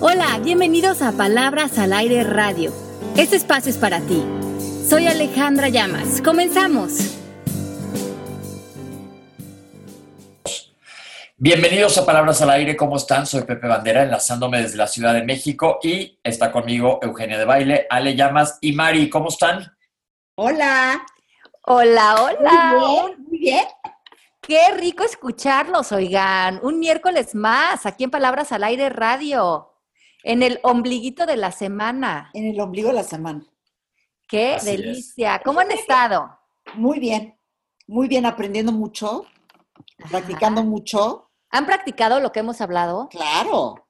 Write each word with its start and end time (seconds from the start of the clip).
Hola, 0.00 0.38
bienvenidos 0.38 1.02
a 1.02 1.10
Palabras 1.10 1.76
al 1.76 1.92
Aire 1.92 2.22
Radio. 2.22 2.72
Este 3.16 3.34
espacio 3.34 3.68
es 3.68 3.78
para 3.78 3.98
ti. 3.98 4.24
Soy 4.88 5.08
Alejandra 5.08 5.70
Llamas. 5.70 6.22
Comenzamos. 6.22 7.18
Bienvenidos 11.36 11.98
a 11.98 12.06
Palabras 12.06 12.40
al 12.42 12.50
Aire, 12.50 12.76
¿cómo 12.76 12.96
están? 12.96 13.26
Soy 13.26 13.42
Pepe 13.42 13.66
Bandera, 13.66 14.04
enlazándome 14.04 14.62
desde 14.62 14.76
la 14.76 14.86
Ciudad 14.86 15.12
de 15.14 15.24
México 15.24 15.80
y 15.82 16.20
está 16.22 16.52
conmigo 16.52 17.00
Eugenia 17.02 17.36
de 17.36 17.44
Baile, 17.44 17.86
Ale 17.90 18.14
Llamas 18.14 18.58
y 18.60 18.74
Mari, 18.74 19.10
¿cómo 19.10 19.30
están? 19.30 19.76
Hola. 20.36 21.04
Hola, 21.62 22.22
hola. 22.22 22.72
Muy 22.72 22.80
bien, 22.80 23.24
muy 23.28 23.38
bien. 23.38 23.64
Qué 24.40 24.70
rico 24.76 25.02
escucharlos, 25.02 25.90
oigan. 25.90 26.60
Un 26.62 26.78
miércoles 26.78 27.34
más, 27.34 27.84
aquí 27.84 28.04
en 28.04 28.12
Palabras 28.12 28.52
al 28.52 28.62
Aire 28.62 28.90
Radio, 28.90 29.74
en 30.22 30.42
el 30.42 30.60
ombliguito 30.62 31.26
de 31.26 31.36
la 31.36 31.52
semana. 31.52 32.30
En 32.34 32.46
el 32.46 32.60
ombligo 32.60 32.88
de 32.88 32.94
la 32.94 33.04
semana. 33.04 33.44
Qué 34.26 34.54
Así 34.54 34.70
es. 34.70 34.76
delicia. 34.76 35.40
¿Cómo 35.44 35.60
han 35.60 35.70
estado? 35.70 36.38
Muy 36.74 36.98
bien, 36.98 37.38
muy 37.86 38.08
bien, 38.08 38.26
aprendiendo 38.26 38.72
mucho, 38.72 39.24
practicando 40.10 40.62
mucho. 40.62 41.30
¿Han 41.50 41.64
practicado 41.64 42.20
lo 42.20 42.30
que 42.30 42.40
hemos 42.40 42.60
hablado? 42.60 43.08
Claro. 43.08 43.86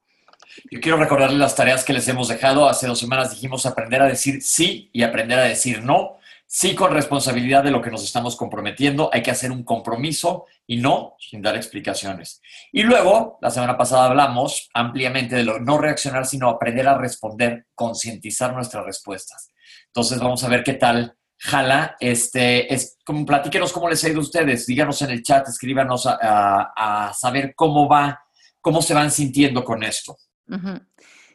Yo 0.71 0.79
quiero 0.79 0.97
recordarles 0.97 1.37
las 1.37 1.55
tareas 1.55 1.83
que 1.83 1.93
les 1.93 2.07
hemos 2.07 2.29
dejado. 2.29 2.69
Hace 2.69 2.87
dos 2.87 2.99
semanas 2.99 3.31
dijimos 3.31 3.65
aprender 3.65 4.01
a 4.01 4.07
decir 4.07 4.41
sí 4.41 4.89
y 4.93 5.03
aprender 5.03 5.37
a 5.39 5.43
decir 5.43 5.83
no. 5.83 6.18
Sí 6.51 6.73
con 6.73 6.91
responsabilidad 6.91 7.63
de 7.63 7.69
lo 7.69 7.79
que 7.79 7.91
nos 7.91 8.03
estamos 8.03 8.35
comprometiendo. 8.35 9.11
Hay 9.13 9.21
que 9.21 9.29
hacer 9.29 9.51
un 9.51 9.63
compromiso 9.63 10.47
y 10.65 10.77
no 10.77 11.15
sin 11.19 11.43
dar 11.43 11.55
explicaciones. 11.55 12.41
Y 12.71 12.81
luego, 12.81 13.37
la 13.39 13.51
semana 13.51 13.77
pasada 13.77 14.05
hablamos 14.05 14.67
ampliamente 14.73 15.35
de 15.35 15.43
lo 15.43 15.59
no 15.59 15.77
reaccionar, 15.77 16.25
sino 16.25 16.49
aprender 16.49 16.87
a 16.87 16.97
responder, 16.97 17.67
concientizar 17.75 18.55
nuestras 18.55 18.83
respuestas. 18.83 19.51
Entonces 19.89 20.17
vamos 20.17 20.43
a 20.43 20.47
ver 20.47 20.63
qué 20.63 20.73
tal 20.73 21.15
jala. 21.37 21.95
Este, 21.99 22.73
es, 22.73 22.97
como, 23.05 23.27
platíquenos 23.27 23.71
cómo 23.71 23.87
les 23.87 24.03
ha 24.03 24.09
ido 24.09 24.17
a 24.17 24.23
ustedes. 24.23 24.65
Díganos 24.65 25.03
en 25.03 25.11
el 25.11 25.21
chat, 25.21 25.47
escríbanos 25.47 26.07
a, 26.07 27.13
saber 27.15 27.53
cómo 27.55 27.87
va, 27.87 28.23
cómo 28.59 28.81
se 28.81 28.95
van 28.95 29.11
sintiendo 29.11 29.63
con 29.63 29.83
esto. 29.83 30.17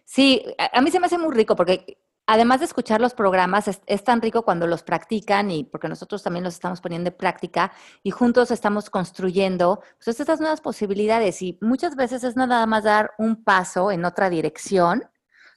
Sí, 0.05 0.43
a, 0.59 0.77
a 0.79 0.81
mí 0.81 0.91
se 0.91 0.99
me 0.99 1.07
hace 1.07 1.19
muy 1.19 1.33
rico 1.33 1.55
porque 1.55 1.99
además 2.27 2.61
de 2.61 2.67
escuchar 2.67 3.01
los 3.01 3.15
programas, 3.15 3.69
es, 3.69 4.05
tan 4.05 4.23
rico 4.23 4.45
cuando 4.45 4.67
los 4.67 4.83
practican 4.83 5.51
y 5.51 5.65
porque 5.65 5.89
nosotros 5.89 6.23
también 6.23 6.45
los 6.45 6.55
estamos 6.55 6.81
poniendo 6.81 7.11
en 7.11 7.17
práctica 7.17 7.73
y 8.03 8.11
juntos 8.11 8.51
estamos 8.51 8.91
construyendo 8.91 9.83
pues, 10.03 10.19
estas 10.19 10.41
nuevas 10.41 10.61
posibilidades 10.61 11.43
y 11.43 11.59
muchas 11.61 11.97
veces 11.97 12.25
es 12.25 12.37
nada 12.37 12.67
más 12.67 12.85
dar 12.85 13.13
un 13.19 13.45
paso 13.45 13.91
en 13.91 14.05
otra 14.05 14.31
dirección, 14.31 15.05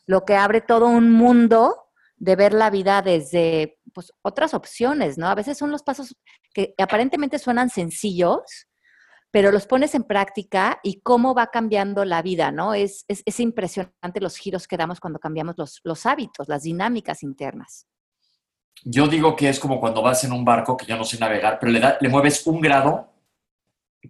lo 0.05 0.25
que 0.25 0.35
abre 0.35 0.61
todo 0.61 0.87
un 0.87 1.11
mundo 1.11 1.89
de 2.17 2.35
ver 2.35 2.53
la 2.53 2.69
vida 2.69 3.01
desde 3.01 3.79
pues, 3.93 4.11
otras 4.21 4.53
opciones, 4.53 5.17
¿no? 5.17 5.27
A 5.27 5.35
veces 5.35 5.57
son 5.57 5.71
los 5.71 5.83
pasos 5.83 6.15
que 6.53 6.73
aparentemente 6.77 7.39
suenan 7.39 7.69
sencillos, 7.69 8.66
pero 9.37 9.51
los 9.51 9.67
pones 9.67 9.93
en 9.93 10.01
práctica 10.01 10.79
y 10.81 10.99
cómo 11.01 11.35
va 11.35 11.51
cambiando 11.51 12.05
la 12.05 12.23
vida, 12.23 12.51
¿no? 12.51 12.73
Es, 12.73 13.05
es, 13.07 13.21
es 13.23 13.39
impresionante 13.39 14.19
los 14.19 14.35
giros 14.35 14.67
que 14.67 14.77
damos 14.77 14.99
cuando 14.99 15.19
cambiamos 15.19 15.53
los, 15.59 15.79
los 15.83 16.07
hábitos, 16.07 16.47
las 16.49 16.63
dinámicas 16.63 17.21
internas. 17.21 17.85
Yo 18.83 19.05
digo 19.07 19.35
que 19.35 19.47
es 19.49 19.59
como 19.59 19.79
cuando 19.79 20.01
vas 20.01 20.23
en 20.23 20.31
un 20.31 20.43
barco 20.43 20.75
que 20.75 20.87
yo 20.87 20.97
no 20.97 21.03
sé 21.03 21.19
navegar, 21.19 21.59
pero 21.59 21.71
le, 21.71 21.79
da- 21.79 21.99
le 22.01 22.09
mueves 22.09 22.47
un 22.47 22.59
grado, 22.61 23.13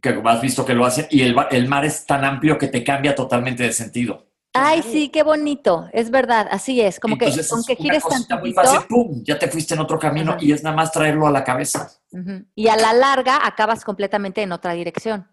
que 0.01 0.21
has 0.23 0.41
visto 0.41 0.63
que 0.63 0.73
lo 0.73 0.85
hacen, 0.85 1.07
y 1.09 1.23
el, 1.23 1.35
el 1.51 1.67
mar 1.67 1.83
es 1.83 2.05
tan 2.05 2.23
amplio 2.23 2.57
que 2.57 2.69
te 2.69 2.85
cambia 2.85 3.13
totalmente 3.13 3.63
de 3.63 3.73
sentido. 3.73 4.26
Ay, 4.65 4.81
sí, 4.83 5.09
qué 5.09 5.23
bonito, 5.23 5.87
es 5.93 6.09
verdad, 6.11 6.47
así 6.51 6.81
es, 6.81 6.99
como 6.99 7.13
Entonces, 7.15 7.47
que 7.47 7.53
aunque 7.55 7.73
es 7.73 7.79
gires 7.79 8.03
cosita 8.03 8.37
muy 8.37 8.53
tantito, 8.53 8.73
fácil, 8.77 8.87
¡pum! 8.89 9.23
Ya 9.23 9.37
te 9.39 9.47
fuiste 9.47 9.73
en 9.73 9.79
otro 9.81 9.97
camino 9.99 10.31
Ajá. 10.33 10.39
y 10.41 10.51
es 10.51 10.63
nada 10.63 10.75
más 10.75 10.91
traerlo 10.91 11.27
a 11.27 11.31
la 11.31 11.43
cabeza. 11.43 11.91
y 12.55 12.67
a 12.67 12.75
la 12.75 12.93
larga 12.93 13.45
acabas 13.45 13.83
completamente 13.83 14.41
en 14.41 14.51
otra 14.51 14.73
dirección. 14.73 15.27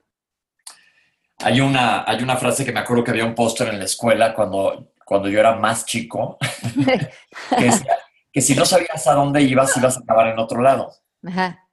Hay 1.39 1.61
una, 1.61 2.05
hay 2.09 2.23
una 2.23 2.37
frase 2.37 2.65
que 2.65 2.73
me 2.73 2.81
acuerdo 2.81 3.05
que 3.05 3.11
había 3.11 3.25
un 3.25 3.35
póster 3.35 3.69
en 3.69 3.79
la 3.79 3.85
escuela 3.85 4.35
cuando, 4.35 4.93
cuando 5.05 5.29
yo 5.29 5.41
era 5.41 5.57
más 5.57 5.85
chico, 5.85 6.39
que 7.59 7.65
decía 7.65 7.97
que 8.33 8.41
si 8.41 8.55
no 8.55 8.65
sabías 8.65 9.07
a 9.07 9.15
dónde 9.15 9.43
ibas, 9.43 9.77
ibas 9.77 9.97
a 9.97 10.01
acabar 10.01 10.29
en 10.29 10.39
otro 10.39 10.61
lado. 10.63 10.93
Ajá, 11.27 11.69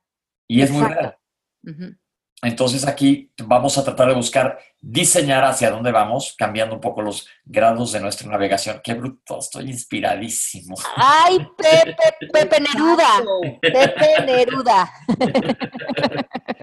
Y 0.48 0.62
es 0.62 0.72
muy 0.72 0.84
real. 0.84 1.18
ujú. 1.64 1.96
Entonces 2.44 2.88
aquí 2.88 3.32
vamos 3.46 3.78
a 3.78 3.84
tratar 3.84 4.08
de 4.10 4.16
buscar 4.16 4.58
diseñar 4.80 5.44
hacia 5.44 5.70
dónde 5.70 5.92
vamos, 5.92 6.34
cambiando 6.36 6.74
un 6.74 6.82
poco 6.82 7.04
los 7.04 7.28
grados 7.46 7.92
de 7.92 8.00
nuestra 8.00 8.28
navegación. 8.28 8.82
Qué 8.84 8.96
bruto, 8.96 9.38
estoy 9.40 9.70
inspiradísimo. 9.70 10.76
Ay, 10.96 11.38
Pepe, 11.58 11.96
Pepe 12.34 12.58
Neruda, 12.62 13.24
Pepe 13.62 14.26
Neruda. 14.26 14.92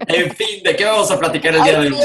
En 0.07 0.31
fin, 0.35 0.63
¿de 0.63 0.75
qué 0.75 0.83
vamos 0.83 1.09
a 1.11 1.17
platicar 1.17 1.55
el 1.55 1.63
día 1.63 1.71
de 1.79 1.87
hoy? 1.87 1.95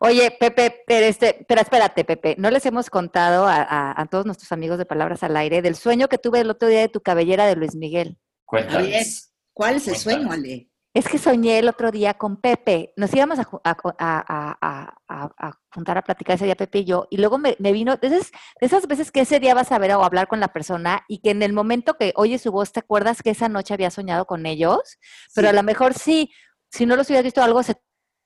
Oye, 0.00 0.30
Pepe, 0.38 0.82
pero, 0.86 1.06
este, 1.06 1.44
pero 1.48 1.60
espérate, 1.60 2.04
Pepe, 2.04 2.34
no 2.38 2.50
les 2.50 2.64
hemos 2.66 2.90
contado 2.90 3.46
a, 3.46 3.56
a- 3.62 4.00
a 4.00 4.06
todos 4.06 4.26
nuestros 4.26 4.52
amigos 4.52 4.78
de 4.78 4.84
Palabras 4.86 5.22
al 5.22 5.36
Aire 5.36 5.62
del 5.62 5.76
sueño 5.76 6.08
que 6.08 6.18
tuve 6.18 6.40
el 6.40 6.50
otro 6.50 6.68
día 6.68 6.80
de 6.80 6.88
tu 6.88 7.00
cabellera 7.00 7.46
de 7.46 7.56
Luis 7.56 7.74
Miguel. 7.74 8.18
Cuéntanos. 8.44 9.31
¿Cuál 9.52 9.76
es 9.76 9.88
el 9.88 9.96
sueño, 9.96 10.30
Ale? 10.30 10.68
Es 10.94 11.08
que 11.08 11.16
soñé 11.16 11.58
el 11.58 11.68
otro 11.68 11.90
día 11.90 12.14
con 12.14 12.36
Pepe. 12.38 12.92
Nos 12.98 13.14
íbamos 13.14 13.38
a, 13.38 13.44
ju- 13.44 13.60
a 13.64 13.74
co- 13.76 13.94
a- 13.98 14.24
a- 14.28 14.58
a- 14.60 14.94
a- 15.08 15.30
a 15.48 15.58
juntar 15.74 15.96
a 15.96 16.02
platicar 16.02 16.36
ese 16.36 16.44
día 16.44 16.54
Pepe 16.54 16.80
y 16.80 16.84
yo. 16.84 17.06
Y 17.10 17.16
luego 17.16 17.38
me, 17.38 17.56
me 17.60 17.72
vino, 17.72 17.96
de 17.96 18.08
esas, 18.08 18.30
de 18.60 18.66
esas 18.66 18.86
veces 18.86 19.10
que 19.10 19.20
ese 19.20 19.40
día 19.40 19.54
vas 19.54 19.72
a 19.72 19.78
ver 19.78 19.92
o 19.92 20.04
hablar 20.04 20.28
con 20.28 20.38
la 20.40 20.48
persona 20.52 21.02
y 21.08 21.20
que 21.22 21.30
en 21.30 21.42
el 21.42 21.54
momento 21.54 21.94
que 21.96 22.12
oyes 22.14 22.42
su 22.42 22.52
voz 22.52 22.72
te 22.72 22.80
acuerdas 22.80 23.22
que 23.22 23.30
esa 23.30 23.48
noche 23.48 23.72
había 23.72 23.90
soñado 23.90 24.26
con 24.26 24.44
ellos, 24.44 24.98
pero 25.34 25.48
a 25.48 25.52
lo 25.54 25.62
mejor 25.62 25.94
sí, 25.94 26.30
si 26.70 26.84
no 26.84 26.94
los 26.94 27.08
hubieras 27.08 27.24
visto 27.24 27.42
algo, 27.42 27.62
se 27.62 27.74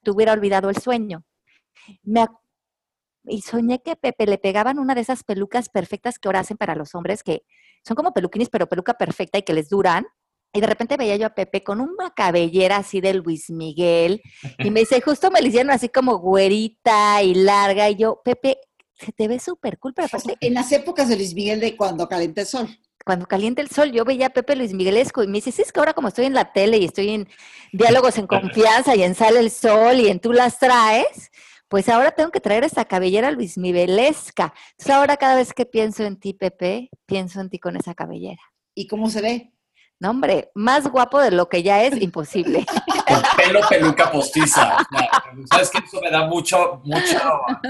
te 0.02 0.10
hubiera 0.10 0.32
olvidado 0.32 0.68
el 0.68 0.76
sueño. 0.76 1.24
Me 2.02 2.22
ac- 2.22 2.40
y 3.28 3.42
soñé 3.42 3.80
que 3.82 3.94
Pepe 3.94 4.26
le 4.26 4.38
pegaban 4.38 4.80
una 4.80 4.94
de 4.96 5.02
esas 5.02 5.22
pelucas 5.22 5.68
perfectas 5.68 6.18
que 6.18 6.26
ahora 6.28 6.40
hacen 6.40 6.56
para 6.56 6.74
los 6.74 6.96
hombres, 6.96 7.22
que 7.22 7.44
son 7.84 7.94
como 7.94 8.12
peluquines, 8.12 8.48
pero 8.50 8.68
peluca 8.68 8.94
perfecta 8.94 9.38
y 9.38 9.42
que 9.42 9.54
les 9.54 9.68
duran. 9.68 10.04
Y 10.56 10.60
de 10.60 10.66
repente 10.66 10.96
veía 10.96 11.16
yo 11.16 11.26
a 11.26 11.34
Pepe 11.34 11.62
con 11.62 11.80
una 11.80 12.10
cabellera 12.14 12.78
así 12.78 13.00
de 13.00 13.14
Luis 13.14 13.50
Miguel. 13.50 14.22
Y 14.58 14.70
me 14.70 14.80
dice, 14.80 15.00
justo 15.00 15.30
me 15.30 15.42
la 15.42 15.48
hicieron 15.48 15.70
así 15.70 15.88
como 15.90 16.18
güerita 16.18 17.22
y 17.22 17.34
larga. 17.34 17.90
Y 17.90 17.96
yo, 17.96 18.22
Pepe, 18.24 18.58
se 18.98 19.12
te 19.12 19.28
ve 19.28 19.38
súper 19.38 19.78
cool, 19.78 19.92
pero 19.94 20.06
aparte, 20.06 20.36
en 20.40 20.54
las 20.54 20.72
épocas 20.72 21.08
de 21.08 21.16
Luis 21.16 21.34
Miguel 21.34 21.60
de 21.60 21.76
cuando 21.76 22.08
calienta 22.08 22.40
el 22.40 22.46
sol. 22.46 22.68
cuando 23.04 23.26
calienta 23.26 23.60
el 23.60 23.68
sol, 23.68 23.92
yo 23.92 24.04
veía 24.04 24.28
a 24.28 24.30
Pepe 24.30 24.56
Luis 24.56 24.72
Miguelesco 24.72 25.22
y 25.22 25.26
me 25.26 25.34
dice, 25.34 25.52
sí, 25.52 25.62
es 25.62 25.72
que 25.72 25.78
ahora 25.78 25.92
como 25.92 26.08
estoy 26.08 26.24
en 26.24 26.34
la 26.34 26.52
tele 26.52 26.78
y 26.78 26.86
estoy 26.86 27.10
en 27.10 27.28
diálogos 27.72 28.16
en 28.18 28.26
confianza 28.26 28.96
y 28.96 29.02
en 29.02 29.14
Sale 29.14 29.40
el 29.40 29.50
Sol 29.50 30.00
y 30.00 30.08
en 30.08 30.18
Tú 30.18 30.32
las 30.32 30.58
traes, 30.58 31.30
pues 31.68 31.88
ahora 31.88 32.12
tengo 32.12 32.30
que 32.30 32.40
traer 32.40 32.64
esta 32.64 32.84
cabellera 32.84 33.30
Luis 33.30 33.58
Miguelesca. 33.58 34.54
Entonces 34.72 34.94
ahora 34.94 35.16
cada 35.18 35.36
vez 35.36 35.52
que 35.52 35.66
pienso 35.66 36.04
en 36.04 36.18
ti, 36.18 36.32
Pepe, 36.32 36.88
pienso 37.04 37.40
en 37.40 37.50
ti 37.50 37.58
con 37.58 37.76
esa 37.76 37.94
cabellera. 37.94 38.40
¿Y 38.74 38.86
cómo 38.86 39.10
se 39.10 39.20
ve? 39.20 39.52
No, 39.98 40.10
hombre, 40.10 40.50
más 40.54 40.86
guapo 40.88 41.18
de 41.20 41.30
lo 41.30 41.48
que 41.48 41.62
ya 41.62 41.82
es, 41.82 42.00
imposible. 42.02 42.66
Con 43.06 43.22
pelo 43.36 43.60
peluca 43.66 44.10
postiza. 44.10 44.76
O 44.76 44.96
sea, 44.96 45.10
¿Sabes 45.50 45.70
qué? 45.70 45.78
Eso 45.78 46.00
me 46.02 46.10
da 46.10 46.26
mucho, 46.26 46.82
mucho 46.84 47.18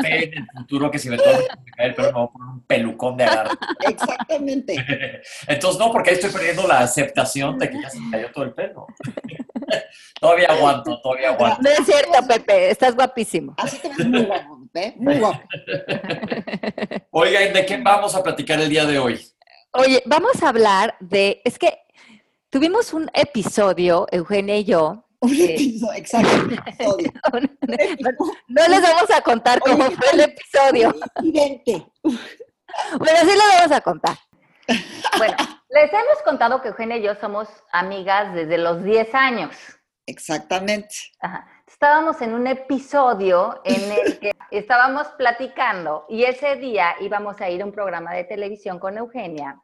fe 0.03 0.25
en 0.25 0.39
el 0.39 0.47
futuro 0.57 0.91
que 0.91 0.99
si 0.99 1.09
me 1.09 1.19
toca 1.19 1.39
el 1.79 1.95
pelo 1.95 2.09
me 2.09 2.15
voy 2.15 2.25
a 2.25 2.33
poner 2.33 2.49
un 2.49 2.61
pelucón 2.63 3.17
de 3.17 3.25
agarre. 3.25 3.51
Exactamente. 3.87 4.75
Entonces, 5.47 5.79
no, 5.79 5.93
porque 5.93 6.11
ahí 6.11 6.17
estoy 6.17 6.31
perdiendo 6.31 6.67
la 6.67 6.81
aceptación 6.81 7.59
de 7.59 7.71
que 7.71 7.81
ya 7.81 7.91
se 7.91 8.01
me 8.01 8.11
cayó 8.11 8.33
todo 8.33 8.45
el 8.45 8.55
pelo. 8.55 8.87
Todavía 10.21 10.49
aguanto, 10.49 11.01
todavía 11.03 11.31
aguanto. 11.31 11.61
No 11.63 11.69
es 11.69 11.85
cierto, 11.85 12.27
Pepe, 12.27 12.71
estás 12.71 12.95
guapísimo. 12.95 13.55
Así 13.59 13.77
te 13.79 13.89
ves 13.89 14.07
muy 14.07 14.25
guapo, 14.25 14.59
¿eh? 14.75 14.95
Muy 14.97 15.19
guapo. 15.19 15.43
Oigan, 17.11 17.53
¿de 17.53 17.67
qué 17.67 17.77
vamos 17.77 18.15
a 18.15 18.23
platicar 18.23 18.59
el 18.59 18.71
día 18.71 18.87
de 18.87 18.99
hoy? 18.99 19.21
Oye, 19.73 20.03
vamos 20.07 20.43
a 20.43 20.49
hablar 20.49 20.97
de, 21.01 21.43
es 21.45 21.59
que 21.59 21.79
tuvimos 22.51 22.93
un 22.93 23.11
episodio, 23.15 24.07
Eugenia 24.11 24.57
y 24.57 24.65
yo, 24.65 25.07
Un 25.21 25.33
episodio, 25.33 25.93
exacto. 25.95 26.29
un 26.45 26.53
episodio. 26.53 27.13
Un 27.33 27.73
episodio 27.73 28.35
no 28.49 28.69
les 28.69 28.83
vamos 28.83 29.11
a 29.11 29.21
contar 29.23 29.61
cómo 29.61 29.85
Oye, 29.85 29.97
fue 29.97 30.07
el 30.13 30.21
episodio, 30.21 30.95
Incidente. 31.23 31.87
pero 32.03 33.19
sí 33.21 33.37
lo 33.37 33.59
vamos 33.59 33.73
a 33.73 33.81
contar. 33.81 34.17
Bueno, 35.17 35.37
les 35.71 35.93
hemos 35.93 36.23
contado 36.25 36.61
que 36.61 36.69
Eugenia 36.69 36.99
y 36.99 37.03
yo 37.03 37.15
somos 37.15 37.49
amigas 37.73 38.35
desde 38.35 38.59
los 38.59 38.85
10 38.85 39.15
años. 39.15 39.57
Exactamente. 40.07 40.95
Ajá. 41.21 41.47
Estábamos 41.67 42.21
en 42.23 42.35
un 42.35 42.47
episodio 42.47 43.61
en 43.65 43.93
el 43.93 44.19
que 44.19 44.33
estábamos 44.51 45.09
platicando 45.19 46.05
y 46.09 46.25
ese 46.25 46.57
día 46.57 46.95
íbamos 47.01 47.41
a 47.41 47.51
ir 47.51 47.63
a 47.63 47.65
un 47.65 47.73
programa 47.73 48.15
de 48.15 48.25
televisión 48.25 48.79
con 48.79 48.97
Eugenia 48.99 49.61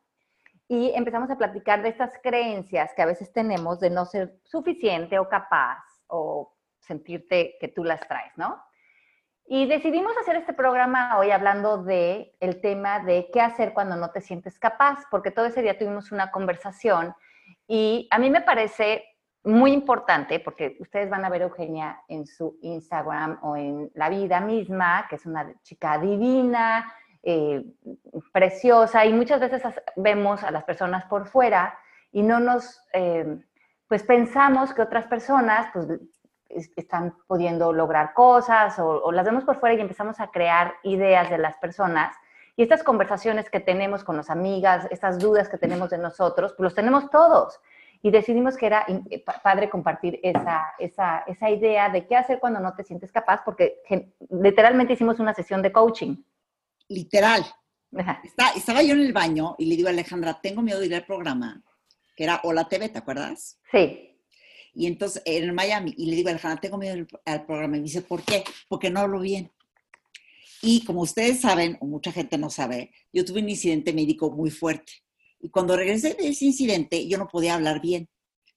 y 0.69 0.93
empezamos 0.95 1.31
a 1.31 1.37
platicar 1.37 1.83
de 1.83 1.89
estas 1.89 2.13
creencias 2.23 2.93
que 2.95 3.03
a 3.03 3.07
veces 3.07 3.33
tenemos 3.33 3.81
de 3.81 3.91
no 3.91 4.05
ser 4.05 4.39
suficiente 4.45 5.19
o 5.19 5.29
capaz 5.29 5.83
o 6.07 6.55
sentirte 6.81 7.57
que 7.61 7.69
tú 7.69 7.85
las 7.85 8.01
traes, 8.09 8.33
¿no? 8.37 8.63
Y 9.47 9.67
decidimos 9.67 10.17
hacer 10.17 10.37
este 10.37 10.53
programa 10.53 11.19
hoy 11.19 11.31
hablando 11.31 11.83
de 11.83 12.35
el 12.41 12.61
tema 12.61 13.01
de 13.01 13.29
qué 13.33 13.41
hacer 13.41 13.75
cuando 13.75 13.97
no 13.97 14.11
te 14.11 14.21
sientes 14.21 14.59
capaz, 14.59 15.05
porque 15.11 15.31
todo 15.31 15.47
ese 15.47 15.63
día 15.63 15.79
tuvimos 15.79 16.13
una 16.13 16.31
conversación 16.31 17.15
y 17.67 18.09
a 18.11 18.19
mí 18.19 18.31
me 18.31 18.41
parece 18.41 19.05
muy 19.45 19.73
importante, 19.73 20.39
porque 20.39 20.77
ustedes 20.79 21.11
van 21.11 21.25
a 21.25 21.29
ver 21.29 21.43
Eugenia 21.43 22.01
en 22.09 22.27
su 22.27 22.59
Instagram 22.63 23.41
o 23.43 23.57
en 23.57 23.91
la 23.95 24.09
vida 24.09 24.41
misma, 24.41 25.07
que 25.09 25.17
es 25.17 25.27
una 25.27 25.53
chica 25.63 25.99
divina, 25.99 26.93
eh, 27.23 27.65
preciosa, 28.33 29.05
y 29.05 29.13
muchas 29.13 29.41
veces 29.41 29.63
vemos 29.97 30.43
a 30.43 30.51
las 30.51 30.65
personas 30.65 31.05
por 31.05 31.27
fuera 31.27 31.79
y 32.11 32.23
no 32.23 32.41
nos, 32.41 32.81
eh, 32.93 33.39
pues 33.89 34.03
pensamos 34.03 34.75
que 34.75 34.83
otras 34.83 35.07
personas, 35.07 35.69
pues 35.73 35.87
están 36.77 37.15
pudiendo 37.27 37.73
lograr 37.73 38.13
cosas 38.15 38.79
o, 38.79 39.11
las 39.13 39.25
vemos 39.25 39.45
por 39.45 39.59
fuera 39.59 39.75
y 39.75 39.81
empezamos 39.81 40.21
a 40.21 40.29
crear 40.29 40.75
ideas 40.83 41.31
de 41.31 41.39
las 41.39 41.57
personas. 41.57 42.15
Y 42.57 42.63
estas 42.63 42.83
conversaciones 42.83 43.49
que 43.49 43.61
tenemos 43.61 44.05
con 44.05 44.17
las 44.17 44.29
amigas, 44.29 44.87
estas 44.91 45.19
dudas 45.19 45.49
que 45.49 45.57
tenemos 45.57 45.91
de 45.91 45.99
nosotros, 45.99 46.53
pues 46.53 46.65
los 46.65 46.75
tenemos 46.75 47.09
todos. 47.11 47.61
Y 48.03 48.11
decidimos 48.11 48.57
que 48.57 48.67
era 48.67 48.85
eh, 48.89 49.25
padre 49.43 49.71
compartir 49.71 50.21
esa, 50.23 50.75
esa, 50.79 51.21
esa 51.27 51.49
idea 51.49 51.89
de 51.89 52.07
qué 52.07 52.17
hacer 52.17 52.41
cuando 52.41 52.61
no 52.61 52.75
te 52.75 52.85
sientes 52.85 53.13
capaz, 53.13 53.43
porque 53.45 53.81
literalmente 54.29 54.95
hicimos 54.95 55.19
una 55.21 55.33
sesión 55.33 55.63
de 55.63 55.73
coaching. 55.73 56.17
Literal. 56.89 57.45
estaba 58.55 58.83
yo 58.83 58.95
en 58.95 59.01
el 59.01 59.13
baño 59.13 59.55
y 59.59 59.67
le 59.67 59.77
digo 59.77 59.89
a 59.89 59.93
Alejandra, 59.93 60.41
tengo 60.41 60.63
miedo 60.63 60.81
de 60.81 60.87
ir 60.87 60.95
al 60.95 61.07
programa, 61.07 61.63
que 62.17 62.25
era 62.25 62.41
Hola 62.45 62.69
TV, 62.69 62.89
¿te 62.89 62.99
acuerdas? 62.99 63.59
Sí. 63.71 64.09
Y 64.75 64.87
entonces, 64.87 65.23
en 65.27 65.55
Miami, 65.55 65.95
y 65.97 66.07
le 66.07 66.17
digo 66.17 66.29
a 66.29 66.33
Alejandra, 66.33 66.61
tengo 66.61 66.79
miedo 66.79 67.07
al 67.27 67.45
programa. 67.45 67.77
Y 67.77 67.81
me 67.81 67.87
dice, 67.87 68.03
¿por 68.03 68.23
qué? 68.23 68.45
Porque 68.69 68.91
no 68.91 69.01
hablo 69.01 69.21
bien. 69.21 69.51
Y 70.63 70.85
como 70.85 71.01
ustedes 71.01 71.41
saben, 71.41 71.77
o 71.81 71.87
mucha 71.87 72.13
gente 72.13 72.39
no 72.39 72.49
sabe, 72.49 72.93
yo 73.13 73.25
tuve 73.25 73.41
un 73.41 73.49
incidente 73.49 73.93
médico 73.93 74.31
muy 74.31 74.51
fuerte. 74.51 74.93
Y 75.41 75.51
cuando 75.51 75.77
regresé 75.77 76.15
de 76.15 76.29
ese 76.29 76.45
incidente, 76.47 77.09
yo 77.09 77.19
no 77.19 77.27
podía 77.27 77.55
hablar 77.55 77.81
bien. 77.81 78.09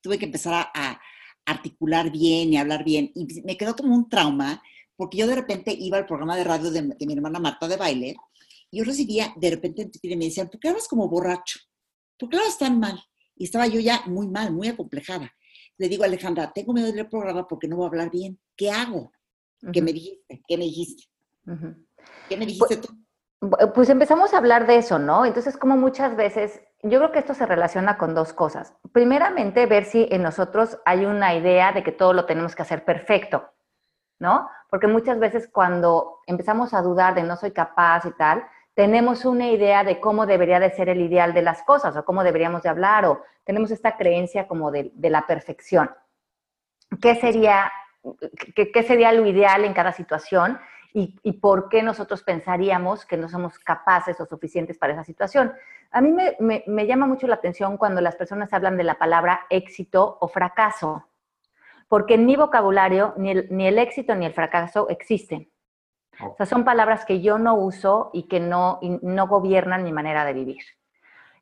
Tuve 0.01 0.19
que 0.19 0.25
empezar 0.25 0.69
a, 0.73 1.01
articular 1.47 2.11
bien 2.11 2.51
y 2.51 2.57
hablar 2.57 2.83
bien. 2.83 3.11
Y 3.13 3.41
me 3.43 3.55
quedó 3.55 3.75
como 3.75 3.93
un 3.93 4.09
trauma, 4.09 4.63
porque 4.95 5.17
yo 5.17 5.27
de 5.27 5.35
repente 5.35 5.75
iba 5.77 5.97
al 5.97 6.05
programa 6.05 6.35
de 6.35 6.43
radio 6.43 6.71
de, 6.71 6.81
mi 6.81 7.13
hermana 7.13 7.39
Marta 7.39 7.67
de 7.67 7.77
baile, 7.77 8.15
y 8.71 8.79
yo 8.79 8.83
recibía 8.83 9.33
de 9.35 9.51
repente 9.51 9.89
y 10.01 10.15
me 10.15 10.25
decían, 10.25 10.49
¿por 10.49 10.59
qué 10.59 10.69
hablas 10.69 10.87
como 10.87 11.07
borracho? 11.07 11.59
¿Por 12.17 12.29
qué 12.29 12.37
hablas 12.37 12.57
tan 12.57 12.79
mal? 12.79 12.99
Y 13.35 13.45
estaba 13.45 13.67
yo 13.67 13.79
ya 13.79 14.03
muy 14.05 14.27
mal, 14.27 14.53
muy 14.53 14.67
acomplejada 14.67 15.31
le 15.77 15.89
digo 15.89 16.03
a 16.03 16.07
Alejandra, 16.07 16.51
tengo 16.53 16.73
miedo 16.73 16.87
de 16.87 16.93
ir 16.93 16.99
al 17.01 17.09
programa 17.09 17.47
porque 17.47 17.67
no 17.67 17.77
voy 17.77 17.85
a 17.85 17.87
hablar 17.89 18.09
bien. 18.09 18.39
¿Qué 18.55 18.71
hago? 18.71 19.11
¿Qué 19.73 19.81
me 19.81 19.91
dijiste? 19.91 20.41
¿Qué 20.47 20.57
me 20.57 20.65
dijiste? 20.65 21.03
¿Qué 22.29 22.37
me 22.37 22.45
dijiste 22.45 22.77
tú? 22.77 22.89
Pues 23.73 23.89
empezamos 23.89 24.33
a 24.33 24.37
hablar 24.37 24.65
de 24.67 24.77
eso, 24.77 24.97
¿no? 24.97 25.25
Entonces, 25.25 25.57
como 25.57 25.77
muchas 25.77 26.15
veces, 26.15 26.61
yo 26.81 26.99
creo 26.99 27.11
que 27.11 27.19
esto 27.19 27.33
se 27.33 27.45
relaciona 27.45 27.97
con 27.97 28.15
dos 28.15 28.33
cosas. 28.33 28.73
Primeramente, 28.91 29.65
ver 29.65 29.85
si 29.85 30.07
en 30.09 30.23
nosotros 30.23 30.79
hay 30.85 31.05
una 31.05 31.35
idea 31.35 31.71
de 31.71 31.83
que 31.83 31.91
todo 31.91 32.13
lo 32.13 32.25
tenemos 32.25 32.55
que 32.55 32.61
hacer 32.61 32.85
perfecto, 32.85 33.51
¿no? 34.19 34.49
Porque 34.69 34.87
muchas 34.87 35.19
veces 35.19 35.49
cuando 35.51 36.19
empezamos 36.27 36.73
a 36.73 36.81
dudar 36.81 37.15
de 37.15 37.23
no 37.23 37.35
soy 37.35 37.51
capaz 37.51 38.05
y 38.05 38.11
tal, 38.11 38.43
tenemos 38.75 39.23
una 39.23 39.47
idea 39.49 39.83
de 39.83 39.99
cómo 39.99 40.25
debería 40.25 40.59
de 40.59 40.69
ser 40.69 40.89
el 40.89 41.01
ideal 41.01 41.33
de 41.33 41.41
las 41.41 41.63
cosas 41.63 41.95
o 41.95 42.03
cómo 42.03 42.23
deberíamos 42.23 42.61
de 42.61 42.69
hablar 42.69 43.05
o 43.05 43.23
tenemos 43.45 43.71
esta 43.71 43.95
creencia 43.95 44.47
como 44.47 44.69
de, 44.69 44.91
la 44.95 45.25
perfección. 45.25 45.89
¿Qué 47.01 47.15
sería, 47.15 47.71
qué, 48.53 48.83
sería 48.83 49.13
lo 49.13 49.25
ideal 49.25 49.63
en 49.63 49.73
cada 49.73 49.93
situación 49.93 50.59
y, 50.93 51.33
por 51.33 51.67
qué 51.69 51.83
nosotros 51.83 52.23
pensaríamos 52.23 53.05
que 53.05 53.17
no 53.17 53.27
somos 53.27 53.59
capaces 53.59 54.19
o 54.19 54.25
suficientes 54.25 54.77
para 54.77 54.93
esa 54.93 55.03
situación? 55.03 55.53
A 55.91 56.01
mí 56.01 56.13
me, 56.39 56.87
llama 56.87 57.05
mucho 57.05 57.27
la 57.27 57.35
atención 57.35 57.77
cuando 57.77 58.01
las 58.01 58.15
personas 58.15 58.51
hablan 58.51 58.77
de 58.77 58.83
la 58.83 58.97
palabra 58.97 59.45
éxito 59.49 60.17
o 60.19 60.27
fracaso, 60.27 61.05
porque 61.87 62.15
en 62.15 62.25
mi 62.25 62.35
vocabulario 62.35 63.13
ni 63.17 63.67
el 63.67 63.79
éxito 63.79 64.15
ni 64.15 64.25
el 64.25 64.33
fracaso 64.33 64.89
existen. 64.89 65.49
O 66.21 66.35
sea, 66.37 66.45
son 66.45 66.63
palabras 66.63 67.05
que 67.05 67.21
yo 67.21 67.37
no 67.37 67.55
uso 67.55 68.09
y 68.13 68.27
que 68.27 68.39
no, 68.39 68.79
no 68.81 69.27
gobiernan 69.27 69.83
mi 69.83 69.91
manera 69.91 70.25
de 70.25 70.33
vivir. 70.33 70.63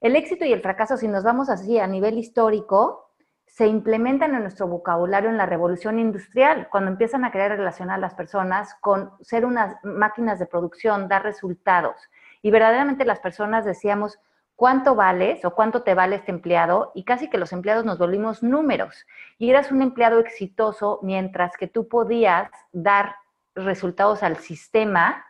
El 0.02 0.16
éxito 0.16 0.46
y 0.46 0.54
el 0.54 0.62
fracaso, 0.62 0.98
si 0.98 1.08
nos 1.08 1.24
vamos 1.24 1.50
así 1.50 1.80
a 1.80 1.88
nivel 1.88 2.18
histórico, 2.18 3.12
se 3.46 3.68
implementan 3.68 4.34
en 4.34 4.42
nuestro 4.42 4.68
vocabulario 4.68 5.30
en 5.30 5.38
la 5.38 5.46
revolución 5.46 6.00
industrial, 6.00 6.68
cuando 6.72 6.90
empiezan 6.90 7.24
a 7.24 7.32
crear 7.32 7.52
relacionar 7.52 7.98
a 7.98 8.02
las 8.02 8.16
personas 8.16 8.76
con 8.82 9.12
ser 9.22 9.46
unas 9.46 9.76
máquinas 9.84 10.40
de 10.40 10.48
producción, 10.48 11.08
dar 11.08 11.24
resultados. 11.24 11.96
Y 12.42 12.52
verdaderamente 12.52 13.06
las 13.06 13.20
personas 13.20 13.64
decíamos, 13.64 14.20
¿cuánto 14.64 14.96
vales 14.96 15.44
o 15.44 15.54
cuánto 15.54 15.84
te 15.84 15.94
vale 15.94 16.16
este 16.16 16.32
empleado? 16.32 16.94
Y 16.96 17.04
casi 17.04 17.30
que 17.30 17.38
los 17.38 17.52
empleados 17.52 17.84
nos 17.84 17.98
volvimos 17.98 18.44
números. 18.44 19.06
Y 19.38 19.50
eras 19.50 19.74
un 19.74 19.82
empleado 19.82 20.22
exitoso 20.22 21.00
mientras 21.02 21.58
que 21.58 21.68
tú 21.68 21.90
podías 21.90 22.50
dar 22.72 23.18
resultados 23.56 24.24
al 24.24 24.38
sistema 24.38 25.26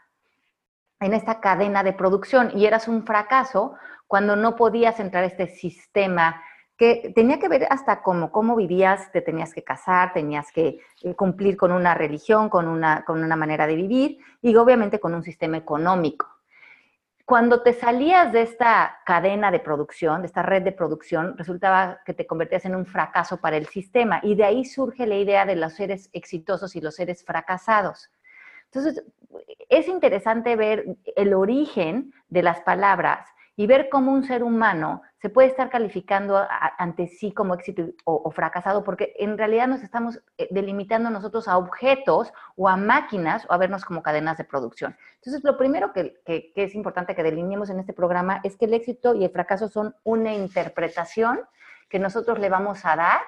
en 0.99 1.15
esta 1.15 1.39
cadena 1.39 1.81
de 1.81 1.93
producción 1.93 2.51
y 2.55 2.67
eras 2.67 2.87
un 2.87 3.07
fracaso 3.07 3.73
cuando 4.05 4.35
no 4.35 4.55
podías 4.55 4.99
entrar 4.99 5.23
a 5.23 5.27
este 5.27 5.47
sistema 5.47 6.39
que 6.77 7.11
tenía 7.15 7.39
que 7.39 7.49
ver 7.49 7.65
hasta 7.71 8.03
cómo, 8.03 8.31
cómo 8.31 8.55
vivías, 8.55 9.11
te 9.11 9.21
tenías 9.21 9.51
que 9.51 9.63
casar, 9.63 10.13
tenías 10.13 10.51
que 10.51 10.79
eh, 11.01 11.15
cumplir 11.15 11.57
con 11.57 11.71
una 11.71 11.95
religión, 11.95 12.49
con 12.49 12.67
una, 12.67 13.03
con 13.03 13.23
una 13.23 13.35
manera 13.35 13.65
de 13.65 13.77
vivir 13.77 14.19
y 14.43 14.55
obviamente 14.57 14.99
con 14.99 15.15
un 15.15 15.23
sistema 15.23 15.57
económico. 15.57 16.32
Cuando 17.25 17.61
te 17.61 17.71
salías 17.71 18.33
de 18.33 18.41
esta 18.41 18.99
cadena 19.05 19.49
de 19.49 19.61
producción, 19.61 20.21
de 20.21 20.27
esta 20.27 20.41
red 20.41 20.61
de 20.61 20.73
producción, 20.73 21.37
resultaba 21.37 22.01
que 22.05 22.13
te 22.13 22.27
convertías 22.27 22.65
en 22.65 22.75
un 22.75 22.85
fracaso 22.85 23.37
para 23.37 23.55
el 23.55 23.67
sistema 23.67 24.19
y 24.23 24.35
de 24.35 24.43
ahí 24.43 24.65
surge 24.65 25.07
la 25.07 25.15
idea 25.15 25.45
de 25.45 25.55
los 25.55 25.73
seres 25.73 26.09
exitosos 26.11 26.75
y 26.75 26.81
los 26.81 26.95
seres 26.95 27.23
fracasados. 27.23 28.11
Entonces, 28.65 29.05
es 29.69 29.87
interesante 29.87 30.57
ver 30.57 30.97
el 31.15 31.33
origen 31.33 32.13
de 32.27 32.43
las 32.43 32.59
palabras 32.61 33.32
y 33.55 33.67
ver 33.67 33.89
cómo 33.89 34.11
un 34.11 34.23
ser 34.23 34.43
humano 34.43 35.01
se 35.21 35.29
puede 35.29 35.47
estar 35.47 35.69
calificando 35.69 36.45
ante 36.77 37.07
sí 37.07 37.31
como 37.31 37.53
éxito 37.53 37.83
o, 38.03 38.29
fracasado, 38.31 38.83
porque 38.83 39.13
en 39.19 39.37
realidad 39.37 39.67
nos 39.67 39.83
estamos 39.83 40.21
eh, 40.37 40.47
delimitando 40.51 41.09
nosotros 41.09 41.47
a 41.47 41.57
objetos 41.57 42.33
o 42.55 42.67
a 42.67 42.75
máquinas 42.75 43.45
o 43.49 43.53
a 43.53 43.57
vernos 43.57 43.85
como 43.85 44.01
cadenas 44.01 44.37
de 44.37 44.43
producción. 44.43 44.97
Entonces, 45.15 45.43
lo 45.43 45.57
primero 45.57 45.93
que, 45.93 46.21
que 46.25 46.51
es 46.55 46.75
importante 46.75 47.15
que 47.15 47.23
delineemos 47.23 47.69
en 47.69 47.79
este 47.79 47.93
programa 47.93 48.41
es 48.43 48.57
que 48.57 48.65
el 48.65 48.73
éxito 48.73 49.13
y 49.15 49.23
el 49.23 49.31
fracaso 49.31 49.69
son 49.69 49.95
una 50.03 50.33
interpretación 50.33 51.41
que 51.89 51.99
nosotros 51.99 52.39
le 52.39 52.49
vamos 52.49 52.85
a 52.85 52.95
dar 52.95 53.21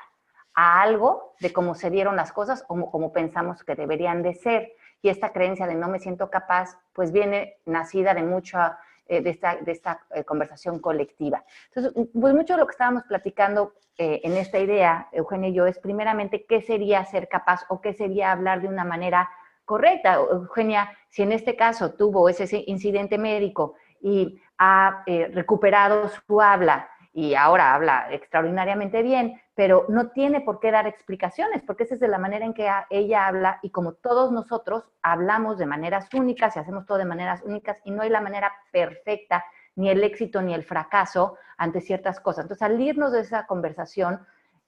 a 0.56 0.82
algo 0.82 1.36
de 1.40 1.54
cómo 1.54 1.76
se 1.76 1.90
dieron 1.90 2.16
las 2.16 2.32
cosas 2.32 2.66
o 2.68 2.90
como 2.90 3.12
pensamos 3.14 3.64
que 3.64 3.76
deberían 3.76 4.24
de 4.24 4.34
ser 4.34 4.72
y 5.02 5.10
esta 5.10 5.32
creencia 5.34 5.68
de 5.68 5.76
no 5.76 5.88
me 5.88 6.00
siento 6.00 6.32
capaz, 6.32 6.80
pues 6.92 7.12
viene 7.12 7.58
nacida 7.66 8.16
de 8.16 8.24
mucha, 8.24 8.80
eh, 9.08 9.22
de 9.22 9.30
esta, 9.30 9.58
de 9.58 9.72
esta 9.72 10.00
eh, 10.16 10.24
conversación 10.24 10.80
colectiva. 10.80 11.44
Entonces, 11.68 12.08
pues 12.12 12.34
mucho 12.34 12.54
de 12.54 12.60
lo 12.60 12.66
que 12.66 12.72
estábamos 12.72 13.04
platicando 13.04 13.74
eh, 13.98 14.22
en 14.24 14.34
esta 14.34 14.58
idea, 14.58 15.10
Eugenio 15.12 15.50
y 15.50 15.54
yo, 15.54 15.68
es 15.68 15.78
primeramente 15.78 16.46
qué 16.48 16.62
sería 16.62 17.06
ser 17.06 17.28
capaz 17.28 17.66
o 17.70 17.82
qué 17.82 17.94
sería 17.94 18.32
hablar 18.32 18.62
de 18.62 18.68
una 18.68 18.84
manera 18.84 19.30
correcta. 19.64 20.16
Eugenia, 20.16 20.92
si 21.10 21.22
en 21.22 21.34
este 21.34 21.56
caso 21.56 21.94
tuvo 21.94 22.30
ese 22.30 22.64
incidente 22.66 23.20
médico 23.20 23.76
y 24.02 24.42
ha 24.58 25.04
recuperado 25.06 26.10
su 26.10 26.42
habla 26.42 26.90
y 27.18 27.34
ahora 27.34 27.74
habla 27.74 28.08
extraordinariamente 28.12 29.02
bien, 29.02 29.42
pero 29.56 29.86
no 29.88 30.10
tiene 30.10 30.42
por 30.42 30.60
qué 30.60 30.70
dar 30.70 30.86
explicaciones, 30.86 31.64
porque 31.64 31.84
esa 31.84 31.94
es 31.94 32.02
de 32.02 32.10
la 32.10 32.18
manera 32.18 32.44
en 32.44 32.54
que 32.54 32.70
ella 32.90 33.28
habla 33.28 33.60
y 33.64 33.70
como 33.70 33.94
todos 33.94 34.34
nosotros 34.34 34.84
hablamos 35.02 35.58
de 35.58 35.66
maneras 35.66 36.10
únicas 36.14 36.58
y 36.58 36.60
hacemos 36.60 36.86
todo 36.86 36.98
de 36.98 37.06
maneras 37.06 37.42
únicas 37.46 37.78
y 37.86 37.92
no 37.92 38.02
hay 38.02 38.10
la 38.10 38.20
manera 38.20 38.52
perfecta, 38.70 39.46
ni 39.78 39.90
el 39.90 40.04
éxito 40.04 40.42
ni 40.42 40.54
el 40.54 40.66
fracaso 40.66 41.38
ante 41.58 41.80
ciertas 41.80 42.20
cosas. 42.20 42.44
Entonces, 42.44 42.64
al 42.64 42.82
irnos 42.82 43.14
de 43.14 43.22
esa 43.22 43.46
conversación 43.48 44.20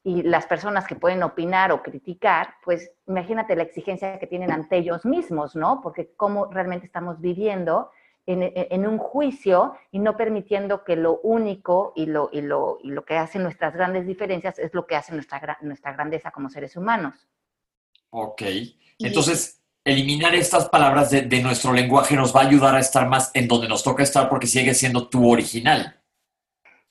y 0.06 0.24
las 0.24 0.46
personas 0.46 0.88
que 0.88 0.96
pueden 0.96 1.24
opinar 1.24 1.74
o 1.74 1.84
criticar, 1.84 2.54
pues 2.64 2.94
imagínate 3.08 3.58
la 3.58 3.64
exigencia 3.64 4.20
que 4.20 4.28
tienen 4.28 4.52
ante 4.52 4.78
ellos 4.78 5.06
mismos, 5.06 5.54
¿no? 5.58 5.82
Porque 5.82 6.14
cómo 6.16 6.46
realmente 6.46 6.86
estamos 6.86 7.20
viviendo 7.20 7.92
en, 8.28 8.86
un 8.86 8.98
juicio 8.98 9.76
y 9.92 10.00
no 10.00 10.18
permitiendo 10.18 10.84
que 10.84 10.96
lo 10.96 11.20
único 11.24 11.94
y 11.96 12.06
lo, 12.06 12.30
y, 12.32 12.42
lo, 12.42 12.78
y 12.84 12.90
lo 12.90 13.06
que 13.06 13.16
hace 13.16 13.40
nuestras 13.40 13.74
grandes 13.74 14.06
diferencias 14.06 14.60
es 14.60 14.74
lo 14.74 14.86
que 14.86 14.96
hace 14.96 15.14
nuestra, 15.14 15.58
nuestra 15.62 15.94
grandeza 15.94 16.32
como 16.32 16.50
seres 16.50 16.76
humanos. 16.76 17.28
Ok. 18.10 18.44
Entonces, 19.00 19.64
eliminar 19.86 20.36
estas 20.36 20.68
palabras 20.68 21.10
de, 21.10 21.22
de, 21.22 21.42
nuestro 21.42 21.72
lenguaje 21.72 22.16
nos 22.16 22.36
va 22.36 22.42
a 22.42 22.48
ayudar 22.48 22.76
a 22.76 22.80
estar 22.80 23.08
más 23.08 23.32
en 23.34 23.48
donde 23.48 23.70
nos 23.70 23.84
toca 23.84 24.04
estar 24.04 24.28
porque 24.28 24.48
sigue 24.48 24.74
siendo 24.74 25.08
tu 25.08 25.30
original. 25.30 25.98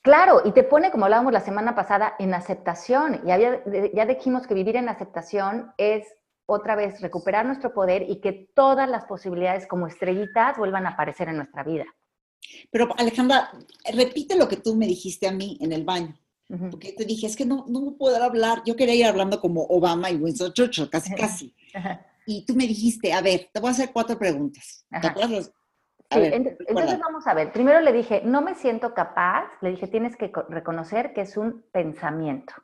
Claro, 0.00 0.40
y 0.44 0.52
te 0.52 0.62
pone, 0.62 0.90
como 0.90 1.04
hablábamos 1.04 1.32
la 1.32 1.40
semana 1.40 1.74
pasada, 1.74 2.14
en 2.18 2.32
aceptación. 2.32 3.20
Y 3.26 3.32
había, 3.32 3.60
ya 3.92 4.06
dijimos 4.06 4.46
que 4.46 4.54
vivir 4.54 4.76
en 4.76 4.88
aceptación 4.88 5.72
es 5.78 6.06
otra 6.46 6.76
vez 6.76 7.00
recuperar 7.00 7.44
nuestro 7.44 7.74
poder 7.74 8.08
y 8.08 8.20
que 8.20 8.48
todas 8.54 8.88
las 8.88 9.04
posibilidades 9.04 9.66
como 9.66 9.86
estrellitas 9.86 10.56
vuelvan 10.56 10.86
a 10.86 10.90
aparecer 10.90 11.28
en 11.28 11.36
nuestra 11.36 11.64
vida. 11.64 11.84
Pero 12.70 12.88
Alejandra, 12.96 13.50
repite 13.92 14.36
lo 14.36 14.48
que 14.48 14.56
tú 14.56 14.76
me 14.76 14.86
dijiste 14.86 15.26
a 15.26 15.32
mí 15.32 15.58
en 15.60 15.72
el 15.72 15.84
baño. 15.84 16.16
Porque 16.70 16.92
te 16.92 17.04
dije, 17.04 17.26
es 17.26 17.34
que 17.34 17.44
no, 17.44 17.64
no 17.66 17.96
puedo 17.98 18.22
hablar. 18.22 18.62
Yo 18.64 18.76
quería 18.76 18.94
ir 18.94 19.06
hablando 19.06 19.40
como 19.40 19.64
Obama 19.64 20.10
y 20.10 20.16
Winston 20.16 20.52
Churchill, 20.52 20.88
casi, 20.88 21.12
casi. 21.14 21.54
Y 22.24 22.46
tú 22.46 22.54
me 22.54 22.68
dijiste, 22.68 23.12
a 23.12 23.20
ver, 23.20 23.50
te 23.52 23.58
voy 23.58 23.68
a 23.68 23.72
hacer 23.72 23.90
cuatro 23.92 24.16
preguntas. 24.16 24.86
¿Te 25.00 25.08
acuerdas? 25.08 25.52
Sí, 26.12 26.20
entonces 26.20 27.00
vamos 27.00 27.26
a 27.26 27.34
ver. 27.34 27.52
Primero 27.52 27.80
le 27.80 27.92
dije, 27.92 28.22
no 28.24 28.42
me 28.42 28.54
siento 28.54 28.94
capaz. 28.94 29.48
Le 29.60 29.70
dije, 29.70 29.88
tienes 29.88 30.16
que 30.16 30.30
reconocer 30.48 31.12
que 31.12 31.22
es 31.22 31.36
un 31.36 31.64
pensamiento. 31.72 32.54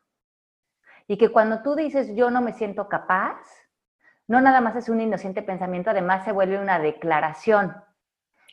Y 1.08 1.18
que 1.18 1.30
cuando 1.30 1.62
tú 1.62 1.74
dices, 1.74 2.14
yo 2.14 2.30
no 2.30 2.40
me 2.40 2.52
siento 2.52 2.88
capaz, 2.88 3.40
no 4.28 4.40
nada 4.40 4.60
más 4.60 4.76
es 4.76 4.88
un 4.88 5.00
inocente 5.00 5.42
pensamiento, 5.42 5.90
además 5.90 6.24
se 6.24 6.32
vuelve 6.32 6.58
una 6.58 6.78
declaración. 6.78 7.74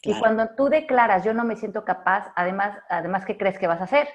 Y 0.01 0.17
cuando 0.17 0.49
tú 0.55 0.69
declaras, 0.69 1.25
yo 1.25 1.33
no 1.33 1.43
me 1.43 1.57
siento 1.57 1.83
capaz, 1.83 2.31
además, 2.35 2.77
además, 2.89 3.25
¿qué 3.25 3.38
crees 3.38 3.59
que 3.59 3.67
vas 3.67 3.81
a 3.81 3.85
hacer? 3.85 4.07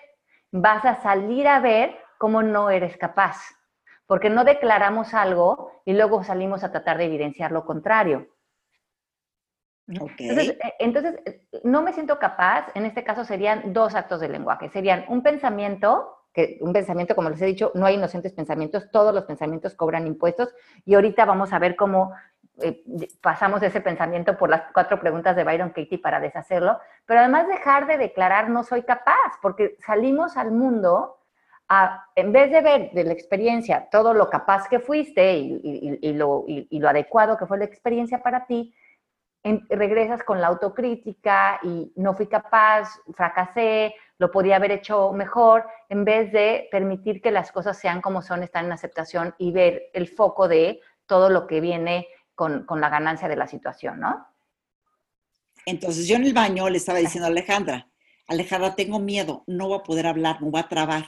Vas 0.50 0.84
a 0.84 1.02
salir 1.02 1.46
a 1.46 1.60
ver 1.60 1.96
cómo 2.18 2.42
no 2.42 2.70
eres 2.70 2.96
capaz, 2.96 3.36
porque 4.06 4.30
no 4.30 4.44
declaramos 4.44 5.12
algo 5.12 5.82
y 5.84 5.92
luego 5.92 6.24
salimos 6.24 6.64
a 6.64 6.72
tratar 6.72 6.96
de 6.96 7.04
evidenciar 7.04 7.52
lo 7.52 7.66
contrario. 7.66 8.28
Entonces, 9.86 10.50
eh, 10.50 10.74
entonces, 10.78 11.20
no 11.62 11.82
me 11.82 11.92
siento 11.92 12.18
capaz, 12.18 12.68
en 12.74 12.86
este 12.86 13.04
caso 13.04 13.24
serían 13.24 13.74
dos 13.74 13.94
actos 13.94 14.20
de 14.20 14.30
lenguaje, 14.30 14.70
serían 14.70 15.04
un 15.08 15.22
pensamiento 15.22 16.16
que 16.34 16.58
un 16.60 16.72
pensamiento, 16.72 17.14
como 17.14 17.30
les 17.30 17.40
he 17.40 17.46
dicho, 17.46 17.70
no 17.74 17.86
hay 17.86 17.94
inocentes 17.94 18.32
pensamientos, 18.32 18.90
todos 18.90 19.14
los 19.14 19.24
pensamientos 19.24 19.74
cobran 19.74 20.06
impuestos 20.06 20.52
y 20.84 20.94
ahorita 20.94 21.24
vamos 21.24 21.52
a 21.52 21.60
ver 21.60 21.76
cómo 21.76 22.12
eh, 22.60 22.82
pasamos 23.20 23.62
ese 23.62 23.80
pensamiento 23.80 24.36
por 24.36 24.50
las 24.50 24.62
cuatro 24.72 25.00
preguntas 25.00 25.36
de 25.36 25.44
Byron 25.44 25.70
Katie 25.70 25.98
para 25.98 26.20
deshacerlo, 26.20 26.78
pero 27.06 27.20
además 27.20 27.46
dejar 27.46 27.86
de 27.86 27.98
declarar 27.98 28.50
no 28.50 28.64
soy 28.64 28.82
capaz, 28.82 29.38
porque 29.40 29.76
salimos 29.78 30.36
al 30.36 30.50
mundo 30.50 31.18
a, 31.68 32.04
en 32.16 32.32
vez 32.32 32.50
de 32.50 32.60
ver 32.60 32.90
de 32.90 33.04
la 33.04 33.12
experiencia 33.12 33.88
todo 33.90 34.12
lo 34.12 34.28
capaz 34.28 34.68
que 34.68 34.80
fuiste 34.80 35.36
y, 35.38 36.12
lo, 36.12 36.44
lo, 36.46 36.88
adecuado 36.88 37.36
que 37.36 37.46
fue 37.46 37.58
la 37.58 37.64
experiencia 37.64 38.22
para 38.22 38.46
ti, 38.46 38.74
regresas 39.68 40.22
con 40.22 40.40
la 40.40 40.48
autocrítica 40.48 41.60
y 41.62 41.92
no 41.96 42.14
fui 42.14 42.26
capaz, 42.26 42.88
fracasé, 43.14 43.94
lo 44.18 44.30
podía 44.30 44.56
haber 44.56 44.70
hecho 44.70 45.12
mejor, 45.12 45.64
en 45.88 46.04
vez 46.04 46.32
de 46.32 46.68
permitir 46.70 47.20
que 47.20 47.30
las 47.30 47.50
cosas 47.50 47.78
sean 47.78 48.00
como 48.00 48.22
son, 48.22 48.42
estar 48.42 48.64
en 48.64 48.72
aceptación 48.72 49.34
y 49.38 49.52
ver 49.52 49.90
el 49.92 50.08
foco 50.08 50.48
de 50.48 50.80
todo 51.06 51.30
lo 51.30 51.46
que 51.46 51.60
viene 51.60 52.06
con, 52.34 52.66
la 52.68 52.88
ganancia 52.88 53.28
de 53.28 53.36
la 53.36 53.46
situación, 53.46 54.00
¿no? 54.00 54.26
Entonces 55.66 56.06
yo 56.06 56.16
en 56.16 56.24
el 56.24 56.34
baño 56.34 56.68
le 56.68 56.76
estaba 56.76 56.98
diciendo 56.98 57.26
a 57.26 57.30
Alejandra, 57.30 57.88
Alejandra, 58.28 58.74
tengo 58.74 58.98
miedo, 58.98 59.44
no 59.46 59.68
voy 59.68 59.78
a 59.78 59.82
poder 59.82 60.06
hablar, 60.06 60.40
no 60.40 60.50
voy 60.50 60.60
a 60.60 60.68
trabar. 60.68 61.04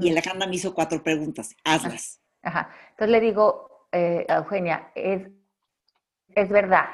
Y 0.00 0.10
Alejandra 0.10 0.46
me 0.46 0.54
hizo 0.54 0.74
cuatro 0.74 1.02
preguntas, 1.02 1.56
hazlas. 1.64 2.20
Ajá. 2.42 2.70
Entonces 2.90 3.10
le 3.10 3.20
digo, 3.20 3.88
eh, 3.90 4.24
Eugenia, 4.28 4.90
es, 4.94 5.28
es 6.34 6.48
verdad. 6.48 6.90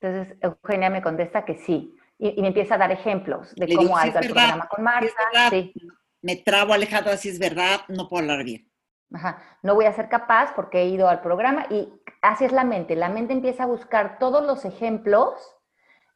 Entonces 0.00 0.36
Eugenia 0.40 0.90
me 0.90 1.02
contesta 1.02 1.44
que 1.44 1.56
sí. 1.56 1.96
Y, 2.22 2.40
me 2.42 2.48
empieza 2.48 2.74
a 2.74 2.78
dar 2.78 2.92
ejemplos 2.92 3.54
de 3.54 3.74
cómo 3.74 3.96
ha 3.96 4.06
ido 4.06 4.18
el 4.18 4.26
programa 4.26 4.68
con 4.68 4.84
Marta. 4.84 5.10
Sí. 5.48 5.72
Me 6.20 6.36
trabo, 6.36 6.74
Alejandra, 6.74 7.16
si 7.16 7.30
es 7.30 7.38
verdad, 7.38 7.80
no 7.88 8.08
puedo 8.08 8.22
hablar 8.22 8.44
bien. 8.44 8.70
Ajá. 9.12 9.42
No 9.62 9.74
voy 9.74 9.86
a 9.86 9.92
ser 9.94 10.10
capaz 10.10 10.52
porque 10.54 10.82
he 10.82 10.86
ido 10.86 11.08
al 11.08 11.22
programa 11.22 11.66
y 11.70 11.88
así 12.20 12.44
es 12.44 12.52
la 12.52 12.64
mente. 12.64 12.94
La 12.94 13.08
mente 13.08 13.32
empieza 13.32 13.64
a 13.64 13.66
buscar 13.66 14.18
todos 14.18 14.46
los 14.46 14.66
ejemplos 14.66 15.32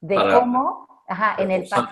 de 0.00 0.16
cómo 0.16 0.86
ajá, 1.08 1.36
en 1.38 1.50
el 1.50 1.66
pasado 1.68 1.88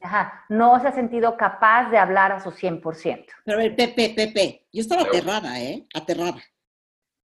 ajá, 0.00 0.44
no 0.48 0.80
se 0.80 0.88
ha 0.88 0.92
sentido 0.92 1.36
capaz 1.36 1.90
de 1.90 1.98
hablar 1.98 2.32
a 2.32 2.40
su 2.40 2.50
100%. 2.50 3.26
Pero 3.44 3.58
a 3.58 3.62
ver, 3.62 3.76
Pepe, 3.76 4.14
Pepe, 4.16 4.66
yo 4.72 4.80
estaba 4.80 5.02
aterrada, 5.02 5.60
¿eh? 5.60 5.86
Aterrada. 5.94 6.42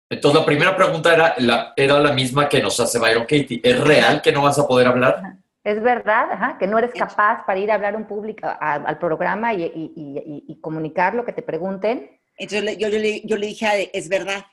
Entonces 0.10 0.42
la 0.42 0.46
primera 0.46 0.76
pregunta 0.76 1.14
era 1.14 1.36
la, 1.38 1.74
era 1.78 1.98
la 2.00 2.12
misma 2.12 2.50
que 2.50 2.62
nos 2.62 2.78
hace 2.82 3.00
Byron 3.00 3.24
Katie. 3.24 3.62
¿Es 3.64 3.80
real 3.80 4.22
que 4.22 4.34
no 4.34 4.42
vas 4.42 4.60
a 4.60 4.68
poder 4.68 4.88
hablar? 4.88 5.38
Es 5.64 5.82
verdad, 5.82 6.32
ajá, 6.32 6.58
que 6.58 6.68
no 6.68 6.80
eres 6.80 6.92
capaz 6.94 7.46
para 7.46 7.60
ir 7.60 7.72
a 7.72 7.76
hablar 7.76 7.96
un 7.96 8.06
público 8.06 8.48
al 8.60 8.98
programa 8.98 9.54
y, 9.54 9.64
y, 9.64 10.44
y, 10.48 10.60
comunicar 10.60 11.14
lo 11.14 11.24
que 11.24 11.34
te 11.34 11.44
pregunten. 11.44 12.20
Entonces 12.38 12.78
yo, 12.78 12.88
yo, 12.90 12.98
le, 12.98 13.22
yo 13.22 13.38
le 13.38 13.48
dije, 13.48 13.96
es 13.96 14.10
verdad, 14.10 14.44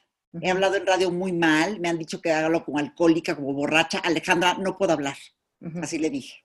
He 0.40 0.50
hablado 0.50 0.76
en 0.76 0.86
radio 0.86 1.10
muy 1.10 1.32
mal, 1.32 1.80
me 1.80 1.88
han 1.88 1.98
dicho 1.98 2.20
que 2.20 2.32
hágalo 2.32 2.64
como 2.64 2.78
alcohólica, 2.78 3.34
como 3.34 3.54
borracha. 3.54 3.98
Alejandra, 3.98 4.54
no 4.54 4.76
puedo 4.76 4.92
hablar. 4.92 5.16
Así 5.82 5.98
le 5.98 6.10
dije. 6.10 6.44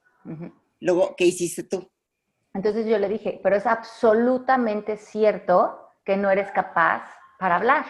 Luego, 0.80 1.14
¿qué 1.16 1.26
hiciste 1.26 1.64
tú? 1.64 1.90
Entonces 2.54 2.86
yo 2.86 2.98
le 2.98 3.08
dije, 3.08 3.40
pero 3.42 3.56
es 3.56 3.66
absolutamente 3.66 4.96
cierto 4.96 5.90
que 6.04 6.16
no 6.16 6.30
eres 6.30 6.50
capaz 6.52 7.04
para 7.38 7.56
hablar. 7.56 7.84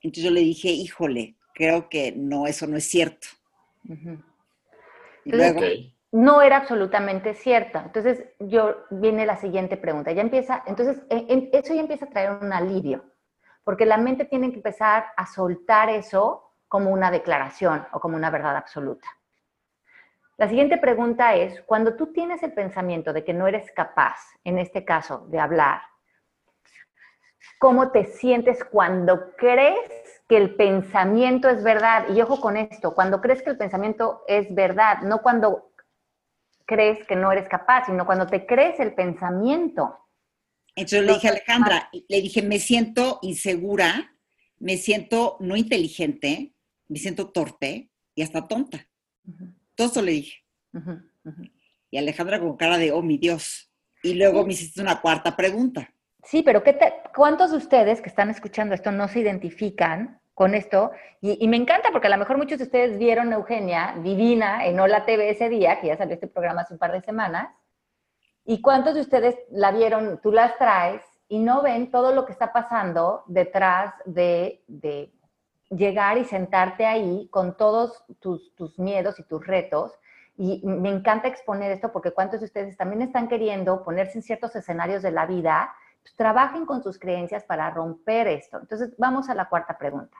Entonces 0.00 0.24
yo 0.24 0.30
le 0.30 0.40
dije, 0.40 0.68
híjole, 0.68 1.36
creo 1.54 1.88
que 1.88 2.12
no, 2.12 2.46
eso 2.46 2.66
no 2.66 2.76
es 2.76 2.88
cierto. 2.88 3.26
No 6.12 6.42
era 6.42 6.58
absolutamente 6.58 7.34
cierta. 7.34 7.82
Entonces 7.84 8.24
yo 8.38 8.84
viene 8.90 9.26
la 9.26 9.36
siguiente 9.36 9.76
pregunta. 9.76 10.12
Ya 10.12 10.22
empieza, 10.22 10.62
entonces 10.66 11.02
e, 11.10 11.50
eso 11.52 11.74
ya 11.74 11.80
empieza 11.80 12.04
a 12.04 12.10
traer 12.10 12.30
un 12.40 12.52
alivio 12.52 13.04
porque 13.64 13.86
la 13.86 13.96
mente 13.96 14.26
tiene 14.26 14.50
que 14.50 14.56
empezar 14.56 15.06
a 15.16 15.26
soltar 15.26 15.88
eso 15.88 16.52
como 16.68 16.90
una 16.90 17.10
declaración 17.10 17.86
o 17.92 18.00
como 18.00 18.16
una 18.16 18.30
verdad 18.30 18.56
absoluta. 18.56 19.08
La 20.36 20.48
siguiente 20.48 20.76
pregunta 20.78 21.34
es, 21.34 21.62
cuando 21.62 21.94
tú 21.94 22.12
tienes 22.12 22.42
el 22.42 22.52
pensamiento 22.52 23.12
de 23.12 23.24
que 23.24 23.32
no 23.32 23.46
eres 23.46 23.70
capaz, 23.72 24.18
en 24.42 24.58
este 24.58 24.84
caso, 24.84 25.26
de 25.28 25.38
hablar, 25.38 25.80
¿cómo 27.58 27.90
te 27.90 28.04
sientes 28.04 28.64
cuando 28.64 29.34
crees 29.36 29.90
que 30.28 30.36
el 30.36 30.54
pensamiento 30.54 31.48
es 31.48 31.62
verdad? 31.62 32.06
Y 32.14 32.20
ojo 32.20 32.40
con 32.40 32.56
esto, 32.56 32.94
cuando 32.94 33.20
crees 33.20 33.42
que 33.42 33.50
el 33.50 33.58
pensamiento 33.58 34.22
es 34.28 34.54
verdad, 34.54 35.02
no 35.02 35.22
cuando 35.22 35.70
crees 36.66 37.06
que 37.06 37.16
no 37.16 37.30
eres 37.30 37.48
capaz, 37.48 37.86
sino 37.86 38.06
cuando 38.06 38.26
te 38.26 38.46
crees 38.46 38.80
el 38.80 38.94
pensamiento. 38.94 39.98
Entonces 40.76 41.04
le 41.04 41.12
dije 41.14 41.28
a 41.28 41.30
Alejandra, 41.30 41.90
le 41.92 42.20
dije, 42.20 42.42
me 42.42 42.58
siento 42.58 43.18
insegura, 43.22 44.16
me 44.58 44.76
siento 44.76 45.36
no 45.40 45.56
inteligente, 45.56 46.54
me 46.88 46.98
siento 46.98 47.30
torpe 47.30 47.90
y 48.14 48.22
hasta 48.22 48.46
tonta. 48.46 48.86
Todo 49.74 49.88
eso 49.88 50.02
le 50.02 50.12
dije. 50.12 50.44
Y 51.90 51.98
Alejandra 51.98 52.40
con 52.40 52.56
cara 52.56 52.76
de, 52.76 52.90
oh, 52.92 53.02
mi 53.02 53.18
Dios. 53.18 53.70
Y 54.02 54.14
luego 54.14 54.44
me 54.44 54.52
hiciste 54.52 54.80
una 54.80 55.00
cuarta 55.00 55.36
pregunta. 55.36 55.93
Sí, 56.24 56.42
pero 56.42 56.62
¿qué 56.62 56.78
¿cuántos 57.14 57.50
de 57.52 57.58
ustedes 57.58 58.00
que 58.00 58.08
están 58.08 58.30
escuchando 58.30 58.74
esto 58.74 58.90
no 58.90 59.08
se 59.08 59.20
identifican 59.20 60.20
con 60.34 60.54
esto? 60.54 60.90
Y, 61.20 61.42
y, 61.44 61.48
me 61.48 61.56
encanta 61.56 61.90
porque 61.92 62.08
a 62.08 62.10
lo 62.10 62.18
mejor 62.18 62.38
muchos 62.38 62.58
de 62.58 62.64
ustedes 62.64 62.98
vieron 62.98 63.32
a 63.32 63.36
Eugenia 63.36 63.94
divina 64.02 64.66
en 64.66 64.80
Hola 64.80 65.04
TV 65.04 65.30
ese 65.30 65.48
día, 65.48 65.80
que 65.80 65.88
ya 65.88 65.96
salió 65.96 66.14
este 66.14 66.26
programa 66.26 66.62
hace 66.62 66.74
un 66.74 66.78
par 66.78 66.92
de 66.92 67.02
semanas, 67.02 67.48
¿Y 68.44 68.60
cuántos 68.60 68.94
de 68.94 69.00
ustedes 69.00 69.36
la 69.50 69.72
vieron? 69.72 70.20
Tú 70.22 70.30
las 70.30 70.56
traes 70.58 71.02
y 71.28 71.38
no 71.38 71.62
ven 71.62 71.90
todo 71.90 72.14
lo 72.14 72.26
que 72.26 72.32
está 72.32 72.52
pasando 72.52 73.24
detrás 73.26 73.94
de, 74.04 74.62
llegar 75.70 76.18
y 76.18 76.24
sentarte 76.24 76.84
ahí 76.84 77.26
con 77.30 77.56
todos 77.56 78.04
tus, 78.20 78.54
tus, 78.54 78.78
miedos 78.78 79.18
y 79.18 79.24
tus 79.24 79.44
retos. 79.46 79.92
Y 80.36 80.60
me 80.64 80.90
encanta 80.90 81.26
exponer 81.26 81.72
esto 81.72 81.90
porque 81.90 82.10
cuántos 82.10 82.40
de 82.40 82.46
ustedes 82.46 82.76
también 82.76 83.00
están 83.00 83.28
queriendo 83.28 83.82
ponerse 83.82 84.18
en 84.18 84.22
ciertos 84.22 84.54
escenarios 84.54 85.02
de 85.02 85.10
la 85.10 85.26
vida, 85.26 85.74
pues 86.04 86.14
trabajen 86.16 86.66
con 86.66 86.82
sus 86.82 86.98
creencias 86.98 87.44
para 87.44 87.70
romper 87.70 88.28
esto. 88.28 88.58
Entonces, 88.60 88.94
vamos 88.98 89.30
a 89.30 89.34
la 89.34 89.48
cuarta 89.48 89.78
pregunta. 89.78 90.18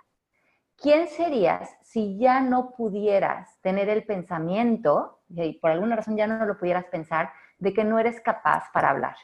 ¿Quién 0.77 1.09
serías 1.09 1.71
si 1.83 2.17
ya 2.19 2.41
no 2.41 2.75
pudieras 2.75 3.61
tener 3.61 3.91
el 3.91 4.05
pensamiento, 4.05 5.21
y 5.29 5.53
por 5.53 5.71
alguna 5.71 5.97
razón 5.97 6.17
ya 6.17 6.27
no 6.27 6.45
lo 6.47 6.59
pudieras 6.59 6.87
pensar, 6.87 7.31
de 7.59 7.75
que 7.75 7.85
no 7.85 7.99
eres 7.99 8.21
capaz 8.21 8.65
para 8.73 8.91
hablar. 8.91 9.15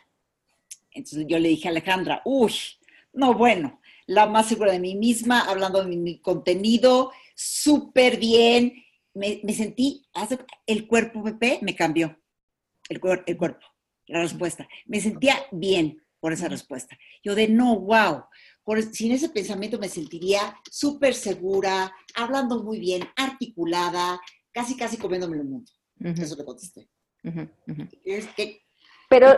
Entonces 0.92 1.26
yo 1.26 1.38
le 1.38 1.48
dije 1.48 1.68
a 1.68 1.70
Alejandra, 1.70 2.20
uy, 2.26 2.52
no, 3.14 3.34
bueno, 3.34 3.80
la 4.06 4.26
más 4.26 4.46
segura 4.46 4.72
de 4.72 4.80
mí 4.80 4.94
misma, 4.94 5.40
hablando 5.48 5.82
de 5.82 5.96
mi, 5.96 6.20
contenido, 6.20 7.10
súper 7.34 8.18
bien. 8.18 8.74
Me, 9.14 9.40
sentí, 9.54 10.06
el 10.66 10.86
cuerpo, 10.86 11.24
Pepe, 11.24 11.58
me 11.62 11.74
cambió. 11.74 12.16
El, 12.88 13.00
el 13.26 13.36
cuerpo, 13.36 13.66
la 14.06 14.20
respuesta. 14.20 14.68
Me 14.86 15.00
sentía 15.00 15.36
bien 15.50 16.02
por 16.20 16.32
esa 16.32 16.48
respuesta. 16.48 16.96
Yo 17.24 17.34
de, 17.34 17.48
no, 17.48 17.80
wow. 17.80 18.24
sin 18.92 19.12
ese 19.12 19.30
pensamiento 19.30 19.78
me 19.78 19.88
sentiría 19.88 20.56
súper 20.70 21.14
segura, 21.14 21.92
hablando 22.14 22.62
muy 22.62 22.78
bien, 22.78 23.08
articulada, 23.16 24.20
casi, 24.52 24.76
casi 24.76 24.96
comiéndome 24.98 25.36
el 25.36 25.44
mundo. 25.44 25.72
Eso 25.98 26.36
le 26.36 26.44
contesté. 26.44 26.88
Pero 29.08 29.36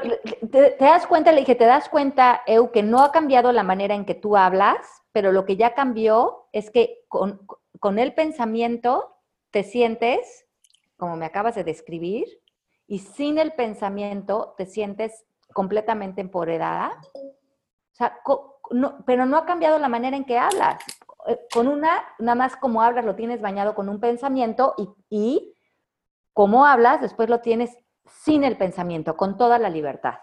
te, 0.50 0.76
das 0.78 1.06
cuenta, 1.06 1.32
le 1.32 1.40
dije, 1.40 1.54
te 1.54 1.64
das 1.64 1.88
cuenta, 1.88 2.42
Eu, 2.46 2.70
que 2.70 2.82
no 2.82 3.00
ha 3.00 3.10
cambiado 3.10 3.52
la 3.52 3.62
manera 3.62 3.94
en 3.94 4.04
que 4.04 4.14
tú 4.14 4.36
hablas, 4.36 4.86
pero 5.12 5.32
lo 5.32 5.46
que 5.46 5.56
ya 5.56 5.74
cambió 5.74 6.48
es 6.52 6.70
que 6.70 7.04
con, 7.08 7.46
con 7.80 7.98
el 7.98 8.12
pensamiento 8.12 9.16
te 9.50 9.62
sientes, 9.62 10.46
como 10.96 11.16
me 11.16 11.24
acabas 11.24 11.54
de 11.54 11.64
describir, 11.64 12.26
y 12.86 12.98
sin 12.98 13.38
el 13.38 13.52
pensamiento 13.52 14.54
te 14.58 14.66
sientes 14.66 15.24
completamente 15.52 16.20
empoderada. 16.20 17.00
O 17.14 17.94
sea, 17.94 18.18
pero 19.06 19.26
no 19.26 19.36
ha 19.36 19.46
cambiado 19.46 19.78
la 19.78 19.88
manera 19.88 20.16
en 20.16 20.24
que 20.24 20.38
hablas. 20.38 20.82
Eh, 21.28 21.38
con 21.52 21.68
una, 21.68 22.02
nada 22.18 22.34
más 22.34 22.56
como 22.56 22.82
hablas, 22.82 23.04
lo 23.04 23.14
tienes 23.14 23.40
bañado 23.40 23.74
con 23.74 23.88
un 23.88 24.00
pensamiento 24.00 24.74
y, 24.76 24.88
y 25.10 25.54
como 26.32 26.66
hablas, 26.66 27.00
después 27.00 27.28
lo 27.28 27.40
tienes 27.40 27.70
sin 28.24 28.44
el 28.44 28.56
pensamiento, 28.56 29.16
con 29.16 29.36
toda 29.36 29.58
la 29.58 29.70
libertad. 29.70 30.14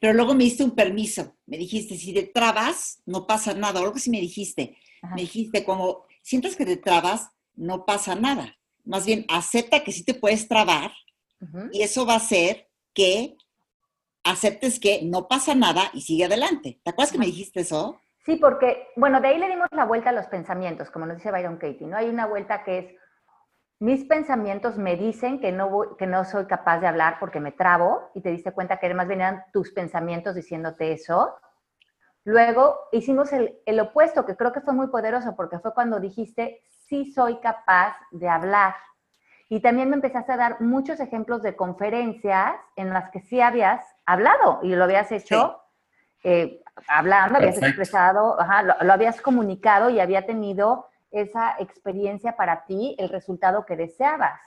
Pero 0.00 0.12
luego 0.12 0.34
me 0.34 0.44
diste 0.44 0.62
un 0.62 0.74
permiso. 0.74 1.36
Me 1.46 1.58
dijiste, 1.58 1.96
si 1.96 2.12
te 2.14 2.24
trabas, 2.24 3.02
no 3.06 3.26
pasa 3.26 3.54
nada. 3.54 3.80
O 3.80 3.84
algo 3.84 3.98
sí 3.98 4.10
me 4.10 4.20
dijiste. 4.20 4.76
Me 5.14 5.22
dijiste, 5.22 5.64
como 5.64 6.04
sientes 6.22 6.56
que 6.56 6.64
te 6.64 6.76
trabas, 6.76 7.30
no 7.54 7.84
pasa 7.84 8.14
nada. 8.14 8.56
Más 8.84 9.06
bien, 9.06 9.24
acepta 9.28 9.82
que 9.82 9.92
sí 9.92 10.04
te 10.04 10.14
puedes 10.14 10.46
trabar 10.46 10.92
y 11.72 11.82
eso 11.82 12.06
va 12.06 12.14
a 12.14 12.18
hacer 12.18 12.68
que 12.94 13.36
aceptes 14.26 14.78
que 14.80 15.00
no 15.02 15.28
pasa 15.28 15.54
nada 15.54 15.90
y 15.92 16.02
sigue 16.02 16.24
adelante. 16.24 16.80
¿Te 16.82 16.90
acuerdas 16.90 17.12
que 17.12 17.18
me 17.18 17.26
dijiste 17.26 17.60
eso? 17.60 18.00
Sí, 18.24 18.36
porque, 18.36 18.88
bueno, 18.96 19.20
de 19.20 19.28
ahí 19.28 19.38
le 19.38 19.48
dimos 19.48 19.68
la 19.70 19.84
vuelta 19.84 20.10
a 20.10 20.12
los 20.12 20.26
pensamientos, 20.26 20.90
como 20.90 21.06
nos 21.06 21.16
dice 21.16 21.30
Byron 21.30 21.58
Katie, 21.58 21.86
¿no? 21.86 21.96
Hay 21.96 22.08
una 22.08 22.26
vuelta 22.26 22.64
que 22.64 22.78
es 22.78 22.94
mis 23.78 24.04
pensamientos 24.04 24.78
me 24.78 24.96
dicen 24.96 25.38
que 25.38 25.52
no, 25.52 25.96
que 25.98 26.06
no 26.06 26.24
soy 26.24 26.46
capaz 26.46 26.80
de 26.80 26.86
hablar 26.86 27.18
porque 27.20 27.40
me 27.40 27.52
trabo 27.52 28.10
y 28.14 28.22
te 28.22 28.30
diste 28.30 28.52
cuenta 28.52 28.78
que 28.78 28.92
más 28.94 29.06
venían 29.06 29.44
tus 29.52 29.70
pensamientos 29.72 30.34
diciéndote 30.34 30.92
eso. 30.92 31.34
Luego 32.24 32.78
hicimos 32.90 33.32
el, 33.34 33.58
el, 33.66 33.78
opuesto, 33.80 34.24
que 34.24 34.34
creo 34.34 34.52
que 34.52 34.62
fue 34.62 34.72
muy 34.72 34.88
poderoso 34.88 35.36
porque 35.36 35.58
fue 35.58 35.74
cuando 35.74 36.00
dijiste, 36.00 36.62
sí 36.88 37.12
soy 37.12 37.38
capaz 37.40 37.96
de 38.10 38.28
hablar. 38.28 38.74
Y 39.48 39.60
también 39.60 39.88
me 39.88 39.96
empezaste 39.96 40.32
a 40.32 40.36
dar 40.36 40.60
muchos 40.60 40.98
ejemplos 40.98 41.42
de 41.42 41.54
conferencias 41.54 42.54
en 42.74 42.90
las 42.90 43.10
que 43.10 43.20
sí 43.20 43.40
habías 43.40 43.84
hablado 44.04 44.60
y 44.62 44.74
lo 44.74 44.84
habías 44.84 45.12
hecho 45.12 45.60
eh, 46.24 46.60
hablando, 46.88 47.38
habías 47.38 47.62
expresado, 47.62 48.36
lo, 48.64 48.84
lo 48.84 48.92
habías 48.92 49.20
comunicado 49.20 49.90
y 49.90 50.00
había 50.00 50.26
tenido 50.26 50.88
esa 51.12 51.56
experiencia 51.60 52.36
para 52.36 52.64
ti, 52.64 52.96
el 52.98 53.08
resultado 53.08 53.64
que 53.64 53.76
deseabas. 53.76 54.40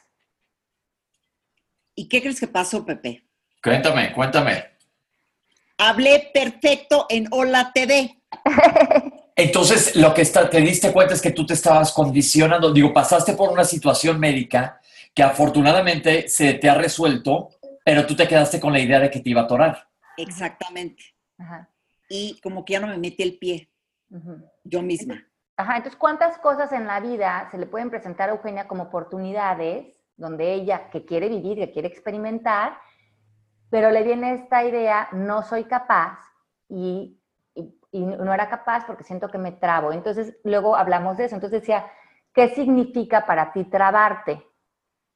¿Y 1.96 2.08
qué 2.08 2.22
crees 2.22 2.40
que 2.40 2.48
pasó, 2.48 2.86
Pepe? 2.86 3.24
Cuéntame, 3.64 4.14
cuéntame. 4.14 4.66
Hablé 5.78 6.30
perfecto 6.34 7.06
en 7.10 7.28
Hola 7.32 7.72
TV. 7.74 8.22
Entonces, 9.36 9.96
lo 9.96 10.14
que 10.14 10.24
está, 10.24 10.50
te 10.50 10.60
diste 10.60 10.92
cuenta 10.92 11.14
es 11.14 11.22
que 11.22 11.32
tú 11.32 11.46
te 11.46 11.54
estabas 11.54 11.94
condicionando, 11.94 12.74
digo, 12.74 12.94
pasaste 12.94 13.34
por 13.34 13.50
una 13.50 13.64
situación 13.64 14.20
médica 14.20 14.82
que 15.20 15.24
afortunadamente 15.24 16.30
se 16.30 16.54
te 16.54 16.70
ha 16.70 16.76
resuelto, 16.76 17.50
pero 17.84 18.06
tú 18.06 18.16
te 18.16 18.26
quedaste 18.26 18.58
con 18.58 18.72
la 18.72 18.80
idea 18.80 19.02
de 19.02 19.12
que 19.12 19.20
te 19.20 19.32
iba 19.32 19.42
a 19.42 19.44
atorar. 19.44 19.90
Exactamente. 20.16 21.04
Y 22.08 22.40
como 22.40 22.64
que 22.64 22.72
ya 22.72 22.80
no 22.80 22.88
me 22.88 22.98
metí 22.98 23.22
el 23.24 23.38
pie, 23.38 23.70
yo 24.64 24.82
misma. 24.82 25.22
Ajá, 25.58 25.76
entonces, 25.76 26.00
¿cuántas 26.00 26.38
cosas 26.38 26.72
en 26.72 26.88
la 26.88 27.02
vida 27.02 27.50
se 27.52 27.58
le 27.58 27.66
pueden 27.66 27.90
presentar 27.90 28.30
a 28.30 28.32
Eugenia 28.32 28.70
como 28.70 28.84
oportunidades 28.84 29.88
donde 30.16 30.54
ella 30.54 30.90
que 30.90 31.04
quiere 31.04 31.28
vivir, 31.28 31.58
que 31.58 31.74
quiere 31.74 31.90
experimentar, 31.90 32.78
pero 33.70 33.92
le 33.92 34.04
viene 34.04 34.36
esta 34.36 34.64
idea, 34.64 35.10
no 35.12 35.44
soy 35.44 35.66
capaz 35.66 36.18
y, 36.70 37.20
y, 37.56 38.06
no 38.06 38.34
era 38.34 38.48
capaz 38.48 38.86
porque 38.88 39.04
siento 39.04 39.28
que 39.28 39.38
me 39.38 39.52
trabo. 39.52 39.92
Entonces, 39.92 40.38
luego 40.46 40.78
hablamos 40.78 41.18
de 41.18 41.26
eso. 41.26 41.36
Entonces 41.36 41.60
decía, 41.60 41.88
¿qué 42.34 42.56
significa 42.56 43.26
para 43.26 43.52
ti 43.52 43.66
trabarte? 43.66 44.49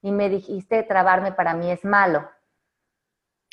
Y 0.03 0.12
me 0.12 0.29
dijiste, 0.29 0.83
trabarme 0.83 1.31
para 1.31 1.55
mí 1.55 1.71
es 1.71 1.84
malo. 1.84 2.30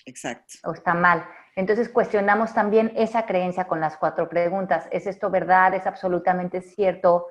Exacto. 0.05 0.55
O 0.65 0.73
está 0.73 0.93
mal. 0.93 1.25
Entonces 1.57 1.89
cuestionamos 1.89 2.53
también 2.53 2.93
esa 2.97 3.25
creencia 3.25 3.67
con 3.67 3.81
las 3.81 3.97
cuatro 3.97 4.29
preguntas. 4.29 4.89
¿Es 4.91 5.07
esto 5.07 5.31
verdad? 5.31 5.75
¿Es 5.75 5.87
absolutamente 5.87 6.61
cierto? 6.61 7.29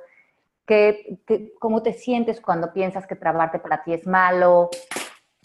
¿Qué, 0.65 1.19
cómo 1.59 1.83
te 1.83 1.93
sientes 1.93 2.41
cuando 2.41 2.71
piensas 2.73 3.07
que 3.07 3.15
trabarte 3.15 3.59
para 3.59 3.83
ti 3.83 3.93
es 3.93 4.07
malo? 4.07 4.69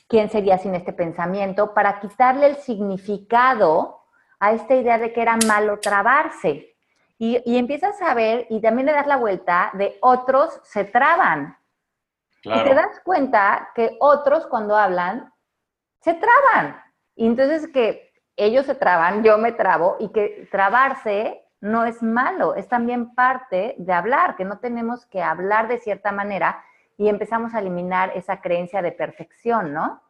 ¿Quién 0.06 0.30
sería 0.30 0.58
sin 0.58 0.74
este 0.74 0.92
pensamiento? 0.92 1.74
Para 1.74 1.98
quitarle 1.98 2.46
el 2.46 2.56
significado 2.56 4.02
a 4.38 4.52
esta 4.52 4.74
idea 4.74 4.98
de 4.98 5.12
que 5.12 5.22
era 5.22 5.36
malo 5.46 5.80
trabarse. 5.80 6.76
Y, 7.18 7.40
y 7.44 7.56
empiezas 7.56 8.00
a 8.02 8.12
ver 8.12 8.46
y 8.50 8.60
también 8.60 8.86
le 8.86 8.92
das 8.92 9.06
la 9.06 9.16
vuelta 9.16 9.70
de 9.74 9.96
otros 10.00 10.60
se 10.64 10.84
traban. 10.84 11.56
Y 12.44 12.62
te 12.62 12.74
das 12.74 13.00
cuenta 13.04 13.70
que 13.74 13.96
otros 14.00 14.46
cuando 14.46 14.76
hablan 14.76 15.32
se 16.00 16.14
traban. 16.14 16.80
Y 17.16 17.26
entonces 17.26 17.68
que 17.68 18.12
ellos 18.36 18.66
se 18.66 18.74
traban, 18.74 19.22
yo 19.22 19.38
me 19.38 19.52
trabo 19.52 19.96
y 20.00 20.10
que 20.10 20.48
trabarse 20.50 21.44
no 21.60 21.86
es 21.86 22.02
malo, 22.02 22.54
es 22.54 22.68
también 22.68 23.14
parte 23.14 23.74
de 23.78 23.92
hablar, 23.92 24.36
que 24.36 24.44
no 24.44 24.58
tenemos 24.58 25.06
que 25.06 25.22
hablar 25.22 25.66
de 25.66 25.78
cierta 25.78 26.12
manera 26.12 26.62
y 26.98 27.08
empezamos 27.08 27.54
a 27.54 27.60
eliminar 27.60 28.12
esa 28.14 28.42
creencia 28.42 28.82
de 28.82 28.92
perfección, 28.92 29.72
¿no? 29.72 30.02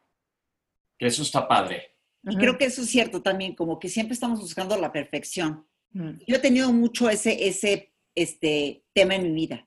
Que 0.97 1.07
eso 1.07 1.21
está 1.21 1.47
padre. 1.47 1.95
Y 2.23 2.35
creo 2.37 2.57
que 2.57 2.65
eso 2.65 2.81
es 2.81 2.89
cierto 2.89 3.21
también, 3.21 3.55
como 3.55 3.79
que 3.79 3.87
siempre 3.87 4.13
estamos 4.13 4.41
buscando 4.41 4.75
la 4.77 4.91
perfección. 4.91 5.65
Yo 5.91 6.35
he 6.35 6.39
tenido 6.39 6.73
mucho 6.73 7.09
ese, 7.09 7.47
ese 7.47 7.93
este, 8.15 8.83
tema 8.91 9.15
en 9.15 9.23
mi 9.23 9.31
vida, 9.31 9.65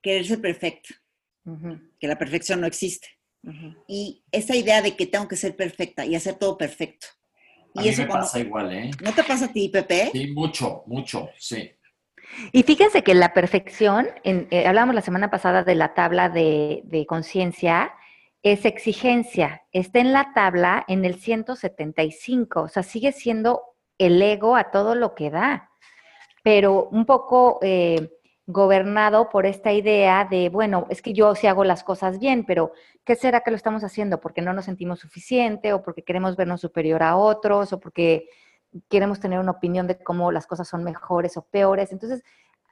querer 0.00 0.24
ser 0.24 0.40
perfecta, 0.40 0.94
que 1.98 2.08
la 2.08 2.18
perfección 2.18 2.60
no 2.60 2.66
existe. 2.66 3.08
Y 3.86 4.24
esa 4.32 4.56
idea 4.56 4.82
de 4.82 4.96
que 4.96 5.06
tengo 5.06 5.28
que 5.28 5.36
ser 5.36 5.54
perfecta 5.54 6.04
y 6.04 6.16
hacer 6.16 6.34
todo 6.34 6.58
perfecto. 6.58 7.06
A 7.76 7.82
mí 7.82 7.90
me 7.96 8.06
pasa 8.06 8.40
igual, 8.40 8.72
¿eh? 8.72 8.90
¿No 9.02 9.12
te 9.12 9.22
pasa 9.22 9.44
a 9.44 9.52
ti, 9.52 9.68
Pepe? 9.68 10.10
Sí, 10.12 10.28
mucho, 10.28 10.82
mucho, 10.86 11.28
sí. 11.38 11.70
Y 12.52 12.62
fíjense 12.62 13.02
que 13.02 13.14
la 13.14 13.34
perfección, 13.34 14.08
en, 14.24 14.48
eh, 14.50 14.66
hablábamos 14.66 14.94
la 14.94 15.02
semana 15.02 15.30
pasada 15.30 15.62
de 15.62 15.74
la 15.74 15.94
tabla 15.94 16.28
de, 16.28 16.82
de 16.84 17.06
conciencia, 17.06 17.92
es 18.42 18.64
exigencia. 18.64 19.62
Está 19.72 20.00
en 20.00 20.12
la 20.12 20.32
tabla 20.34 20.84
en 20.88 21.04
el 21.04 21.16
175, 21.16 22.62
o 22.62 22.68
sea, 22.68 22.82
sigue 22.82 23.12
siendo 23.12 23.62
el 23.98 24.20
ego 24.20 24.56
a 24.56 24.70
todo 24.70 24.94
lo 24.94 25.14
que 25.14 25.30
da, 25.30 25.70
pero 26.42 26.88
un 26.90 27.06
poco 27.06 27.58
eh, 27.62 28.10
gobernado 28.46 29.28
por 29.28 29.44
esta 29.44 29.72
idea 29.72 30.24
de, 30.24 30.48
bueno, 30.48 30.86
es 30.88 31.02
que 31.02 31.12
yo 31.12 31.34
sí 31.34 31.46
hago 31.48 31.64
las 31.64 31.82
cosas 31.82 32.18
bien, 32.18 32.44
pero 32.44 32.72
¿qué 33.04 33.16
será 33.16 33.40
que 33.40 33.50
lo 33.50 33.56
estamos 33.56 33.82
haciendo? 33.82 34.20
¿Porque 34.20 34.40
no 34.40 34.52
nos 34.52 34.66
sentimos 34.66 35.00
suficiente 35.00 35.72
o 35.72 35.82
porque 35.82 36.02
queremos 36.02 36.36
vernos 36.36 36.60
superior 36.60 37.02
a 37.02 37.16
otros 37.16 37.72
o 37.72 37.80
porque 37.80 38.28
queremos 38.88 39.18
tener 39.18 39.40
una 39.40 39.52
opinión 39.52 39.86
de 39.88 39.98
cómo 39.98 40.30
las 40.30 40.46
cosas 40.46 40.68
son 40.68 40.84
mejores 40.84 41.36
o 41.36 41.42
peores? 41.42 41.90
Entonces, 41.90 42.22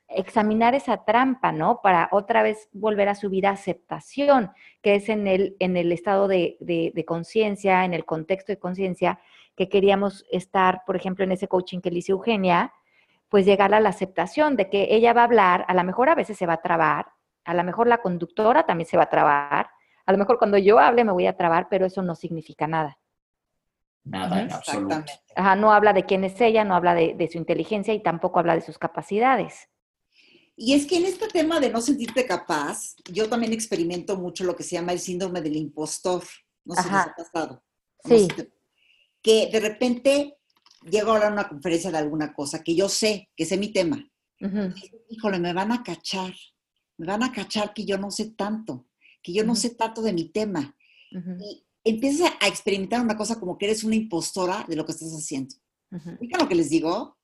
examinar 0.08 0.76
esa 0.76 1.04
trampa, 1.04 1.50
¿no? 1.50 1.80
Para 1.82 2.08
otra 2.12 2.44
vez 2.44 2.68
volver 2.72 3.08
a 3.08 3.16
subir 3.16 3.46
a 3.46 3.50
aceptación, 3.50 4.52
que 4.80 4.94
es 4.94 5.08
en 5.08 5.26
el, 5.26 5.56
en 5.58 5.76
el 5.76 5.90
estado 5.90 6.28
de, 6.28 6.56
de, 6.60 6.92
de 6.94 7.04
conciencia, 7.04 7.84
en 7.84 7.94
el 7.94 8.04
contexto 8.04 8.52
de 8.52 8.58
conciencia, 8.60 9.18
que 9.56 9.68
queríamos 9.68 10.24
estar, 10.30 10.82
por 10.87 10.94
ejemplo, 10.94 11.24
en 11.24 11.32
ese 11.32 11.48
coaching 11.48 11.80
que 11.80 11.90
le 11.90 11.98
hice 11.98 12.12
Eugenia, 12.12 12.72
pues 13.28 13.46
llegar 13.46 13.74
a 13.74 13.80
la 13.80 13.88
aceptación 13.88 14.56
de 14.56 14.70
que 14.70 14.88
ella 14.90 15.12
va 15.12 15.22
a 15.22 15.24
hablar, 15.24 15.64
a 15.68 15.74
lo 15.74 15.84
mejor 15.84 16.08
a 16.08 16.14
veces 16.14 16.38
se 16.38 16.46
va 16.46 16.54
a 16.54 16.62
trabar, 16.62 17.06
a 17.44 17.54
lo 17.54 17.64
mejor 17.64 17.87
la 17.87 17.98
conductora 17.98 18.64
también 18.64 18.88
se 18.88 18.96
va 18.96 19.04
a 19.04 19.10
trabar, 19.10 19.70
a 20.06 20.12
lo 20.12 20.18
mejor 20.18 20.38
cuando 20.38 20.58
yo 20.58 20.78
hable 20.78 21.04
me 21.04 21.12
voy 21.12 21.26
a 21.26 21.37
trabar, 21.37 21.68
pero 21.68 21.87
eso 21.87 22.02
no 22.02 22.14
significa 22.14 22.66
nada. 22.66 22.98
Nada, 24.04 24.42
en 24.42 24.52
absoluto. 24.52 25.02
Ajá, 25.34 25.56
no 25.56 25.72
habla 25.72 25.94
de 25.94 26.04
quién 26.04 26.24
es 26.24 26.38
ella, 26.40 26.62
no 26.64 26.74
habla 26.74 26.94
de, 26.94 27.28
su 27.32 27.38
inteligencia 27.38 27.94
y 27.94 28.02
tampoco 28.02 28.38
habla 28.38 28.54
de 28.54 28.60
sus 28.60 28.78
capacidades. 28.78 29.68
Y 30.56 30.74
es 30.74 30.87
que 30.87 30.98
en 30.98 31.06
este 31.06 31.26
tema 31.28 31.58
de 31.58 31.70
no 31.70 31.80
sentirte 31.80 32.26
capaz, 32.26 32.94
yo 33.10 33.28
también 33.28 33.52
experimento 33.52 34.16
mucho 34.16 34.44
lo 34.44 34.54
que 34.54 34.62
se 34.62 34.76
llama 34.76 34.92
el 34.92 35.00
síndrome 35.00 35.40
del 35.40 35.56
impostor. 35.56 36.22
No 36.64 36.74
sé 36.74 36.82
si 36.82 36.88
ha 36.94 37.14
pasado. 37.16 37.62
Sí. 38.04 38.28
que 39.22 39.48
de 39.50 39.60
repente 39.60 40.37
llego 40.90 41.10
a 41.10 41.14
hablar 41.16 41.32
una 41.32 41.48
conferencia 41.48 41.90
de 41.90 41.98
alguna 41.98 42.32
cosa 42.32 42.62
que 42.62 42.74
yo 42.74 42.88
sé, 42.88 43.30
que 43.36 43.44
sé 43.44 43.56
mi 43.56 43.72
tema. 43.72 44.04
Híjole, 45.08 45.38
me 45.38 45.52
van 45.52 45.72
a 45.72 45.82
cachar, 45.82 46.34
me 46.98 47.06
van 47.06 47.22
a 47.22 47.32
cachar 47.32 47.72
que 47.72 47.84
yo 47.84 47.98
no 47.98 48.10
sé 48.10 48.30
tanto, 48.30 48.86
que 49.22 49.32
yo 49.32 49.44
no 49.44 49.54
sé 49.54 49.70
tanto 49.70 50.02
de 50.02 50.12
mi 50.12 50.28
tema. 50.28 50.76
Y 51.12 51.64
empiezas 51.84 52.32
a 52.40 52.48
experimentar 52.48 53.00
una 53.00 53.16
cosa 53.16 53.38
como 53.38 53.56
que 53.56 53.66
eres 53.66 53.84
una 53.84 53.94
impostora 53.94 54.64
de 54.68 54.76
lo 54.76 54.84
que 54.84 54.92
estás 54.92 55.12
haciendo. 55.12 55.54
¿Fíjate 55.90 56.42
lo 56.42 56.48
que 56.48 56.56
les 56.56 56.70
digo? 56.70 57.16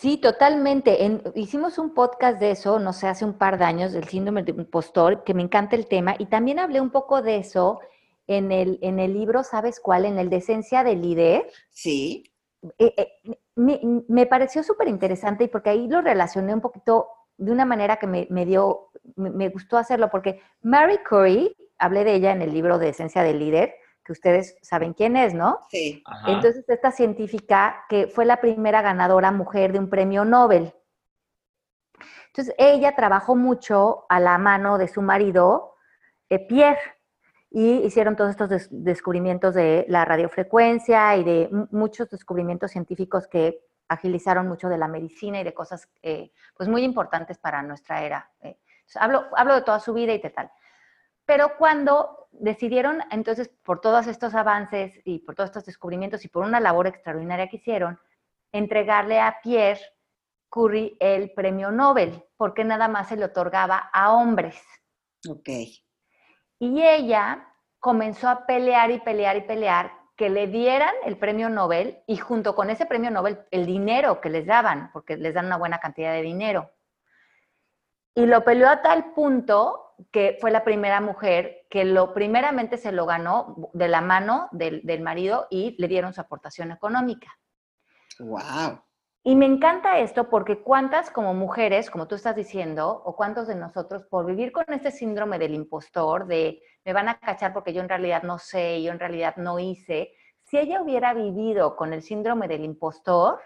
Sí, 0.00 0.16
totalmente. 0.16 0.98
hicimos 1.34 1.78
un 1.78 1.94
podcast 1.94 2.40
de 2.40 2.52
eso, 2.52 2.78
no 2.78 2.92
sé, 2.92 3.06
hace 3.06 3.24
un 3.24 3.34
par 3.34 3.58
de 3.58 3.64
años, 3.64 3.92
del 3.92 4.08
síndrome 4.08 4.42
de 4.42 4.52
impostor, 4.52 5.22
que 5.24 5.34
me 5.34 5.42
encanta 5.42 5.76
el 5.76 5.86
tema, 5.86 6.16
y 6.18 6.26
también 6.26 6.58
hablé 6.58 6.80
un 6.80 6.90
poco 6.90 7.22
de 7.22 7.36
eso 7.36 7.80
en 8.26 8.52
el, 8.52 8.78
en 8.82 8.98
el 8.98 9.12
libro, 9.12 9.44
¿sabes 9.44 9.80
cuál? 9.80 10.04
En 10.04 10.18
el 10.18 10.30
de 10.30 10.36
Esencia 10.36 10.82
del 10.82 11.02
Líder. 11.02 11.50
Sí. 11.70 12.31
Eh, 12.78 12.94
eh, 12.96 13.38
me, 13.56 13.80
me, 14.08 14.26
pareció 14.26 14.62
súper 14.62 14.88
interesante 14.88 15.44
y 15.44 15.48
porque 15.48 15.70
ahí 15.70 15.88
lo 15.88 16.00
relacioné 16.00 16.54
un 16.54 16.60
poquito 16.60 17.08
de 17.36 17.50
una 17.50 17.64
manera 17.64 17.96
que 17.96 18.06
me, 18.06 18.26
me 18.30 18.46
dio, 18.46 18.90
me, 19.16 19.30
me, 19.30 19.48
gustó 19.48 19.78
hacerlo, 19.78 20.10
porque 20.10 20.40
Mary 20.62 20.98
Curry, 20.98 21.56
hablé 21.78 22.04
de 22.04 22.14
ella 22.14 22.32
en 22.32 22.42
el 22.42 22.52
libro 22.52 22.78
de 22.78 22.90
Esencia 22.90 23.22
del 23.22 23.40
Líder, 23.40 23.74
que 24.04 24.12
ustedes 24.12 24.56
saben 24.62 24.94
quién 24.94 25.16
es, 25.16 25.34
¿no? 25.34 25.58
Sí. 25.70 26.02
Ajá. 26.06 26.32
Entonces, 26.32 26.64
esta 26.68 26.92
científica 26.92 27.84
que 27.88 28.06
fue 28.06 28.24
la 28.24 28.40
primera 28.40 28.82
ganadora 28.82 29.32
mujer 29.32 29.72
de 29.72 29.78
un 29.78 29.88
premio 29.88 30.24
Nobel. 30.24 30.72
Entonces, 32.28 32.54
ella 32.58 32.94
trabajó 32.96 33.36
mucho 33.36 34.06
a 34.08 34.18
la 34.18 34.38
mano 34.38 34.78
de 34.78 34.88
su 34.88 35.02
marido, 35.02 35.74
eh, 36.30 36.38
Pierre, 36.46 36.80
y 37.54 37.84
hicieron 37.84 38.16
todos 38.16 38.30
estos 38.30 38.48
des 38.48 38.68
descubrimientos 38.70 39.54
de 39.54 39.84
la 39.88 40.06
radiofrecuencia 40.06 41.16
y 41.16 41.24
de 41.24 41.50
muchos 41.70 42.08
descubrimientos 42.08 42.70
científicos 42.70 43.28
que 43.28 43.60
agilizaron 43.88 44.48
mucho 44.48 44.70
de 44.70 44.78
la 44.78 44.88
medicina 44.88 45.38
y 45.38 45.44
de 45.44 45.52
cosas 45.52 45.86
eh, 46.00 46.32
pues 46.56 46.68
muy 46.68 46.82
importantes 46.82 47.36
para 47.36 47.62
nuestra 47.62 48.02
era. 48.02 48.30
Eh. 48.40 48.58
hablo, 48.94 49.26
hablo 49.36 49.54
de 49.54 49.62
toda 49.62 49.80
su 49.80 49.92
vida 49.92 50.14
y 50.14 50.20
tal. 50.20 50.50
Pero 51.26 51.56
cuando 51.58 52.28
decidieron, 52.32 53.00
entonces, 53.10 53.50
por 53.62 53.82
todos 53.82 54.06
estos 54.06 54.34
avances 54.34 54.98
y 55.04 55.18
por 55.18 55.34
todos 55.34 55.50
estos 55.50 55.66
descubrimientos 55.66 56.24
y 56.24 56.28
por 56.28 56.44
una 56.44 56.58
labor 56.58 56.86
extraordinaria 56.86 57.48
que 57.48 57.56
hicieron, 57.56 58.00
entregarle 58.50 59.20
a 59.20 59.40
Pierre 59.42 59.80
Curry 60.48 60.96
el 61.00 61.32
premio 61.32 61.70
Nobel, 61.70 62.24
porque 62.38 62.64
nada 62.64 62.88
más 62.88 63.08
se 63.08 63.16
le 63.16 63.26
otorgaba 63.26 63.90
a 63.92 64.14
hombres. 64.14 64.58
Ok. 65.28 65.48
Y 66.62 66.80
ella 66.80 67.44
comenzó 67.80 68.28
a 68.28 68.46
pelear 68.46 68.92
y 68.92 69.00
pelear 69.00 69.36
y 69.36 69.40
pelear 69.40 69.90
que 70.14 70.30
le 70.30 70.46
dieran 70.46 70.94
el 71.04 71.18
premio 71.18 71.48
Nobel 71.48 72.04
y 72.06 72.18
junto 72.18 72.54
con 72.54 72.70
ese 72.70 72.86
premio 72.86 73.10
Nobel 73.10 73.40
el 73.50 73.66
dinero 73.66 74.20
que 74.20 74.30
les 74.30 74.46
daban, 74.46 74.92
porque 74.92 75.16
les 75.16 75.34
dan 75.34 75.46
una 75.46 75.56
buena 75.56 75.80
cantidad 75.80 76.12
de 76.12 76.22
dinero. 76.22 76.70
Y 78.14 78.26
lo 78.26 78.44
peleó 78.44 78.68
a 78.68 78.80
tal 78.80 79.12
punto 79.12 79.96
que 80.12 80.38
fue 80.40 80.52
la 80.52 80.62
primera 80.62 81.00
mujer 81.00 81.66
que 81.68 81.84
lo 81.84 82.14
primeramente 82.14 82.78
se 82.78 82.92
lo 82.92 83.06
ganó 83.06 83.56
de 83.72 83.88
la 83.88 84.00
mano 84.00 84.48
del, 84.52 84.82
del 84.84 85.00
marido 85.00 85.48
y 85.50 85.74
le 85.80 85.88
dieron 85.88 86.14
su 86.14 86.20
aportación 86.20 86.70
económica. 86.70 87.40
¡Wow! 88.20 88.80
Y 89.24 89.36
me 89.36 89.46
encanta 89.46 90.00
esto 90.00 90.28
porque 90.28 90.62
cuántas 90.62 91.10
como 91.10 91.32
mujeres, 91.32 91.90
como 91.90 92.08
tú 92.08 92.16
estás 92.16 92.34
diciendo, 92.34 93.02
o 93.04 93.14
cuántos 93.14 93.46
de 93.46 93.54
nosotros 93.54 94.02
por 94.04 94.26
vivir 94.26 94.50
con 94.50 94.64
este 94.68 94.90
síndrome 94.90 95.38
del 95.38 95.54
impostor, 95.54 96.26
de 96.26 96.60
me 96.84 96.92
van 96.92 97.08
a 97.08 97.20
cachar 97.20 97.52
porque 97.52 97.72
yo 97.72 97.80
en 97.82 97.88
realidad 97.88 98.24
no 98.24 98.38
sé, 98.38 98.82
yo 98.82 98.90
en 98.90 98.98
realidad 98.98 99.36
no 99.36 99.60
hice, 99.60 100.12
si 100.42 100.58
ella 100.58 100.82
hubiera 100.82 101.14
vivido 101.14 101.76
con 101.76 101.92
el 101.92 102.02
síndrome 102.02 102.48
del 102.48 102.64
impostor, 102.64 103.40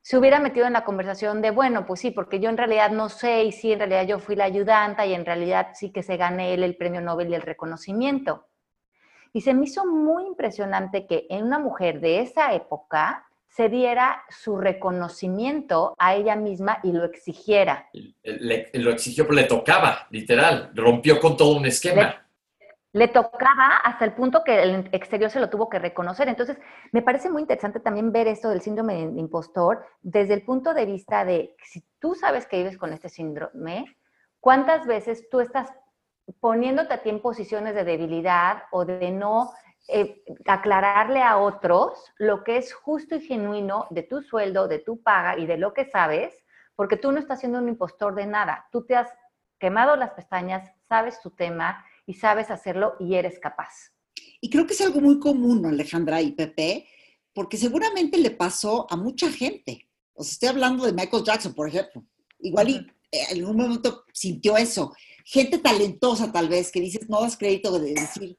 se 0.00 0.16
hubiera 0.16 0.38
metido 0.38 0.66
en 0.66 0.74
la 0.74 0.84
conversación 0.84 1.42
de, 1.42 1.50
bueno, 1.50 1.84
pues 1.84 1.98
sí, 1.98 2.12
porque 2.12 2.38
yo 2.38 2.48
en 2.48 2.56
realidad 2.56 2.92
no 2.92 3.08
sé 3.08 3.42
y 3.42 3.50
sí, 3.50 3.72
en 3.72 3.80
realidad 3.80 4.06
yo 4.06 4.20
fui 4.20 4.36
la 4.36 4.44
ayudanta 4.44 5.04
y 5.04 5.14
en 5.14 5.26
realidad 5.26 5.70
sí 5.74 5.90
que 5.90 6.04
se 6.04 6.16
gané 6.16 6.54
él 6.54 6.62
el 6.62 6.76
premio 6.76 7.00
Nobel 7.00 7.30
y 7.30 7.34
el 7.34 7.42
reconocimiento. 7.42 8.46
Y 9.32 9.40
se 9.40 9.52
me 9.52 9.64
hizo 9.64 9.84
muy 9.84 10.24
impresionante 10.24 11.08
que 11.08 11.26
en 11.28 11.44
una 11.44 11.58
mujer 11.58 11.98
de 11.98 12.20
esa 12.20 12.54
época 12.54 13.25
se 13.56 13.70
diera 13.70 14.22
su 14.28 14.58
reconocimiento 14.58 15.94
a 15.98 16.14
ella 16.14 16.36
misma 16.36 16.78
y 16.82 16.92
lo 16.92 17.06
exigiera. 17.06 17.88
Le, 18.22 18.70
lo 18.74 18.90
exigió, 18.90 19.24
pero 19.24 19.36
le 19.36 19.44
tocaba, 19.44 20.06
literal, 20.10 20.72
rompió 20.74 21.18
con 21.18 21.38
todo 21.38 21.56
un 21.56 21.64
esquema. 21.64 22.22
Le, 22.92 23.06
le, 23.06 23.08
tocaba 23.08 23.78
hasta 23.82 24.04
el 24.04 24.12
punto 24.12 24.44
que 24.44 24.62
el 24.62 24.90
exterior 24.92 25.30
se 25.30 25.40
lo 25.40 25.48
tuvo 25.48 25.70
que 25.70 25.78
reconocer. 25.78 26.28
Entonces, 26.28 26.58
me 26.92 27.00
parece 27.00 27.30
muy 27.30 27.40
interesante 27.40 27.80
también 27.80 28.12
ver 28.12 28.28
esto 28.28 28.50
del 28.50 28.60
síndrome 28.60 29.08
de 29.08 29.20
impostor 29.20 29.86
desde 30.02 30.34
el 30.34 30.42
punto 30.42 30.74
de 30.74 30.84
vista 30.84 31.24
de 31.24 31.56
si 31.64 31.82
tú 31.98 32.14
sabes 32.14 32.46
que 32.46 32.58
vives 32.58 32.76
con 32.76 32.92
este 32.92 33.08
síndrome, 33.08 33.86
¿cuántas 34.38 34.86
veces 34.86 35.30
tú 35.30 35.40
estás 35.40 35.72
poniéndote 36.40 36.92
a 36.92 37.02
ti 37.02 37.08
en 37.08 37.22
posiciones 37.22 37.74
de 37.74 37.84
debilidad 37.84 38.64
o 38.70 38.84
de 38.84 39.10
no 39.12 39.52
eh, 39.88 40.24
aclararle 40.46 41.22
a 41.22 41.38
otros 41.38 42.12
lo 42.18 42.42
que 42.42 42.56
es 42.56 42.72
justo 42.74 43.14
y 43.14 43.20
genuino 43.20 43.86
de 43.90 44.02
tu 44.02 44.22
sueldo, 44.22 44.66
de 44.66 44.80
tu 44.80 45.02
paga 45.02 45.38
y 45.38 45.46
de 45.46 45.56
lo 45.56 45.72
que 45.74 45.84
sabes, 45.84 46.34
porque 46.74 46.96
tú 46.96 47.12
no 47.12 47.20
estás 47.20 47.40
siendo 47.40 47.58
un 47.58 47.68
impostor 47.68 48.14
de 48.14 48.26
nada. 48.26 48.66
Tú 48.72 48.84
te 48.84 48.96
has 48.96 49.08
quemado 49.58 49.96
las 49.96 50.10
pestañas, 50.10 50.70
sabes 50.88 51.20
tu 51.20 51.30
tema 51.30 51.84
y 52.04 52.14
sabes 52.14 52.50
hacerlo 52.50 52.94
y 52.98 53.14
eres 53.14 53.38
capaz. 53.38 53.92
Y 54.40 54.50
creo 54.50 54.66
que 54.66 54.74
es 54.74 54.80
algo 54.80 55.00
muy 55.00 55.18
común, 55.18 55.64
Alejandra 55.66 56.20
y 56.20 56.32
Pepe, 56.32 56.86
porque 57.32 57.56
seguramente 57.56 58.18
le 58.18 58.30
pasó 58.30 58.86
a 58.90 58.96
mucha 58.96 59.30
gente. 59.30 59.88
O 60.14 60.22
sea, 60.22 60.32
estoy 60.32 60.48
hablando 60.48 60.84
de 60.84 60.92
Michael 60.92 61.24
Jackson, 61.24 61.54
por 61.54 61.68
ejemplo. 61.68 62.04
Igual 62.40 62.68
y 62.70 62.76
eh, 63.12 63.26
en 63.30 63.44
un 63.44 63.56
momento 63.56 64.04
sintió 64.12 64.56
eso. 64.56 64.94
Gente 65.24 65.58
talentosa, 65.58 66.32
tal 66.32 66.48
vez, 66.48 66.70
que 66.70 66.80
dices, 66.80 67.08
no 67.08 67.20
das 67.20 67.36
crédito 67.36 67.78
de 67.78 67.94
decir, 67.94 68.38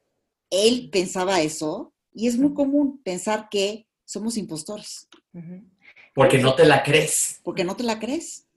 él 0.50 0.90
pensaba 0.92 1.42
eso 1.42 1.94
y 2.14 2.28
es 2.28 2.38
muy 2.38 2.54
común 2.54 3.02
pensar 3.04 3.50
que 3.50 3.88
somos 4.06 4.38
impostores. 4.38 5.08
Porque 6.14 6.40
no 6.40 6.56
te 6.56 6.66
la 6.66 6.84
crees. 6.84 7.42
Porque 7.44 7.64
no 7.64 7.76
te 7.76 7.84
la 7.84 8.00
crees. 8.00 8.48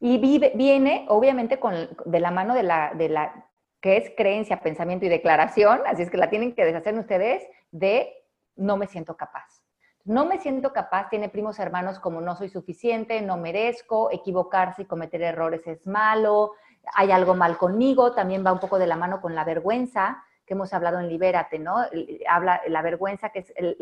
Y 0.00 0.18
vive, 0.18 0.52
viene, 0.54 1.06
obviamente, 1.08 1.60
con, 1.60 1.74
de 2.04 2.20
la 2.20 2.30
mano 2.30 2.54
de 2.54 2.62
la, 2.62 2.92
de 2.94 3.08
la, 3.08 3.48
que 3.80 3.96
es 3.96 4.12
creencia, 4.16 4.60
pensamiento 4.60 5.06
y 5.06 5.08
declaración, 5.08 5.80
así 5.86 6.02
es 6.02 6.10
que 6.10 6.16
la 6.16 6.30
tienen 6.30 6.54
que 6.54 6.64
deshacer 6.64 6.98
ustedes, 6.98 7.44
de 7.70 8.12
no 8.56 8.76
me 8.76 8.86
siento 8.86 9.16
capaz. 9.16 9.62
No 10.04 10.24
me 10.24 10.40
siento 10.40 10.72
capaz, 10.72 11.10
tiene 11.10 11.28
primos 11.28 11.58
hermanos 11.58 11.98
como 11.98 12.20
no 12.20 12.34
soy 12.34 12.48
suficiente, 12.48 13.20
no 13.20 13.36
merezco, 13.36 14.10
equivocarse 14.10 14.82
y 14.82 14.86
cometer 14.86 15.22
errores 15.22 15.66
es 15.66 15.86
malo, 15.86 16.52
hay 16.94 17.10
algo 17.10 17.34
mal 17.34 17.58
conmigo, 17.58 18.12
también 18.12 18.44
va 18.44 18.52
un 18.52 18.60
poco 18.60 18.78
de 18.78 18.86
la 18.86 18.96
mano 18.96 19.20
con 19.20 19.34
la 19.34 19.44
vergüenza, 19.44 20.24
que 20.48 20.54
hemos 20.54 20.72
hablado 20.72 20.98
en 20.98 21.08
Libérate, 21.08 21.58
¿no? 21.58 21.76
Habla 22.26 22.62
la 22.68 22.80
vergüenza, 22.80 23.28
que 23.28 23.40
es 23.40 23.52
el, 23.54 23.76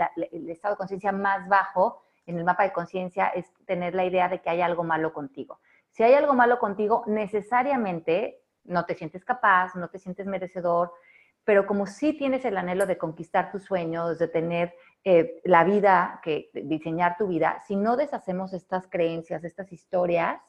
estado 0.49 0.75
de 0.75 0.79
conciencia 0.79 1.13
más 1.13 1.49
bajo 1.49 2.03
en 2.27 2.39
el 2.39 2.45
mapa 2.45 2.65
de 2.65 2.73
conciencia, 2.73 3.29
es 3.29 3.47
tener 3.67 3.95
la 3.95 4.05
idea 4.05 4.29
de 4.29 4.41
que 4.41 4.51
hay 4.51 4.61
algo 4.61 4.83
malo 4.83 5.13
contigo. 5.13 5.61
Si 5.93 6.03
hay 6.03 6.15
algo 6.15 6.35
malo 6.35 6.59
contigo, 6.59 7.05
necesariamente 7.07 8.43
no 8.65 8.85
te 8.85 8.97
sientes 8.97 9.25
capaz, 9.25 9.77
no 9.77 9.89
te 9.89 10.01
sientes 10.01 10.27
merecedor, 10.27 10.93
pero 11.45 11.67
como 11.67 11.87
sí 11.87 12.15
tienes 12.15 12.45
el 12.45 12.57
anhelo 12.57 12.85
de 12.85 12.99
conquistar 12.99 13.53
tus 13.53 13.63
sueños, 13.63 14.19
de 14.19 14.27
tener 14.27 14.75
eh, 15.05 15.41
la 15.45 15.63
vida, 15.63 16.21
que 16.25 16.51
diseñar 16.53 17.17
tu 17.17 17.29
vida, 17.29 17.63
si 17.69 17.77
no 17.77 17.97
deshacemos 17.97 18.53
estas 18.53 18.89
creencias, 18.89 19.45
estas 19.45 19.73
historias, 19.73 20.41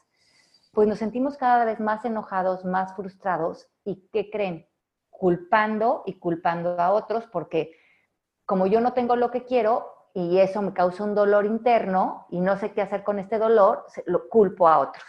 pues 0.71 0.88
nos 0.88 0.97
sentimos 0.97 1.38
cada 1.38 1.63
vez 1.63 1.80
más 1.80 2.03
enojados, 2.06 2.65
más 2.65 2.95
frustrados 2.95 3.69
y 3.86 4.10
¿qué 4.12 4.32
creen? 4.32 4.67
Culpando 5.17 6.03
y 6.06 6.19
culpando 6.19 6.80
a 6.80 6.91
otros 6.91 7.25
porque 7.27 7.71
como 8.45 8.67
yo 8.67 8.80
no 8.82 8.93
tengo 8.93 9.15
lo 9.15 9.32
que 9.32 9.43
quiero 9.43 9.93
y 10.13 10.39
eso 10.39 10.62
me 10.62 10.73
causa 10.73 11.03
un 11.03 11.15
dolor 11.15 11.45
interno 11.45 12.25
y 12.30 12.39
no 12.39 12.58
sé 12.58 12.71
qué 12.71 12.82
hacer 12.82 13.03
con 13.03 13.19
este 13.19 13.38
dolor, 13.38 13.86
lo 14.06 14.30
culpo 14.30 14.67
a 14.67 14.80
otros. 14.80 15.03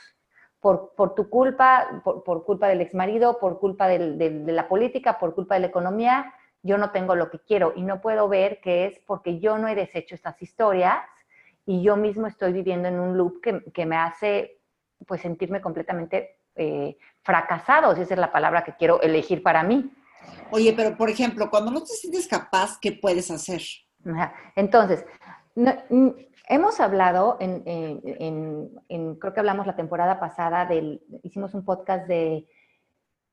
Por, 0.61 0.93
por 0.97 1.15
tu 1.15 1.31
culpa, 1.31 2.03
por, 2.03 2.25
por, 2.25 2.45
culpa 2.45 2.67
del 2.67 2.81
exmarido, 2.81 3.39
por 3.39 3.61
culpa 3.61 3.87
de 3.87 4.45
la 4.49 4.69
política, 4.69 5.19
por 5.19 5.35
culpa 5.35 5.55
de 5.55 5.61
la 5.61 5.67
economía, 5.69 6.35
yo 6.63 6.77
no 6.79 6.91
tengo 6.91 7.15
lo 7.15 7.31
que 7.31 7.39
quiero 7.39 7.73
y 7.77 7.83
no 7.83 8.01
puedo 8.01 8.29
ver 8.29 8.61
que 8.61 8.87
es 8.87 8.99
porque 9.07 9.39
yo 9.39 9.57
no 9.57 9.69
he 9.69 9.77
deshecho 9.77 10.17
estas 10.17 10.43
historias 10.43 10.99
y 11.65 11.83
yo 11.83 11.97
mismo 11.97 12.27
estoy 12.27 12.53
viviendo 12.53 12.89
en 12.89 12.99
un 12.99 13.17
loop 13.17 13.41
que, 13.41 13.63
que 13.73 13.87
me 13.87 13.97
hace 13.97 14.61
pues 15.07 15.21
sentirme 15.21 15.61
completamente 15.61 16.39
eh, 16.57 16.99
fracasado, 17.23 17.95
si 17.95 18.03
esa 18.03 18.15
es 18.15 18.21
la 18.21 18.33
palabra 18.33 18.65
que 18.65 18.75
quiero 18.75 19.01
elegir 19.01 19.43
para 19.43 19.63
mí. 19.63 19.93
Oye, 20.51 20.73
pero 20.77 20.97
por 20.97 21.11
ejemplo, 21.11 21.51
cuando 21.51 21.71
no 21.71 21.81
te 21.81 21.93
sientes 21.95 22.27
capaz, 22.27 22.79
¿qué 22.81 22.93
puedes 22.93 23.31
hacer? 23.31 23.63
Entonces, 24.57 25.05
no, 25.55 25.75
hemos 26.49 26.81
hablado, 26.81 27.37
en, 27.41 29.19
creo 29.19 29.33
que 29.35 29.41
hablamos 29.41 29.67
la 29.67 29.77
temporada 29.77 30.19
pasada, 30.19 30.69
hicimos 31.23 31.55
un 31.55 31.65
podcast 31.65 32.07
de, 32.07 32.49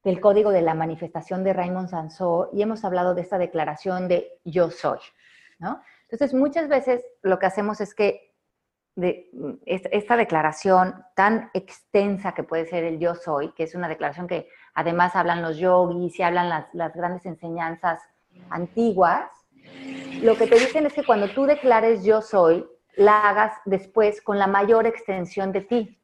del 0.03 0.19
código 0.19 0.51
de 0.51 0.61
la 0.61 0.73
manifestación 0.73 1.43
de 1.43 1.53
Raymond 1.53 1.89
Sansó 1.89 2.49
y 2.53 2.61
hemos 2.61 2.83
hablado 2.83 3.15
de 3.15 3.21
esta 3.21 3.37
declaración 3.37 4.07
de 4.07 4.39
yo 4.43 4.69
soy, 4.69 4.99
¿no? 5.59 5.81
Entonces, 6.09 6.33
muchas 6.33 6.67
veces 6.67 7.03
lo 7.23 7.39
que 7.39 7.47
hacemos 7.47 7.81
es 7.81 7.95
que 7.95 8.35
esta 9.65 10.15
declaración 10.15 11.03
tan 11.15 11.49
extensa 11.53 12.33
que 12.33 12.43
puede 12.43 12.65
ser 12.65 12.83
el 12.83 12.99
yo 12.99 13.15
soy, 13.15 13.51
que 13.53 13.63
es 13.63 13.75
una 13.75 13.89
declaración 13.89 14.27
que 14.27 14.47
además 14.75 15.15
hablan 15.15 15.41
los 15.41 15.57
yogis 15.57 16.19
y 16.19 16.23
hablan 16.23 16.49
las, 16.49 16.67
las, 16.73 16.93
grandes 16.93 17.25
enseñanzas 17.25 17.99
antiguas, 18.49 19.31
lo 20.21 20.35
que 20.35 20.47
te 20.47 20.59
dicen 20.59 20.85
es 20.85 20.93
que 20.93 21.05
cuando 21.05 21.29
tú 21.29 21.45
declares 21.45 22.03
yo 22.03 22.21
soy, 22.21 22.65
la 22.95 23.29
hagas 23.29 23.53
después 23.65 24.21
con 24.21 24.37
la 24.37 24.47
mayor 24.47 24.85
extensión 24.85 25.51
de 25.51 25.61
ti. 25.61 25.99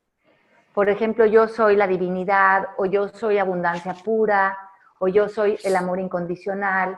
Por 0.74 0.90
ejemplo, 0.90 1.26
yo 1.26 1.48
soy 1.48 1.76
la 1.76 1.88
divinidad, 1.88 2.70
o 2.78 2.86
yo 2.86 3.10
soy 3.10 3.38
abundancia 3.38 3.94
pura, 3.94 4.58
o 5.00 5.08
yo 5.08 5.28
soy 5.28 5.58
el 5.64 5.76
amor 5.76 6.00
incondicional, 6.00 6.98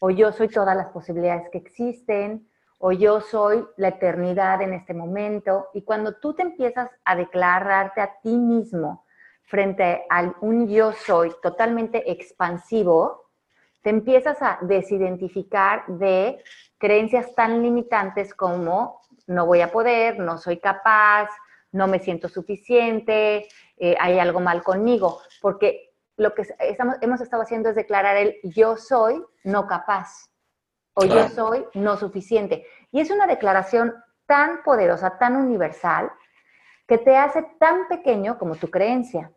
o 0.00 0.10
yo 0.10 0.32
soy 0.32 0.48
todas 0.48 0.76
las 0.76 0.88
posibilidades 0.88 1.48
que 1.50 1.58
existen, 1.58 2.48
o 2.78 2.92
yo 2.92 3.20
soy 3.20 3.66
la 3.76 3.88
eternidad 3.88 4.60
en 4.60 4.74
este 4.74 4.92
momento. 4.92 5.68
Y 5.72 5.82
cuando 5.82 6.16
tú 6.16 6.34
te 6.34 6.42
empiezas 6.42 6.90
a 7.04 7.16
declararte 7.16 8.02
a 8.02 8.12
ti 8.22 8.36
mismo 8.36 9.03
frente 9.46 10.04
a 10.10 10.34
un 10.40 10.68
yo 10.68 10.92
soy 10.92 11.32
totalmente 11.42 12.10
expansivo, 12.10 13.30
te 13.82 13.90
empiezas 13.90 14.40
a 14.40 14.58
desidentificar 14.62 15.86
de 15.86 16.42
creencias 16.78 17.34
tan 17.34 17.62
limitantes 17.62 18.34
como 18.34 19.00
no 19.26 19.46
voy 19.46 19.60
a 19.60 19.70
poder, 19.70 20.18
no 20.18 20.38
soy 20.38 20.58
capaz, 20.58 21.28
no 21.72 21.86
me 21.86 21.98
siento 21.98 22.28
suficiente, 22.28 23.46
eh, 23.76 23.96
hay 23.98 24.18
algo 24.18 24.40
mal 24.40 24.62
conmigo, 24.62 25.20
porque 25.42 25.94
lo 26.16 26.34
que 26.34 26.46
estamos, 26.60 26.96
hemos 27.00 27.20
estado 27.20 27.42
haciendo 27.42 27.68
es 27.68 27.74
declarar 27.74 28.16
el 28.16 28.36
yo 28.44 28.76
soy 28.76 29.22
no 29.42 29.66
capaz 29.66 30.30
o 30.94 31.04
yo 31.04 31.28
soy 31.28 31.66
no 31.74 31.96
suficiente. 31.96 32.66
Y 32.92 33.00
es 33.00 33.10
una 33.10 33.26
declaración 33.26 33.94
tan 34.26 34.62
poderosa, 34.62 35.18
tan 35.18 35.36
universal, 35.36 36.10
que 36.86 36.98
te 36.98 37.16
hace 37.16 37.42
tan 37.58 37.88
pequeño 37.88 38.38
como 38.38 38.56
tu 38.56 38.70
creencia. 38.70 39.32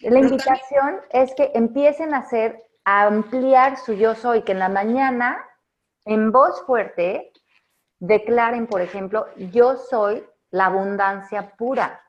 La 0.00 0.18
invitación 0.18 1.00
es 1.10 1.34
que 1.34 1.52
empiecen 1.54 2.14
a 2.14 2.18
hacer, 2.18 2.62
a 2.84 3.02
ampliar 3.02 3.76
su 3.76 3.92
yo 3.92 4.14
soy, 4.14 4.42
que 4.42 4.52
en 4.52 4.58
la 4.58 4.70
mañana, 4.70 5.44
en 6.06 6.32
voz 6.32 6.62
fuerte, 6.64 7.32
declaren, 7.98 8.66
por 8.66 8.80
ejemplo, 8.80 9.26
yo 9.36 9.76
soy 9.76 10.24
la 10.50 10.66
abundancia 10.66 11.54
pura. 11.56 12.02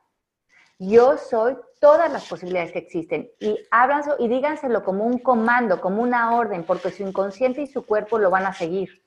Yo 0.79 1.17
soy 1.17 1.57
todas 1.79 2.11
las 2.11 2.27
posibilidades 2.27 2.71
que 2.71 2.79
existen. 2.79 3.29
Y 3.39 3.59
háblanlo 3.71 4.15
y 4.19 4.27
díganselo 4.29 4.83
como 4.83 5.05
un 5.05 5.19
comando, 5.19 5.81
como 5.81 6.01
una 6.01 6.35
orden, 6.35 6.63
porque 6.63 6.91
su 6.91 7.03
inconsciente 7.03 7.61
y 7.61 7.67
su 7.67 7.85
cuerpo 7.85 8.17
lo 8.17 8.29
van 8.29 8.45
a 8.45 8.53
seguir. 8.53 9.03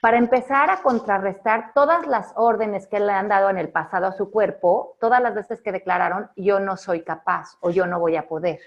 Para 0.00 0.18
empezar 0.18 0.70
a 0.70 0.82
contrarrestar 0.82 1.72
todas 1.74 2.06
las 2.06 2.32
órdenes 2.36 2.86
que 2.86 3.00
le 3.00 3.12
han 3.12 3.28
dado 3.28 3.50
en 3.50 3.58
el 3.58 3.70
pasado 3.70 4.06
a 4.06 4.12
su 4.12 4.30
cuerpo, 4.30 4.96
todas 5.00 5.22
las 5.22 5.34
veces 5.34 5.60
que 5.62 5.72
declararon, 5.72 6.30
yo 6.36 6.60
no 6.60 6.76
soy 6.76 7.02
capaz 7.02 7.56
o 7.60 7.70
yo 7.70 7.86
no 7.86 7.98
voy 7.98 8.16
a 8.16 8.28
poder. 8.28 8.60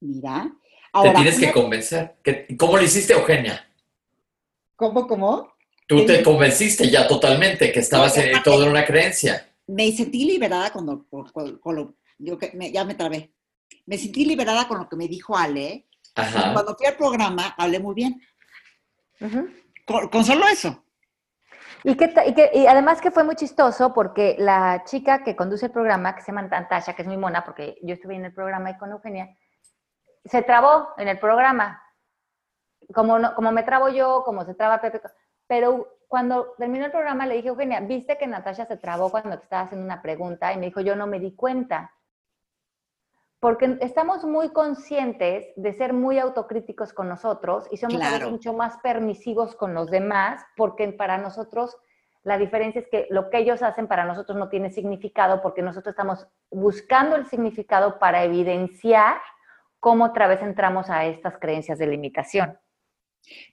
Mira. 0.00 0.50
Ahora, 0.92 1.12
te 1.12 1.16
tienes 1.16 1.38
que 1.38 1.52
convencer. 1.52 2.16
¿Cómo 2.58 2.76
lo 2.76 2.82
hiciste, 2.82 3.12
Eugenia? 3.12 3.68
¿Cómo, 4.76 5.06
cómo? 5.06 5.52
Tú 5.86 6.04
te 6.04 6.22
convenciste 6.22 6.90
ya 6.90 7.06
totalmente 7.06 7.70
que 7.70 7.80
estabas 7.80 8.16
en 8.16 8.42
todo 8.42 8.68
una 8.68 8.84
creencia 8.84 9.46
me 9.66 9.92
sentí 9.92 10.24
liberada 10.24 10.72
cuando, 10.72 11.06
con, 11.08 11.96
yo 12.18 12.38
ya 12.72 12.84
me 12.84 12.94
trabé. 12.94 13.32
Me 13.84 13.98
sentí 13.98 14.24
liberada 14.24 14.68
con 14.68 14.78
lo 14.78 14.88
que 14.88 14.96
me 14.96 15.08
dijo 15.08 15.36
Ale. 15.36 15.88
Cuando 16.14 16.76
fui 16.76 16.86
al 16.86 16.96
programa, 16.96 17.54
hablé 17.58 17.78
muy 17.78 17.94
bien. 17.94 18.20
Con, 19.86 20.24
solo 20.24 20.46
eso. 20.48 20.82
Y, 21.84 21.96
que, 21.96 22.50
y, 22.52 22.66
además 22.66 23.00
que 23.00 23.12
fue 23.12 23.22
muy 23.22 23.36
chistoso 23.36 23.94
porque 23.94 24.34
la 24.38 24.82
chica 24.84 25.22
que 25.22 25.36
conduce 25.36 25.66
el 25.66 25.72
programa, 25.72 26.16
que 26.16 26.22
se 26.22 26.32
llama 26.32 26.42
Natasha, 26.42 26.94
que 26.94 27.02
es 27.02 27.08
muy 27.08 27.16
mona, 27.16 27.44
porque 27.44 27.78
yo 27.82 27.94
estuve 27.94 28.16
en 28.16 28.24
el 28.24 28.34
programa 28.34 28.70
y 28.70 28.78
con 28.78 28.90
Eugenia, 28.90 29.36
se 30.24 30.42
trabó 30.42 30.88
en 30.96 31.08
el 31.08 31.18
programa. 31.18 31.82
Como, 32.92 33.18
no, 33.18 33.34
como 33.34 33.52
me 33.52 33.62
trabo 33.62 33.88
yo, 33.88 34.22
como 34.24 34.44
se 34.44 34.54
traba 34.54 34.80
Pepe. 34.80 35.00
Pero 35.46 35.96
cuando 36.08 36.54
terminó 36.58 36.86
el 36.86 36.90
programa 36.90 37.26
le 37.26 37.36
dije, 37.36 37.48
Eugenia, 37.48 37.80
¿viste 37.80 38.18
que 38.18 38.26
Natasha 38.26 38.66
se 38.66 38.76
trabó 38.76 39.10
cuando 39.10 39.38
te 39.38 39.44
estaba 39.44 39.62
haciendo 39.62 39.84
una 39.84 40.02
pregunta? 40.02 40.52
Y 40.52 40.56
me 40.56 40.66
dijo, 40.66 40.80
yo 40.80 40.96
no 40.96 41.06
me 41.06 41.20
di 41.20 41.36
cuenta. 41.36 41.92
Porque 43.40 43.76
estamos 43.80 44.24
muy 44.24 44.50
conscientes 44.50 45.46
de 45.56 45.72
ser 45.74 45.92
muy 45.92 46.18
autocríticos 46.18 46.92
con 46.92 47.08
nosotros 47.08 47.66
y 47.70 47.76
somos 47.76 48.00
mucho 48.30 48.52
más 48.54 48.78
permisivos 48.82 49.54
con 49.54 49.74
los 49.74 49.90
demás, 49.90 50.42
porque 50.56 50.88
para 50.88 51.18
nosotros 51.18 51.76
la 52.26 52.38
diferencia 52.38 52.80
es 52.80 52.88
que 52.90 53.06
lo 53.10 53.30
que 53.30 53.38
ellos 53.38 53.62
hacen 53.62 53.86
para 53.86 54.04
nosotros 54.04 54.36
no 54.36 54.48
tiene 54.48 54.70
significado, 54.70 55.42
porque 55.42 55.62
nosotros 55.62 55.92
estamos 55.92 56.26
buscando 56.50 57.14
el 57.14 57.26
significado 57.26 58.00
para 58.00 58.24
evidenciar 58.24 59.18
cómo 59.78 60.06
otra 60.06 60.26
vez 60.26 60.42
entramos 60.42 60.90
a 60.90 61.04
estas 61.06 61.38
creencias 61.38 61.78
de 61.78 61.86
limitación. 61.86 62.58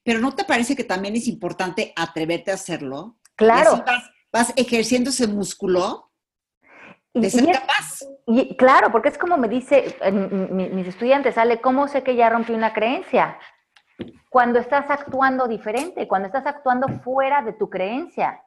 Pero 0.03 0.19
¿no 0.19 0.33
te 0.33 0.43
parece 0.43 0.75
que 0.75 0.83
también 0.83 1.15
es 1.15 1.27
importante 1.27 1.93
atreverte 1.95 2.49
a 2.49 2.55
hacerlo? 2.55 3.17
Claro. 3.35 3.83
vas, 4.31 4.53
ejerciendo 4.55 5.11
ese 5.11 5.27
músculo 5.27 6.11
de 7.13 7.29
ser 7.29 7.51
capaz. 7.51 7.99
Y, 8.25 8.55
claro, 8.55 8.91
porque 8.91 9.09
es 9.09 9.17
como 9.17 9.37
me 9.37 9.47
dice 9.47 9.95
mis 10.11 10.87
estudiantes, 10.87 11.35
sale, 11.35 11.61
¿cómo 11.61 11.87
sé 11.87 12.03
que 12.03 12.15
ya 12.15 12.29
rompí 12.29 12.53
una 12.53 12.73
creencia? 12.73 13.37
Cuando 14.29 14.59
estás 14.59 14.89
actuando 14.89 15.47
diferente, 15.47 16.07
cuando 16.07 16.27
estás 16.27 16.45
actuando 16.45 16.87
fuera 16.87 17.41
de 17.41 17.53
tu 17.53 17.69
creencia. 17.69 18.41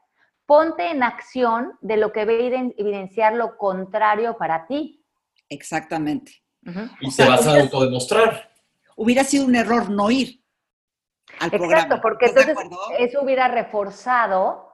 Ponte 0.47 0.91
en 0.91 1.03
acción 1.03 1.73
de 1.81 1.97
lo 1.97 2.13
que 2.13 2.25
ve 2.25 2.73
evidenciar 2.77 3.35
lo 3.35 3.57
contrario 3.57 4.37
para 4.37 4.67
ti. 4.67 5.05
Exactamente. 5.49 6.33
Y 7.01 7.15
te 7.15 7.29
vas 7.29 7.47
a 7.47 7.61
autodemostrar. 7.61 8.51
Hubiera 8.97 9.25
sido 9.25 9.45
un 9.45 9.57
error 9.57 9.91
no 9.91 10.11
ir. 10.11 10.41
Exacto, 11.41 12.01
porque 12.01 12.27
entonces 12.27 12.57
eso 12.99 13.23
hubiera 13.23 13.49
reforzado 13.49 14.69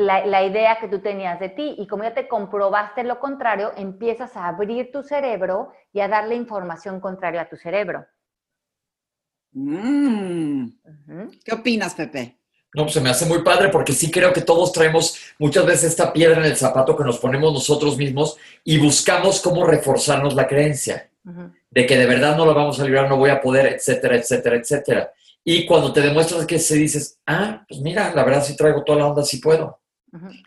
la, 0.00 0.44
idea 0.44 0.78
que 0.80 0.88
tú 0.88 1.00
tenías 1.00 1.38
de 1.38 1.50
ti 1.50 1.74
y 1.78 1.86
como 1.86 2.04
ya 2.04 2.14
te 2.14 2.26
comprobaste 2.26 3.04
lo 3.04 3.20
contrario, 3.20 3.72
empiezas 3.76 4.36
a 4.36 4.48
abrir 4.48 4.90
tu 4.90 5.02
cerebro 5.02 5.72
y 5.92 6.00
a 6.00 6.08
darle 6.08 6.34
información 6.34 7.00
contraria 7.00 7.42
a 7.42 7.48
tu 7.48 7.56
cerebro. 7.56 8.06
Mm. 9.52 10.68
¿Qué 11.44 11.54
opinas, 11.54 11.94
Pepe? 11.94 12.38
No, 12.72 12.84
pues 12.84 12.94
se 12.94 13.00
me 13.00 13.10
hace 13.10 13.26
muy 13.26 13.42
padre 13.42 13.68
porque 13.68 13.92
sí 13.92 14.10
creo 14.10 14.32
que 14.32 14.42
todos 14.42 14.72
traemos 14.72 15.18
muchas 15.38 15.66
veces 15.66 15.90
esta 15.90 16.12
piedra 16.12 16.38
en 16.38 16.44
el 16.44 16.56
zapato 16.56 16.96
que 16.96 17.04
nos 17.04 17.18
ponemos 17.18 17.52
nosotros 17.52 17.96
mismos 17.96 18.36
y 18.64 18.78
buscamos 18.78 19.40
cómo 19.40 19.66
reforzarnos 19.66 20.34
la 20.34 20.46
creencia 20.46 21.10
de 21.70 21.86
que 21.86 21.98
de 21.98 22.06
verdad 22.06 22.36
no 22.36 22.46
lo 22.46 22.54
vamos 22.54 22.80
a 22.80 22.84
librar, 22.84 23.08
no 23.08 23.16
voy 23.16 23.30
a 23.30 23.40
poder, 23.40 23.66
etcétera, 23.66 24.16
etcétera, 24.16 24.56
etcétera. 24.56 25.12
Y 25.44 25.66
cuando 25.66 25.92
te 25.92 26.00
demuestras 26.00 26.46
que 26.46 26.58
se 26.58 26.76
dices, 26.76 27.18
ah, 27.26 27.64
pues 27.68 27.80
mira, 27.80 28.14
la 28.14 28.24
verdad 28.24 28.44
sí 28.44 28.56
traigo 28.56 28.84
toda 28.84 28.98
la 28.98 29.06
onda, 29.08 29.24
sí 29.24 29.38
puedo. 29.38 29.79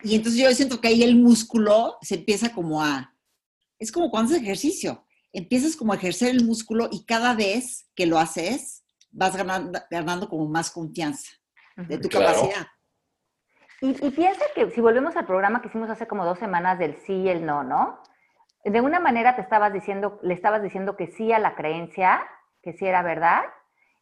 Y 0.03 0.15
entonces 0.15 0.41
yo 0.41 0.51
siento 0.51 0.81
que 0.81 0.89
ahí 0.89 1.03
el 1.03 1.15
músculo 1.15 1.97
se 2.01 2.15
empieza 2.15 2.53
como 2.53 2.83
a, 2.83 3.15
es 3.79 3.91
como 3.91 4.09
cuando 4.09 4.31
haces 4.31 4.43
ejercicio, 4.43 5.05
empiezas 5.31 5.75
como 5.75 5.93
a 5.93 5.95
ejercer 5.95 6.29
el 6.29 6.45
músculo 6.45 6.89
y 6.91 7.05
cada 7.05 7.33
vez 7.33 7.89
que 7.95 8.05
lo 8.05 8.19
haces 8.19 8.83
vas 9.11 9.35
ganando, 9.35 9.79
ganando 9.89 10.27
como 10.27 10.47
más 10.47 10.71
confianza 10.71 11.31
de 11.75 11.97
tu 11.97 12.09
capacidad. 12.09 12.67
Y, 13.81 13.89
y, 14.05 14.11
piensa 14.11 14.43
que 14.55 14.69
si 14.71 14.81
volvemos 14.81 15.15
al 15.17 15.25
programa 15.25 15.61
que 15.61 15.67
hicimos 15.67 15.89
hace 15.89 16.07
como 16.07 16.25
dos 16.25 16.39
semanas 16.39 16.79
del 16.79 16.95
sí 17.05 17.13
y 17.13 17.29
el 17.29 17.45
no, 17.45 17.63
¿no? 17.63 17.99
De 18.63 18.79
una 18.79 18.99
manera 18.99 19.35
te 19.35 19.41
estabas 19.41 19.73
diciendo, 19.73 20.19
le 20.23 20.33
estabas 20.33 20.63
diciendo 20.63 20.95
que 20.95 21.07
sí 21.07 21.33
a 21.33 21.39
la 21.39 21.55
creencia, 21.55 22.25
que 22.61 22.73
sí 22.73 22.85
era 22.85 23.01
verdad, 23.01 23.43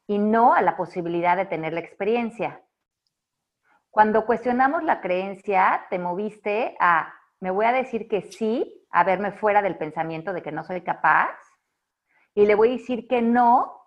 y 0.06 0.20
no 0.20 0.54
a 0.54 0.62
la 0.62 0.78
posibilidad 0.78 1.36
de 1.36 1.46
tener 1.46 1.74
la 1.74 1.80
experiencia. 1.80 2.62
Cuando 3.92 4.26
cuestionamos 4.26 4.84
la 4.84 5.02
creencia, 5.02 5.86
te 5.90 6.00
moviste 6.00 6.78
a, 6.80 7.14
me 7.42 7.52
voy 7.52 7.66
a 7.66 7.74
decir 7.74 8.08
que 8.08 8.22
sí, 8.22 8.88
a 8.90 9.04
verme 9.04 9.34
fuera 9.34 9.62
del 9.62 9.78
pensamiento 9.78 10.32
de 10.32 10.42
que 10.42 10.54
no 10.54 10.64
soy 10.64 10.82
capaz, 10.82 11.38
y 12.34 12.46
le 12.46 12.56
voy 12.56 12.70
a 12.70 12.72
decir 12.72 13.06
que 13.10 13.22
no 13.22 13.82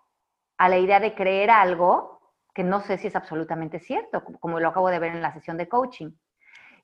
a 0.59 0.69
la 0.69 0.77
idea 0.77 0.99
de 0.99 1.15
creer 1.15 1.49
algo 1.49 2.21
que 2.53 2.63
no 2.63 2.81
sé 2.81 2.99
si 2.99 3.07
es 3.07 3.15
absolutamente 3.15 3.79
cierto, 3.79 4.23
como 4.39 4.59
lo 4.59 4.69
acabo 4.69 4.89
de 4.89 4.99
ver 4.99 5.15
en 5.15 5.23
la 5.23 5.33
sesión 5.33 5.57
de 5.57 5.67
coaching. 5.67 6.11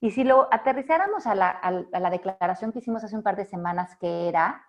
Y 0.02 0.10
si 0.10 0.24
lo 0.24 0.52
aterrizáramos 0.52 1.28
a 1.28 1.36
la, 1.36 1.50
a 1.50 1.72
la 1.72 2.10
declaración 2.10 2.72
que 2.72 2.80
hicimos 2.80 3.04
hace 3.04 3.16
un 3.16 3.24
par 3.24 3.36
de 3.36 3.46
semanas, 3.46 3.96
que 3.98 4.28
era, 4.28 4.66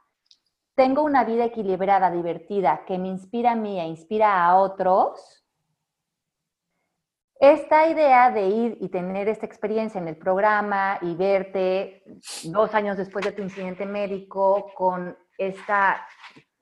tengo 0.75 1.03
una 1.03 1.25
vida 1.25 1.47
equilibrada, 1.47 2.11
divertida, 2.11 2.85
que 2.87 2.99
me 2.99 3.09
inspira 3.09 3.53
a 3.53 3.57
mí 3.57 3.81
e 3.81 3.87
inspira 3.87 4.45
a 4.45 4.57
otros, 4.57 5.42
esta 7.43 7.89
idea 7.89 8.31
de 8.31 8.47
ir 8.47 8.79
y 8.81 8.89
tener 8.89 9.29
esta 9.29 9.47
experiencia 9.47 10.01
en 10.01 10.07
el 10.07 10.17
programa 10.17 10.99
y 11.03 11.17
verte 11.17 12.05
dos 12.45 12.73
años 12.73 12.97
después 12.97 13.25
de 13.25 13.33
tu 13.33 13.43
incidente 13.43 13.85
médico 13.85 14.71
con 14.77 15.19
esta 15.37 16.07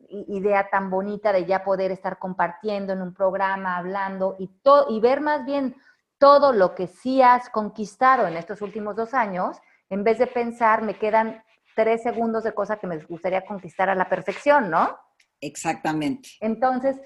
idea 0.09 0.71
tan 0.71 0.89
bonita 0.89 1.35
de 1.35 1.45
ya 1.45 1.63
poder 1.65 1.91
estar 1.93 2.19
compartiendo 2.19 2.95
en 2.95 3.03
un 3.03 3.13
programa, 3.13 3.77
hablando 3.77 4.37
y, 4.39 4.51
y 4.89 5.01
ver 5.01 5.21
más 5.21 5.45
bien 5.45 5.77
todo 6.17 6.55
lo 6.55 6.75
que 6.75 6.87
sí 6.87 7.21
has 7.21 7.51
conquistado 7.51 8.27
en 8.27 8.39
estos 8.39 8.63
últimos 8.63 8.97
dos 8.97 9.13
años, 9.13 9.59
en 9.91 10.03
vez 10.03 10.19
de 10.19 10.29
pensar, 10.29 10.81
me 10.81 10.95
quedan 10.95 11.45
tres 11.77 12.03
segundos 12.03 12.43
de 12.43 12.55
cosa 12.55 12.79
que 12.79 12.87
me 12.87 12.97
gustaría 13.05 13.45
conquistar 13.45 13.91
a 13.91 13.95
la 13.95 14.09
perfección, 14.09 14.71
¿no? 14.71 14.97
Exactamente. 15.43 16.31
Entonces, 16.41 16.97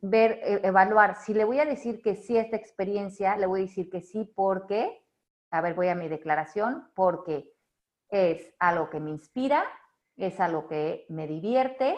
ver, 0.00 0.40
e, 0.42 0.60
evaluar, 0.66 1.16
si 1.16 1.34
le 1.34 1.44
voy 1.44 1.60
a 1.60 1.64
decir 1.64 2.02
que 2.02 2.16
sí 2.16 2.36
a 2.36 2.42
esta 2.42 2.56
experiencia, 2.56 3.36
le 3.36 3.46
voy 3.46 3.60
a 3.60 3.64
decir 3.64 3.90
que 3.90 4.00
sí 4.00 4.30
porque, 4.34 5.04
a 5.50 5.60
ver, 5.60 5.74
voy 5.74 5.88
a 5.88 5.94
mi 5.94 6.08
declaración, 6.08 6.88
porque 6.94 7.52
es 8.08 8.54
algo 8.58 8.90
que 8.90 9.00
me 9.00 9.10
inspira, 9.10 9.64
es 10.16 10.40
algo 10.40 10.68
que 10.68 11.06
me 11.08 11.26
divierte 11.26 11.96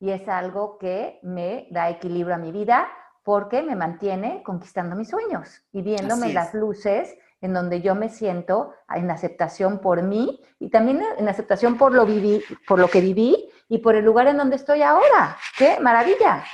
y 0.00 0.10
es 0.10 0.28
algo 0.28 0.78
que 0.78 1.20
me 1.22 1.68
da 1.70 1.88
equilibrio 1.88 2.34
a 2.34 2.38
mi 2.38 2.52
vida 2.52 2.88
porque 3.22 3.62
me 3.62 3.76
mantiene 3.76 4.42
conquistando 4.42 4.96
mis 4.96 5.08
sueños 5.08 5.62
y 5.72 5.82
viéndome 5.82 6.32
las 6.32 6.52
luces 6.52 7.16
en 7.40 7.54
donde 7.54 7.80
yo 7.80 7.94
me 7.94 8.08
siento 8.08 8.72
en 8.88 9.10
aceptación 9.10 9.78
por 9.78 10.02
mí 10.02 10.40
y 10.58 10.70
también 10.70 11.02
en 11.18 11.28
aceptación 11.28 11.78
por 11.78 11.92
lo, 11.92 12.04
viví, 12.04 12.42
por 12.66 12.78
lo 12.78 12.88
que 12.88 13.00
viví 13.00 13.50
y 13.68 13.78
por 13.78 13.94
el 13.96 14.04
lugar 14.04 14.26
en 14.26 14.36
donde 14.36 14.56
estoy 14.56 14.82
ahora. 14.82 15.36
¡Qué 15.56 15.78
maravilla! 15.80 16.44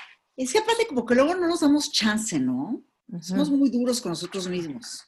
Es 0.40 0.52
que 0.54 0.58
aparte 0.58 0.86
como 0.86 1.04
que 1.04 1.14
luego 1.14 1.34
no 1.34 1.46
nos 1.46 1.60
damos 1.60 1.92
chance, 1.92 2.38
¿no? 2.38 2.82
Somos 3.20 3.50
muy 3.50 3.68
duros 3.68 4.00
con 4.00 4.12
nosotros 4.12 4.48
mismos. 4.48 5.04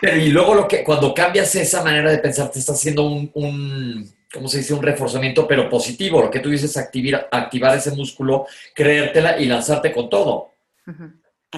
Pero 0.00 0.16
y 0.16 0.28
luego 0.28 0.54
lo 0.54 0.68
que, 0.68 0.84
cuando 0.84 1.12
cambias 1.12 1.52
esa 1.56 1.82
manera 1.82 2.08
de 2.12 2.18
pensar, 2.18 2.52
te 2.52 2.60
estás 2.60 2.76
haciendo 2.76 3.02
un, 3.02 3.28
un 3.34 4.08
¿cómo 4.32 4.46
se 4.46 4.58
dice? 4.58 4.74
Un 4.74 4.82
reforzamiento, 4.84 5.48
pero 5.48 5.68
positivo. 5.68 6.22
Lo 6.22 6.30
que 6.30 6.38
tú 6.38 6.50
dices, 6.50 6.76
activar, 6.76 7.28
activar 7.32 7.76
ese 7.76 7.90
músculo, 7.90 8.46
creértela 8.76 9.40
y 9.40 9.46
lanzarte 9.46 9.92
con 9.92 10.08
todo. 10.08 10.52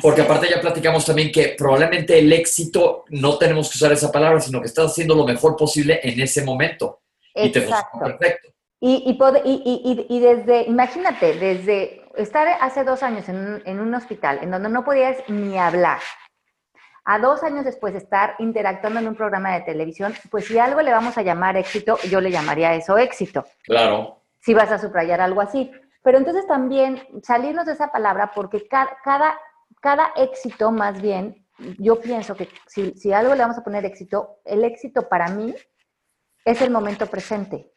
Porque 0.00 0.22
aparte 0.22 0.48
ya 0.48 0.58
platicamos 0.58 1.04
también 1.04 1.30
que 1.30 1.54
probablemente 1.58 2.18
el 2.18 2.32
éxito 2.32 3.04
no 3.10 3.36
tenemos 3.36 3.68
que 3.70 3.76
usar 3.76 3.92
esa 3.92 4.10
palabra, 4.10 4.40
sino 4.40 4.58
que 4.62 4.68
estás 4.68 4.92
haciendo 4.92 5.14
lo 5.14 5.26
mejor 5.26 5.54
posible 5.54 6.00
en 6.02 6.18
ese 6.18 6.42
momento. 6.44 7.02
Exacto. 7.34 7.98
Y 7.98 8.04
perfecto. 8.04 8.48
Y, 8.80 8.94
y, 9.44 10.06
y, 10.08 10.20
desde, 10.20 10.62
imagínate, 10.62 11.34
desde 11.34 11.97
estar 12.18 12.46
hace 12.60 12.84
dos 12.84 13.02
años 13.02 13.28
en 13.28 13.36
un, 13.36 13.62
en 13.64 13.80
un 13.80 13.94
hospital 13.94 14.40
en 14.42 14.50
donde 14.50 14.68
no 14.68 14.84
podías 14.84 15.16
ni 15.28 15.58
hablar, 15.58 16.00
a 17.10 17.18
dos 17.18 17.42
años 17.42 17.64
después 17.64 17.94
de 17.94 18.00
estar 18.00 18.34
interactuando 18.38 19.00
en 19.00 19.08
un 19.08 19.14
programa 19.14 19.54
de 19.54 19.62
televisión, 19.62 20.12
pues 20.30 20.44
si 20.44 20.58
algo 20.58 20.82
le 20.82 20.90
vamos 20.90 21.16
a 21.16 21.22
llamar 21.22 21.56
éxito, 21.56 21.98
yo 22.10 22.20
le 22.20 22.30
llamaría 22.30 22.74
eso 22.74 22.98
éxito. 22.98 23.46
Claro. 23.62 24.20
Si 24.40 24.52
vas 24.52 24.70
a 24.70 24.78
subrayar 24.78 25.22
algo 25.22 25.40
así. 25.40 25.72
Pero 26.02 26.18
entonces 26.18 26.46
también 26.46 27.02
salirnos 27.22 27.64
de 27.64 27.72
esa 27.72 27.90
palabra 27.90 28.32
porque 28.34 28.68
cada, 28.68 28.90
cada, 29.80 30.12
éxito 30.16 30.70
más 30.70 31.00
bien, 31.00 31.46
yo 31.78 31.98
pienso 31.98 32.36
que 32.36 32.50
si, 32.66 32.92
si 32.92 33.10
algo 33.10 33.34
le 33.34 33.40
vamos 33.40 33.56
a 33.56 33.64
poner 33.64 33.86
éxito, 33.86 34.40
el 34.44 34.62
éxito 34.62 35.08
para 35.08 35.28
mí 35.28 35.54
es 36.44 36.60
el 36.60 36.70
momento 36.70 37.06
presente. 37.06 37.72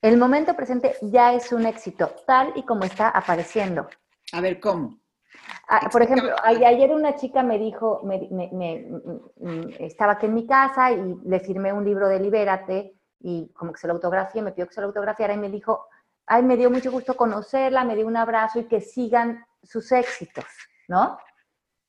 El 0.00 0.16
momento 0.16 0.54
presente 0.54 0.96
ya 1.02 1.34
es 1.34 1.52
un 1.52 1.66
éxito, 1.66 2.14
tal 2.26 2.52
y 2.54 2.62
como 2.62 2.84
está 2.84 3.08
apareciendo. 3.08 3.88
A 4.32 4.40
ver, 4.40 4.60
¿cómo? 4.60 5.00
Ah, 5.68 5.88
por 5.90 6.02
ejemplo, 6.02 6.34
ayer 6.44 6.90
una 6.90 7.16
chica 7.16 7.42
me 7.42 7.58
dijo, 7.58 8.00
me, 8.04 8.18
mm, 9.36 9.68
estaba 9.80 10.12
aquí 10.12 10.26
en 10.26 10.34
mi 10.34 10.46
casa 10.46 10.92
y 10.92 11.16
le 11.24 11.40
firmé 11.40 11.72
un 11.72 11.84
libro 11.84 12.08
de 12.08 12.20
Libérate 12.20 12.94
y 13.20 13.52
como 13.52 13.72
que 13.72 13.80
se 13.80 13.86
lo 13.86 13.94
autografié, 13.94 14.40
me 14.42 14.52
pidió 14.52 14.68
que 14.68 14.74
se 14.74 14.80
lo 14.80 14.88
autografiara 14.88 15.34
y 15.34 15.38
me 15.38 15.50
dijo, 15.50 15.88
ay, 16.26 16.42
me 16.42 16.56
dio 16.56 16.70
mucho 16.70 16.92
gusto 16.92 17.16
conocerla, 17.16 17.84
me 17.84 17.96
dio 17.96 18.06
un 18.06 18.16
abrazo 18.16 18.60
y 18.60 18.64
que 18.64 18.80
sigan 18.80 19.44
sus 19.62 19.90
éxitos, 19.92 20.46
¿no? 20.86 21.18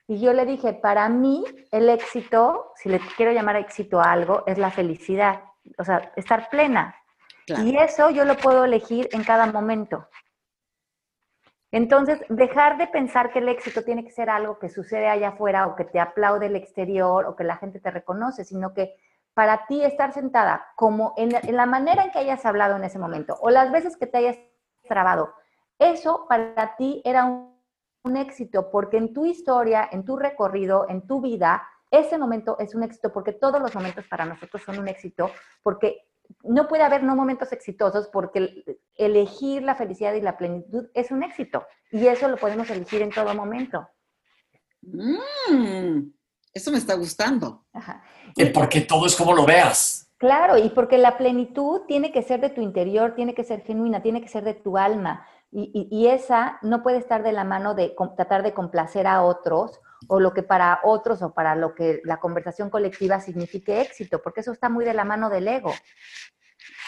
Y 0.07 0.19
yo 0.19 0.33
le 0.33 0.45
dije, 0.45 0.73
para 0.73 1.07
mí 1.07 1.45
el 1.71 1.87
éxito, 1.89 2.71
si 2.75 2.89
le 2.89 2.99
quiero 3.15 3.31
llamar 3.31 3.57
éxito 3.57 3.99
a 3.99 4.11
algo, 4.11 4.43
es 4.47 4.57
la 4.57 4.71
felicidad, 4.71 5.43
o 5.77 5.83
sea, 5.83 6.11
estar 6.15 6.49
plena. 6.49 6.95
Y 7.57 7.77
eso 7.77 8.09
yo 8.09 8.25
lo 8.25 8.37
puedo 8.37 8.65
elegir 8.65 9.09
en 9.11 9.23
cada 9.23 9.45
momento. 9.51 10.07
Entonces, 11.71 12.19
dejar 12.29 12.77
de 12.77 12.87
pensar 12.87 13.31
que 13.31 13.39
el 13.39 13.49
éxito 13.49 13.83
tiene 13.83 14.03
que 14.03 14.11
ser 14.11 14.29
algo 14.29 14.57
que 14.57 14.69
sucede 14.69 15.07
allá 15.07 15.29
afuera 15.29 15.67
o 15.67 15.75
que 15.75 15.85
te 15.85 15.99
aplaude 15.99 16.47
el 16.47 16.55
exterior 16.55 17.25
o 17.25 17.35
que 17.35 17.43
la 17.43 17.57
gente 17.57 17.79
te 17.79 17.91
reconoce, 17.91 18.43
sino 18.43 18.73
que 18.73 18.95
para 19.35 19.67
ti 19.67 19.83
estar 19.83 20.11
sentada 20.11 20.65
como 20.75 21.13
en, 21.15 21.29
la 21.55 21.65
manera 21.65 22.03
en 22.03 22.11
que 22.11 22.19
hayas 22.19 22.45
hablado 22.45 22.75
en 22.75 22.83
ese 22.83 22.99
momento 22.99 23.37
o 23.39 23.51
las 23.51 23.71
veces 23.71 23.95
que 23.97 24.07
te 24.07 24.17
hayas 24.17 24.37
trabado, 24.87 25.33
eso 25.77 26.25
para 26.27 26.75
ti 26.75 27.01
era 27.05 27.25
un, 27.25 27.57
éxito 28.17 28.71
porque 28.71 28.97
en 28.97 29.13
tu 29.13 29.27
historia, 29.27 29.87
en 29.91 30.03
tu 30.03 30.17
recorrido, 30.17 30.87
en 30.89 31.05
tu 31.05 31.21
vida, 31.21 31.61
ese 31.91 32.17
momento 32.17 32.57
es 32.57 32.73
un 32.73 32.81
éxito 32.81 33.13
porque 33.13 33.33
todos 33.33 33.61
los 33.61 33.75
momentos 33.75 34.07
para 34.07 34.25
nosotros 34.25 34.63
son 34.63 34.79
un 34.79 34.87
éxito 34.87 35.29
porque 35.61 36.08
no 36.43 36.67
puede 36.67 36.83
haber 36.83 37.03
no 37.03 37.15
momentos 37.15 37.51
exitosos 37.51 38.07
porque 38.07 38.63
elegir 38.95 39.63
la 39.63 39.75
felicidad 39.75 40.13
y 40.13 40.21
la 40.21 40.37
plenitud 40.37 40.87
es 40.93 41.11
un 41.11 41.23
éxito 41.23 41.65
y 41.91 42.07
eso 42.07 42.27
lo 42.27 42.37
podemos 42.37 42.69
elegir 42.69 43.01
en 43.01 43.11
todo 43.11 43.33
momento. 43.33 43.87
Mm, 44.81 46.11
eso 46.53 46.71
me 46.71 46.77
está 46.77 46.95
gustando. 46.95 47.65
Y 48.35 48.45
porque 48.45 48.81
todo 48.81 49.05
es 49.05 49.15
como 49.15 49.33
lo 49.33 49.45
veas. 49.45 50.11
Claro, 50.17 50.57
y 50.57 50.69
porque 50.69 50.97
la 50.97 51.17
plenitud 51.17 51.81
tiene 51.87 52.11
que 52.11 52.23
ser 52.23 52.41
de 52.41 52.49
tu 52.49 52.61
interior, 52.61 53.15
tiene 53.15 53.33
que 53.33 53.43
ser 53.43 53.61
genuina, 53.61 54.01
tiene 54.01 54.21
que 54.21 54.27
ser 54.27 54.43
de 54.43 54.53
tu 54.53 54.77
alma. 54.77 55.25
y 55.51 56.07
esa 56.07 56.59
no 56.61 56.83
puede 56.83 56.99
estar 56.99 57.23
de 57.23 57.31
la 57.31 57.43
mano 57.43 57.73
de 57.73 57.95
tratar 58.15 58.43
de 58.43 58.53
complacer 58.53 59.07
a 59.07 59.23
otros 59.23 59.81
o 60.07 60.19
lo 60.19 60.33
que 60.33 60.43
para 60.43 60.79
otros 60.83 61.21
o 61.21 61.33
para 61.33 61.55
lo 61.55 61.75
que 61.75 62.01
la 62.03 62.19
conversación 62.19 62.69
colectiva 62.69 63.19
signifique 63.19 63.81
éxito, 63.81 64.21
porque 64.21 64.41
eso 64.41 64.51
está 64.51 64.69
muy 64.69 64.85
de 64.85 64.93
la 64.93 65.03
mano 65.03 65.29
del 65.29 65.47
ego. 65.47 65.73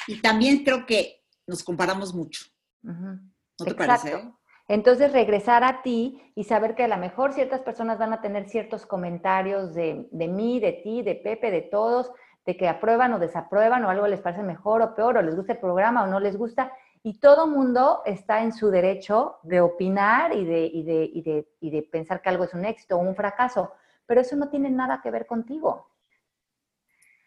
Y 0.07 0.21
también 0.21 0.63
creo 0.63 0.85
que 0.85 1.23
nos 1.45 1.63
comparamos 1.63 2.13
mucho. 2.13 2.45
¿No 2.81 3.65
te 3.65 3.75
parece? 3.75 4.31
Entonces, 4.67 5.11
regresar 5.11 5.65
a 5.65 5.81
ti 5.81 6.31
y 6.33 6.45
saber 6.45 6.75
que 6.75 6.85
a 6.85 6.87
lo 6.87 6.97
mejor 6.97 7.33
ciertas 7.33 7.61
personas 7.61 7.99
van 7.99 8.13
a 8.13 8.21
tener 8.21 8.47
ciertos 8.47 8.85
comentarios 8.85 9.73
de, 9.73 10.07
de 10.11 10.27
mí, 10.29 10.61
de 10.61 10.71
ti, 10.71 11.01
de 11.01 11.15
Pepe, 11.15 11.51
de 11.51 11.61
todos, 11.61 12.11
de 12.45 12.55
que 12.55 12.69
aprueban 12.69 13.13
o 13.13 13.19
desaprueban 13.19 13.83
o 13.83 13.89
algo 13.89 14.07
les 14.07 14.21
parece 14.21 14.43
mejor 14.43 14.81
o 14.81 14.95
peor 14.95 15.17
o 15.17 15.21
les 15.21 15.35
gusta 15.35 15.53
el 15.53 15.59
programa 15.59 16.03
o 16.03 16.07
no 16.07 16.19
les 16.19 16.37
gusta 16.37 16.71
y 17.03 17.19
todo 17.19 17.47
mundo 17.47 18.03
está 18.05 18.43
en 18.43 18.53
su 18.53 18.69
derecho 18.69 19.39
de 19.43 19.59
opinar 19.59 20.35
y 20.35 20.45
de, 20.45 20.65
y 20.65 20.83
de, 20.83 21.09
y 21.13 21.21
de, 21.21 21.47
y 21.59 21.69
de 21.71 21.81
pensar 21.83 22.21
que 22.21 22.29
algo 22.29 22.43
es 22.43 22.53
un 22.53 22.65
éxito 22.65 22.95
o 22.95 22.99
un 22.99 23.15
fracaso, 23.15 23.73
pero 24.05 24.21
eso 24.21 24.35
no 24.35 24.49
tiene 24.49 24.69
nada 24.69 25.01
que 25.01 25.09
ver 25.09 25.25
contigo. 25.25 25.89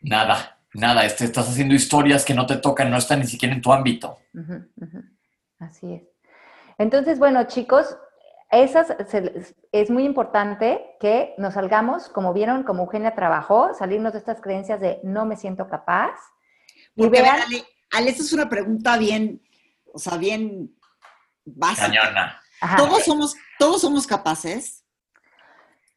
Nada, 0.00 0.60
nada. 0.74 1.04
Este, 1.04 1.24
estás 1.24 1.48
haciendo 1.48 1.74
historias 1.74 2.24
que 2.24 2.34
no 2.34 2.46
te 2.46 2.56
tocan, 2.56 2.90
no 2.90 2.98
están 2.98 3.20
ni 3.20 3.26
siquiera 3.26 3.54
en 3.54 3.62
tu 3.62 3.72
ámbito. 3.72 4.18
Así 5.58 5.94
es. 5.94 6.02
Entonces, 6.78 7.18
bueno, 7.18 7.44
chicos, 7.44 7.96
esas, 8.50 8.94
es 9.72 9.90
muy 9.90 10.04
importante 10.04 10.96
que 11.00 11.34
nos 11.38 11.54
salgamos, 11.54 12.08
como 12.08 12.32
vieron, 12.32 12.62
como 12.62 12.82
Eugenia 12.84 13.14
trabajó, 13.14 13.74
salirnos 13.74 14.12
de 14.12 14.18
estas 14.20 14.40
creencias 14.40 14.80
de 14.80 15.00
no 15.02 15.24
me 15.24 15.36
siento 15.36 15.68
capaz. 15.68 16.14
y 16.94 17.08
vean, 17.08 17.40
Ale, 17.92 18.10
esta 18.10 18.22
es 18.22 18.32
una 18.32 18.48
pregunta 18.48 18.98
bien 18.98 19.40
o 19.94 19.98
sea, 19.98 20.18
bien 20.18 20.76
básica. 21.44 22.40
Todos 22.76 23.04
somos, 23.04 23.36
todos 23.58 23.80
somos 23.80 24.06
capaces. 24.06 24.84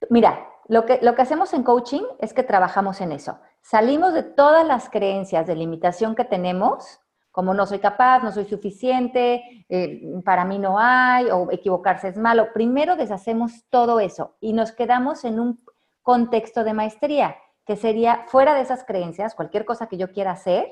Mira, 0.10 0.47
lo 0.67 0.86
que, 0.86 0.99
lo 1.01 1.15
que 1.15 1.21
hacemos 1.21 1.53
en 1.53 1.63
coaching 1.63 2.03
es 2.19 2.33
que 2.33 2.43
trabajamos 2.43 3.01
en 3.01 3.12
eso. 3.12 3.39
Salimos 3.62 4.13
de 4.13 4.23
todas 4.23 4.65
las 4.65 4.89
creencias 4.89 5.47
de 5.47 5.55
limitación 5.55 6.15
que 6.15 6.25
tenemos, 6.25 6.99
como 7.31 7.53
no 7.53 7.65
soy 7.65 7.79
capaz, 7.79 8.23
no 8.23 8.31
soy 8.31 8.45
suficiente, 8.45 9.65
eh, 9.69 10.01
para 10.23 10.45
mí 10.45 10.60
no 10.60 10.77
hay, 10.79 11.29
o 11.31 11.51
equivocarse 11.51 12.10
es 12.10 12.17
malo. 12.17 12.53
Primero 12.53 12.95
deshacemos 12.95 13.65
todo 13.69 13.99
eso 13.99 14.36
y 14.39 14.53
nos 14.53 14.71
quedamos 14.71 15.23
en 15.23 15.39
un 15.39 15.63
contexto 16.01 16.63
de 16.63 16.73
maestría, 16.73 17.36
que 17.65 17.75
sería 17.75 18.25
fuera 18.27 18.53
de 18.55 18.62
esas 18.62 18.83
creencias, 18.83 19.36
cualquier 19.36 19.65
cosa 19.65 19.88
que 19.88 19.97
yo 19.97 20.12
quiera 20.12 20.31
hacer, 20.31 20.69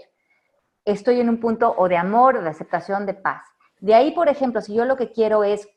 estoy 0.85 1.19
en 1.19 1.29
un 1.29 1.39
punto 1.39 1.73
o 1.77 1.89
de 1.89 1.97
amor, 1.97 2.41
de 2.41 2.49
aceptación, 2.49 3.05
de 3.05 3.15
paz. 3.15 3.43
De 3.79 3.93
ahí, 3.93 4.11
por 4.11 4.29
ejemplo, 4.29 4.61
si 4.61 4.73
yo 4.73 4.85
lo 4.85 4.95
que 4.95 5.11
quiero 5.11 5.43
es 5.43 5.67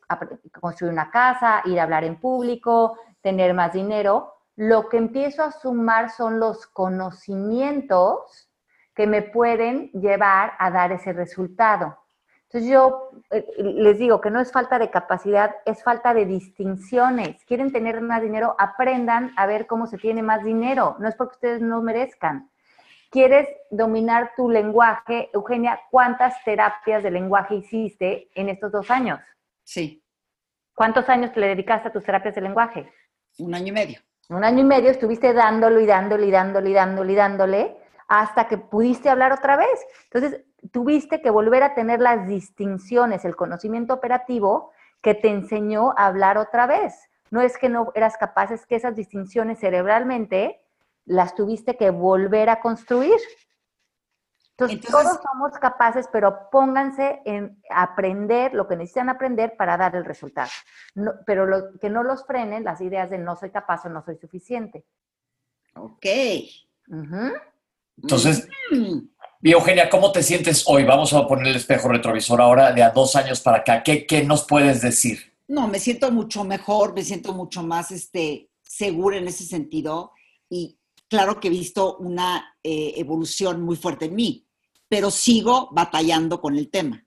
construir 0.61 0.93
una 0.93 1.11
casa, 1.11 1.63
ir 1.65 1.81
a 1.81 1.83
hablar 1.83 2.05
en 2.05 2.21
público, 2.21 2.99
tener 3.21 3.55
más 3.55 3.73
dinero, 3.73 4.35
lo 4.55 4.89
que 4.89 4.99
empiezo 4.99 5.43
a 5.43 5.53
sumar 5.53 6.11
son 6.11 6.39
los 6.39 6.67
conocimientos 6.67 8.49
que 8.95 9.07
me 9.07 9.23
pueden 9.23 9.91
llevar 9.93 10.53
a 10.59 10.71
dar 10.71 10.93
ese 10.93 11.13
resultado. 11.13 11.97
Entonces 12.45 12.71
yo 12.71 13.11
eh, 13.31 13.47
les 13.59 13.99
digo 13.99 14.21
que 14.21 14.31
no 14.31 14.41
es 14.41 14.51
falta 14.51 14.79
de 14.79 14.91
capacidad, 14.91 15.55
es 15.67 15.83
falta 15.83 16.15
de 16.15 16.25
distinciones. 16.25 17.45
Quieren 17.45 17.73
tener 17.73 18.01
más 18.01 18.23
dinero, 18.23 18.57
aprendan 18.59 19.33
a 19.37 19.47
ver 19.47 19.67
cómo 19.67 19.87
se 19.87 19.99
tiene 19.99 20.23
más 20.23 20.43
dinero. 20.43 20.97
No 20.99 21.09
es 21.09 21.15
porque 21.15 21.35
ustedes 21.35 21.61
no 21.61 21.83
merezcan 21.83 22.51
quieres 23.11 23.49
dominar 23.71 24.33
tu 24.37 24.51
lenguaje, 24.51 25.31
Eugenia, 25.33 25.81
¿cuántas 25.91 26.43
terapias 26.45 27.03
de 27.03 27.11
lenguaje 27.11 27.57
hiciste 27.57 28.29
en 28.35 28.49
estos 28.49 28.73
dos 28.73 28.91
años? 28.91 29.21
Sí. 29.65 30.03
¿Cuántos 30.75 31.09
años 31.09 31.33
te 31.33 31.41
le 31.41 31.49
dedicaste 31.49 31.89
a 31.89 31.93
tus 31.93 32.05
terapias 32.05 32.35
de 32.35 32.41
lenguaje? 32.41 32.93
Un 33.39 33.55
año 33.55 33.69
y 33.69 33.73
medio. 33.73 34.01
Un 34.29 34.45
año 34.45 34.61
y 34.61 34.65
medio 34.65 34.91
estuviste 34.91 35.33
dándolo 35.33 35.81
y 35.81 35.87
dándole 35.87 36.27
y 36.27 36.31
dándole 36.31 36.71
y 36.71 36.75
dándole 36.75 37.13
y 37.13 37.17
dándole 37.17 37.77
hasta 38.09 38.49
que 38.49 38.59
pudiste 38.59 39.09
hablar 39.11 39.33
otra 39.33 39.57
vez. 39.57 39.87
Entonces, 40.05 40.45
tuviste 40.73 41.21
que 41.21 41.31
volver 41.31 41.63
a 41.63 41.75
tener 41.75 42.01
las 42.01 42.27
distinciones, 42.27 43.25
el 43.25 43.37
conocimiento 43.37 43.95
operativo 43.95 44.73
que 45.03 45.15
te 45.15 45.29
enseñó 45.29 45.95
a 45.97 46.07
hablar 46.07 46.39
otra 46.39 46.67
vez. 46.67 47.09
No 47.31 47.41
es 47.41 47.59
que 47.59 47.69
no 47.69 47.93
eras 47.95 48.17
capaz, 48.17 48.51
es 48.51 48.67
que 48.67 48.77
esas 48.77 48.97
distinciones 48.97 49.61
cerebralmente 49.61 50.61
las 51.09 51.35
tuviste 51.35 51.77
que 51.77 51.91
volver 51.91 52.51
a 52.51 52.61
construir. 52.61 53.19
Entonces, 54.57 54.91
todos 54.91 55.19
somos 55.23 55.53
capaces, 55.61 56.09
pero 56.13 56.51
pónganse 56.51 57.23
en 57.25 57.63
aprender 57.71 58.55
lo 58.55 58.67
que 58.67 58.77
necesitan 58.77 59.09
aprender 59.09 59.57
para 59.57 59.77
dar 59.77 59.95
el 59.95 60.05
resultado. 60.05 60.51
pero 61.27 61.47
lo, 61.47 61.79
que 61.79 61.89
no 61.89 62.03
los 62.03 62.27
frenen 62.27 62.65
las 62.65 62.81
ideas 62.81 63.09
de 63.11 63.19
no 63.19 63.37
soy 63.37 63.51
capaz 63.51 63.87
o 63.87 63.89
no 63.89 64.05
soy 64.05 64.17
suficiente. 64.17 64.85
Ok. 65.75 66.07
Entonces, 68.03 68.49
mm. 68.73 68.99
Eugenia, 69.43 69.89
¿cómo 69.89 70.11
te 70.11 70.25
sientes 70.25 70.65
hoy? 70.67 70.85
Vamos 70.85 71.13
a 71.13 71.27
poner 71.27 71.49
el 71.49 71.57
espejo 71.57 71.89
retrovisor 71.89 72.41
ahora 72.41 72.73
de 72.73 72.83
a 72.83 72.91
dos 72.91 73.15
años 73.15 73.41
para 73.41 73.59
acá. 73.59 73.85
¿Qué, 73.85 74.07
qué 74.07 74.25
nos 74.25 74.45
puedes 74.45 74.83
decir? 74.83 75.37
No, 75.47 75.69
me 75.69 75.79
siento 75.79 76.11
mucho 76.11 76.43
mejor, 76.43 76.95
me 76.95 77.05
siento 77.05 77.33
mucho 77.33 77.63
más 77.63 77.93
este, 77.93 78.51
segura 78.63 79.17
en 79.17 79.29
ese 79.29 79.45
sentido 79.45 80.13
y 80.51 80.78
claro 81.09 81.41
que 81.41 81.49
he 81.49 81.51
visto 81.51 81.97
una 81.99 82.57
eh, 82.63 82.95
evolución 82.97 83.63
muy 83.63 83.77
fuerte 83.77 84.07
en 84.07 84.15
mí 84.15 84.49
pero 84.89 85.11
sigo 85.11 85.69
batallando 85.71 86.41
con 86.41 86.57
el 86.57 86.71
tema. 86.71 87.05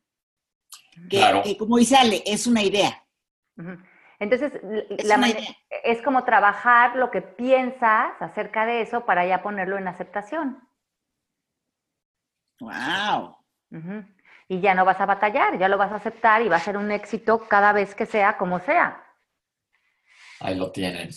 Que, 1.10 1.56
como 1.58 1.78
dice 1.78 1.98
Ale, 1.98 2.22
es 2.26 2.46
una 2.46 2.62
idea. 2.62 3.04
Entonces, 4.20 4.54
es, 5.84 6.02
como 6.04 6.24
trabajar 6.24 6.96
lo 6.96 7.10
que 7.10 7.22
piensas 7.22 8.14
acerca 8.22 8.66
de 8.66 8.82
eso 8.82 9.06
para 9.06 9.26
ya 9.26 9.42
ponerlo 9.42 9.78
en 9.78 9.88
aceptación. 9.88 10.60
¡Wow! 12.60 13.38
Y 14.48 14.60
ya 14.60 14.76
no 14.76 14.86
vas 14.86 15.00
a 15.00 15.08
batallar, 15.08 15.58
ya 15.58 15.68
lo 15.68 15.78
vas 15.78 15.92
a 15.92 15.96
aceptar 15.96 16.44
y 16.44 16.50
va 16.50 16.58
a 16.58 16.60
ser 16.60 16.78
un 16.78 16.92
éxito 16.92 17.48
cada 17.48 17.74
vez 17.74 17.96
que 17.96 18.06
sea 18.06 18.38
como 18.38 18.60
sea. 18.60 19.04
Ahí 20.40 20.56
lo 20.56 20.72
tienen. 20.72 21.10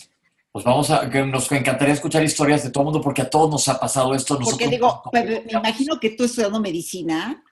Pues 0.55 0.63
vamos 0.63 0.89
a, 0.89 1.09
que 1.09 1.21
nos 1.21 1.51
encantaría 1.51 1.95
escuchar 1.95 2.23
historias 2.23 2.63
de 2.63 2.69
todo 2.69 2.83
el 2.83 2.85
mundo 2.85 3.01
porque 3.01 3.23
a 3.23 3.29
todos 3.29 3.51
nos 3.51 3.67
ha 3.67 3.77
pasado 3.77 4.15
esto. 4.15 4.39
porque 4.39 4.69
digo, 4.69 5.03
me 5.11 5.43
imagino 5.49 5.99
que 5.99 6.11
tú 6.11 6.23
estudiando 6.23 6.61
medicina, 6.61 7.43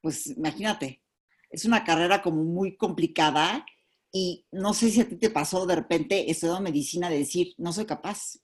pues 0.00 0.28
imagínate, 0.28 1.02
es 1.50 1.66
una 1.66 1.84
carrera 1.84 2.22
como 2.22 2.42
muy 2.44 2.74
complicada 2.78 3.66
y 4.10 4.46
no 4.52 4.72
sé 4.72 4.90
si 4.90 5.02
a 5.02 5.06
ti 5.06 5.16
te 5.16 5.28
pasó 5.28 5.66
de 5.66 5.74
repente 5.74 6.30
estudiando 6.30 6.62
medicina 6.62 7.10
de 7.10 7.18
decir, 7.18 7.52
no 7.58 7.74
soy 7.74 7.84
capaz. 7.84 8.38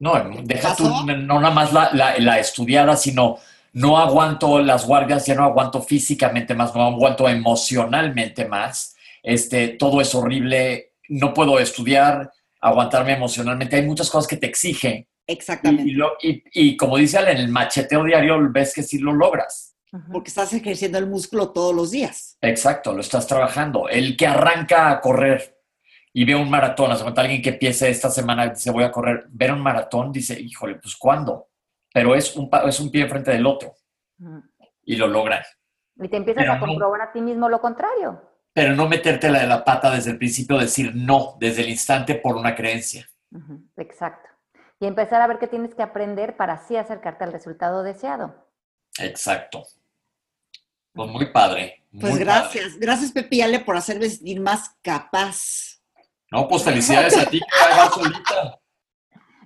No, 0.00 0.14
deja 0.42 0.74
tú, 0.74 0.88
no 1.06 1.40
nada 1.40 1.54
más 1.54 1.72
la, 1.72 1.92
la, 1.92 2.40
estudiada, 2.40 2.96
sino 2.96 3.38
no 3.72 3.98
aguanto 3.98 4.58
las 4.58 4.84
guardias, 4.84 5.26
ya 5.26 5.36
no 5.36 5.44
aguanto 5.44 5.80
físicamente 5.80 6.56
más, 6.56 6.74
no 6.74 6.82
aguanto 6.82 7.28
emocionalmente 7.28 8.48
más. 8.48 8.96
Este, 9.22 9.68
todo 9.68 10.00
es 10.00 10.12
horrible, 10.12 10.94
no 11.08 11.32
puedo 11.32 11.60
estudiar, 11.60 12.32
aguantarme 12.60 13.12
emocionalmente. 13.12 13.76
Hay 13.76 13.86
muchas 13.86 14.10
cosas 14.10 14.28
que 14.28 14.36
te 14.36 14.46
exigen. 14.46 15.06
Exactamente. 15.26 15.92
Y, 16.22 16.76
como 16.76 16.96
dice 16.96 17.18
Ale, 17.18 17.32
en 17.32 17.38
el 17.38 17.48
macheteo 17.48 18.04
diario 18.04 18.38
ves 18.50 18.74
que 18.74 18.82
sí 18.82 18.98
lo 18.98 19.12
logras. 19.12 19.76
Porque 20.12 20.28
estás 20.28 20.52
ejerciendo 20.52 20.98
el 20.98 21.06
músculo 21.06 21.50
todos 21.50 21.74
los 21.74 21.90
días. 21.90 22.36
Exacto, 22.42 22.92
lo 22.92 23.00
estás 23.00 23.26
trabajando. 23.26 23.88
El 23.88 24.16
que 24.16 24.26
arranca 24.26 24.90
a 24.90 25.00
correr 25.00 25.58
y 26.12 26.24
ve 26.24 26.34
un 26.34 26.50
maratón, 26.50 26.90
hace 26.90 27.02
cuenta 27.02 27.22
alguien 27.22 27.40
que 27.40 27.50
empiece 27.50 27.88
esta 27.88 28.10
semana 28.10 28.46
y 28.46 28.50
dice 28.50 28.70
voy 28.70 28.84
a 28.84 28.90
correr, 28.90 29.26
ver 29.30 29.52
un 29.52 29.60
maratón, 29.60 30.12
dice, 30.12 30.38
híjole, 30.38 30.76
pues 30.76 30.96
¿cuándo? 30.96 31.48
Pero 31.92 32.14
es 32.14 32.36
un, 32.36 32.50
es 32.66 32.80
un 32.80 32.90
pie 32.90 33.02
enfrente 33.02 33.30
del 33.30 33.46
otro. 33.46 33.74
Y 34.84 34.96
lo 34.96 35.06
logran. 35.06 35.42
Y 35.96 36.08
te 36.08 36.16
empiezas 36.16 36.48
a 36.48 36.60
comprobar 36.60 37.00
a 37.02 37.12
ti 37.12 37.20
mismo 37.20 37.48
lo 37.48 37.60
contrario 37.60 38.27
pero 38.58 38.74
no 38.74 38.88
meterte 38.88 39.30
la 39.30 39.38
de 39.38 39.46
la 39.46 39.64
pata 39.64 39.88
desde 39.88 40.10
el 40.10 40.18
principio, 40.18 40.58
decir 40.58 40.92
no 40.92 41.36
desde 41.38 41.62
el 41.62 41.68
instante 41.68 42.16
por 42.16 42.34
una 42.34 42.56
creencia. 42.56 43.08
Exacto. 43.76 44.28
Y 44.80 44.86
empezar 44.88 45.22
a 45.22 45.28
ver 45.28 45.38
qué 45.38 45.46
tienes 45.46 45.76
que 45.76 45.82
aprender 45.84 46.36
para 46.36 46.54
así 46.54 46.76
acercarte 46.76 47.22
al 47.22 47.32
resultado 47.32 47.84
deseado. 47.84 48.34
Exacto. 48.98 49.62
Pues 50.92 51.08
muy 51.08 51.26
padre. 51.26 51.84
pues 52.00 52.18
gracias. 52.18 52.76
Gracias, 52.80 53.12
Pepi 53.12 53.42
Ale, 53.42 53.60
por 53.60 53.76
hacerme 53.76 54.10
sentir 54.10 54.40
más 54.40 54.76
capaz. 54.82 55.80
No, 56.32 56.48
pues 56.48 56.64
felicidades 56.64 57.16
a 57.16 57.26
ti 57.26 57.38
que 57.38 57.94
solita. 57.94 58.58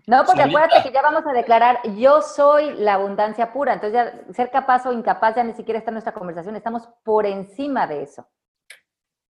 No, 0.07 0.25
porque 0.25 0.41
acuérdate 0.41 0.83
que 0.85 0.95
ya 0.95 1.03
vamos 1.03 1.27
a 1.27 1.35
declarar, 1.35 1.81
yo 1.99 2.23
soy 2.23 2.77
la 2.77 2.95
abundancia 2.95 3.53
pura. 3.53 3.75
Entonces, 3.75 3.93
ya 3.93 4.33
ser 4.33 4.51
capaz 4.51 4.87
o 4.87 4.93
incapaz 4.95 5.37
ya 5.37 5.45
ni 5.45 5.53
siquiera 5.53 5.79
está 5.79 5.91
en 5.91 5.97
nuestra 5.97 6.15
conversación. 6.15 6.57
Estamos 6.57 6.89
por 7.05 7.27
encima 7.27 7.87
de 7.87 8.05
eso. 8.05 8.27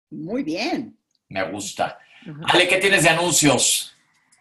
Muy 0.10 0.44
bien. 0.44 0.98
Me 1.30 1.50
gusta. 1.52 1.98
Ale, 2.52 2.68
¿qué 2.68 2.78
tienes 2.78 3.04
de 3.04 3.10
anuncios? 3.10 3.94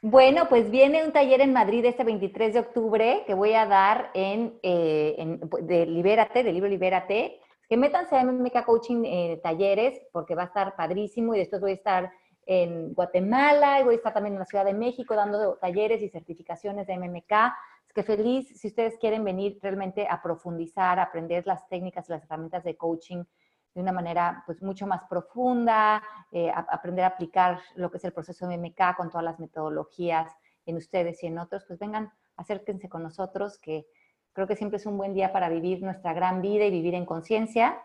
Bueno, 0.03 0.49
pues 0.49 0.71
viene 0.71 1.05
un 1.05 1.13
taller 1.13 1.41
en 1.41 1.53
Madrid 1.53 1.85
este 1.85 2.05
23 2.05 2.55
de 2.55 2.61
octubre 2.61 3.25
que 3.27 3.35
voy 3.35 3.55
a 3.55 3.67
dar 3.67 4.11
en, 4.15 4.59
eh, 4.63 5.39
de 5.63 5.87
Libérate, 5.87 6.45
del 6.45 6.55
libro 6.55 6.69
Libérate. 6.69 7.41
Que 7.69 7.77
métanse 7.77 8.15
a 8.15 8.23
MMK 8.23 8.65
Coaching 8.65 9.03
eh, 9.05 9.41
Talleres 9.43 10.01
porque 10.13 10.37
va 10.37 10.43
a 10.43 10.47
estar 10.47 10.77
padrísimo 10.77 11.35
y 11.35 11.39
después 11.39 11.61
voy 11.61 11.73
a 11.73 11.75
estar 11.75 12.13
en 12.47 12.95
Guatemala 12.95 13.81
y 13.81 13.85
voy 13.85 13.95
a 13.95 13.97
estar 13.97 14.15
también 14.15 14.35
en 14.35 14.39
la 14.39 14.47
Ciudad 14.47 14.65
de 14.65 14.75
México 14.75 15.17
dando 15.17 15.57
talleres 15.57 16.01
y 16.01 16.09
certificaciones 16.09 16.87
de 16.87 16.97
MMK. 16.97 17.33
Es 17.89 17.93
que 17.93 18.05
feliz 18.05 18.49
si 18.61 18.69
ustedes 18.69 18.97
quieren 19.01 19.25
venir 19.25 19.59
realmente 19.61 20.07
a 20.09 20.23
profundizar, 20.23 21.01
a 21.01 21.05
aprender 21.05 21.45
las 21.47 21.69
técnicas 21.69 22.09
y 22.09 22.13
las 22.13 22.23
herramientas 22.23 22.63
de 22.63 22.77
coaching 22.77 23.25
de 23.77 23.83
una 23.83 23.93
manera 23.93 24.43
pues 24.47 24.63
mucho 24.63 24.87
más 24.87 25.03
profunda, 25.09 26.03
eh, 26.33 26.51
aprender 26.51 27.05
a 27.05 27.09
aplicar 27.09 27.61
lo 27.75 27.91
que 27.91 27.99
es 27.99 28.05
el 28.05 28.13
proceso 28.13 28.47
MMK 28.47 28.97
con 28.97 29.11
todas 29.11 29.23
las 29.23 29.39
metodologías 29.39 30.33
en 30.65 30.79
ustedes 30.79 31.23
y 31.23 31.27
en 31.27 31.39
otros, 31.39 31.65
pues 31.67 31.79
vengan, 31.79 32.11
acérquense 32.39 32.89
con 32.89 33.03
nosotros, 33.03 33.59
que 33.59 33.87
creo 34.33 34.47
que 34.47 34.57
siempre 34.57 34.79
es 34.79 34.87
un 34.87 34.97
buen 34.97 35.13
día 35.13 35.31
para 35.31 35.51
vivir 35.51 35.83
nuestra 35.83 36.15
gran 36.15 36.41
vida 36.41 36.65
y 36.65 36.71
vivir 36.71 36.95
en 36.95 37.05
conciencia. 37.05 37.79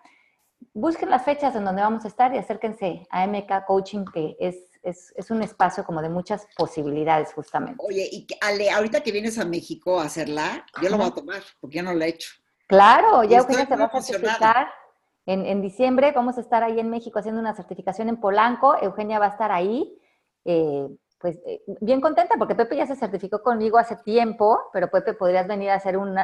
Busquen 0.74 1.10
las 1.10 1.26
fechas 1.26 1.56
en 1.58 1.66
donde 1.66 1.82
vamos 1.82 2.06
a 2.06 2.08
estar 2.08 2.34
y 2.34 2.38
acérquense 2.38 3.06
a 3.10 3.28
MK 3.28 3.66
Coaching, 3.68 4.06
que 4.06 4.38
es, 4.40 4.80
es, 4.84 5.14
es 5.18 5.30
un 5.30 5.42
espacio 5.42 5.84
como 5.84 6.02
de 6.02 6.08
muchas 6.08 6.48
posibilidades 6.56 7.34
justamente. 7.34 7.84
Oye, 7.86 8.08
y 8.10 8.26
Ale, 8.40 8.72
ahorita 8.72 9.02
que 9.02 9.12
vienes 9.12 9.38
a 9.38 9.44
México 9.44 10.00
a 10.00 10.06
hacerla, 10.06 10.66
yo 10.82 10.90
lo 10.90 10.98
voy 10.98 11.08
a 11.08 11.12
tomar, 11.12 11.42
porque 11.60 11.76
ya 11.76 11.84
no 11.84 11.94
lo 11.94 12.02
he 12.06 12.08
hecho. 12.08 12.32
Claro, 12.68 13.26
ya 13.26 13.40
Eugenia 13.40 13.68
se 13.68 13.76
va 13.76 13.86
a 13.88 14.02
certificar. 14.02 14.81
En, 15.26 15.62
diciembre 15.62 16.12
vamos 16.14 16.38
a 16.38 16.42
estar 16.42 16.64
ahí 16.64 16.80
en 16.80 16.90
México 16.90 17.20
haciendo 17.20 17.40
una 17.40 17.54
certificación 17.54 18.10
en 18.10 18.18
Polanco. 18.18 18.76
Eugenia 18.82 19.20
va 19.20 19.28
a 19.28 19.30
estar 19.30 19.52
ahí. 19.52 19.98
Eh, 20.46 20.88
pues 21.22 21.40
eh, 21.46 21.62
bien 21.80 22.02
contenta 22.02 22.36
porque 22.38 22.56
Pepe 22.56 22.76
ya 22.76 22.88
se 22.88 22.96
certificó 22.96 23.44
conmigo 23.44 23.78
hace 23.78 23.96
tiempo, 23.98 24.60
pero 24.74 24.90
Pepe 24.90 25.14
podrías 25.14 25.48
venir 25.48 25.70
a 25.70 25.76
hacer 25.76 25.96
un, 25.96 26.18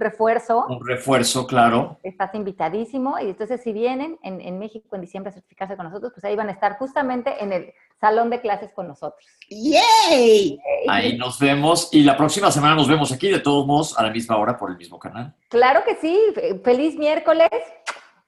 refuerzo. 0.00 0.66
Un 0.66 0.86
refuerzo, 0.86 1.46
claro. 1.46 1.98
Estás 2.02 2.34
invitadísimo 2.34 3.18
y 3.18 3.28
entonces 3.28 3.62
si 3.62 3.72
vienen 3.72 4.18
en, 4.22 4.58
México 4.58 4.96
en 4.96 5.02
diciembre 5.02 5.30
a 5.30 5.34
certificarse 5.34 5.76
con 5.76 5.84
nosotros, 5.84 6.12
pues 6.14 6.24
ahí 6.24 6.36
van 6.36 6.48
a 6.48 6.52
estar 6.52 6.78
justamente 6.78 7.42
en 7.42 7.52
el 7.52 7.72
salón 8.00 8.30
de 8.30 8.40
clases 8.40 8.72
con 8.72 8.88
nosotros. 8.88 9.26
¡Yay! 9.50 10.58
Ahí 10.88 11.18
nos 11.18 11.38
vemos 11.38 11.90
y 11.92 12.02
la 12.02 12.16
próxima 12.16 12.50
semana 12.50 12.74
nos 12.74 12.88
vemos 12.88 13.12
aquí 13.12 13.28
de 13.28 13.40
todos 13.40 13.66
modos 13.66 13.98
a 13.98 14.02
la 14.02 14.10
misma 14.10 14.38
hora 14.38 14.56
por 14.56 14.70
el 14.70 14.78
mismo 14.78 14.98
canal. 14.98 15.34
Claro 15.50 15.82
que 15.84 15.96
sí, 15.96 16.18
feliz 16.64 16.96
miércoles. 16.96 17.50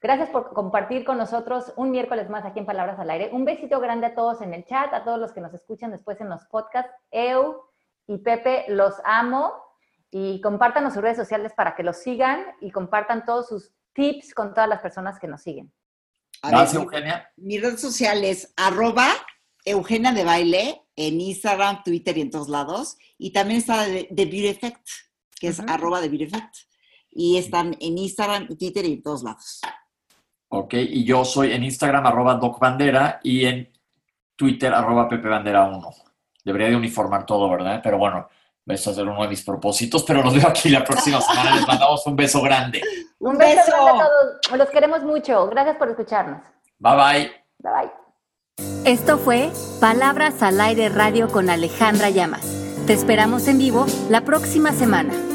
Gracias 0.03 0.30
por 0.30 0.53
compartir 0.53 1.05
con 1.05 1.16
nosotros 1.16 1.72
un 1.76 1.92
miércoles 1.92 2.28
más 2.28 2.44
aquí 2.44 2.59
en 2.59 2.66
Palabras 2.66 2.98
al 2.98 3.09
Aire. 3.09 3.30
Un 3.32 3.44
besito 3.44 3.78
grande 3.78 4.07
a 4.09 4.14
todos 4.16 4.42
en 4.42 4.53
el 4.53 4.64
chat, 4.64 4.92
a 4.92 5.05
todos 5.05 5.20
los 5.20 5.32
que 5.32 5.40
nos 5.40 5.55
escuchan 5.55 5.92
después 5.92 6.20
en 6.20 6.28
los 6.28 6.44
podcasts. 6.46 6.90
Eu 7.12 7.62
y 8.09 8.18
Pepe, 8.18 8.64
los 8.66 8.94
amo. 9.05 9.53
Y 10.11 10.40
compartan 10.40 10.90
sus 10.92 11.00
redes 11.00 11.16
sociales 11.16 11.53
para 11.57 11.76
que 11.76 11.84
los 11.84 11.98
sigan 11.98 12.44
y 12.61 12.72
compartan 12.72 13.24
todos 13.24 13.48
sus 13.48 13.72
tips 13.94 14.34
con 14.34 14.55
todas 14.55 14.68
las 14.68 14.80
personas 14.80 15.20
que 15.20 15.28
nos 15.28 15.40
siguen. 15.40 15.72
Gracias, 16.42 16.74
Eugenia. 16.74 17.30
Mi, 17.36 17.59
red 17.59 17.78
social 17.78 18.24
es 18.24 18.53
arroba 18.57 19.07
Eugenia 19.64 20.11
de 20.11 20.24
Baile 20.24 20.82
en 20.96 21.20
Instagram, 21.20 21.84
Twitter 21.84 22.18
y 22.18 22.22
en 22.22 22.30
todos 22.30 22.48
lados. 22.48 22.98
Y 23.18 23.32
también 23.32 23.61
está 23.61 23.86
de, 23.86 24.09
Beauty 24.11 24.48
Effect, 24.48 24.84
que 25.38 25.46
es 25.46 25.61
arroba 25.61 26.00
de 26.00 26.09
Beauty 26.09 26.24
Effect. 26.24 26.57
Y 27.09 27.38
están 27.38 27.76
en 27.78 27.98
Instagram, 27.98 28.48
Twitter 28.48 28.84
y 28.84 28.94
en 28.94 29.03
todos 29.05 29.22
lados. 29.22 29.61
¿Ok? 30.53 30.74
Y 30.74 31.05
yo 31.05 31.24
soy 31.24 31.53
en 31.53 31.64
Instagram 31.64 32.07
arroba 32.07 32.34
docbandera 32.34 33.20
y 33.22 33.46
en 33.46 33.72
Twitter 34.36 34.72
arroba 34.72 35.09
pepebandera1. 35.09 35.94
Debería 36.44 36.68
de 36.68 36.76
uniformar 36.76 37.24
todo, 37.24 37.48
¿verdad? 37.48 37.80
Pero 37.82 37.98
bueno, 37.98 38.28
eso 38.66 38.90
a 38.90 38.94
ser 38.94 39.07
uno 39.09 39.22
de 39.22 39.28
mis 39.28 39.42
propósitos, 39.42 40.03
pero 40.03 40.22
los 40.22 40.34
veo 40.34 40.46
aquí 40.46 40.68
la 40.68 40.84
próxima 40.84 41.20
semana. 41.22 41.57
Les 41.57 41.66
mandamos 41.66 42.07
un 42.07 42.16
beso 42.16 42.42
grande. 42.42 42.82
Un 43.18 43.38
beso, 43.38 43.72
grande 43.72 43.90
a 43.90 44.05
todos. 44.05 44.59
Los 44.59 44.68
queremos 44.68 45.03
mucho. 45.03 45.48
Gracias 45.48 45.76
por 45.76 45.88
escucharnos. 45.88 46.42
Bye 46.78 46.96
bye. 46.96 47.32
Bye 47.59 47.72
bye. 47.72 47.90
Esto 48.84 49.16
fue 49.16 49.50
Palabras 49.80 50.42
al 50.42 50.61
Aire 50.61 50.90
Radio 50.90 51.28
con 51.28 51.48
Alejandra 51.48 52.11
Llamas. 52.11 52.46
Te 52.86 52.92
esperamos 52.92 53.48
en 53.48 53.59
vivo 53.59 53.86
la 54.11 54.20
próxima 54.22 54.72
semana. 54.72 55.32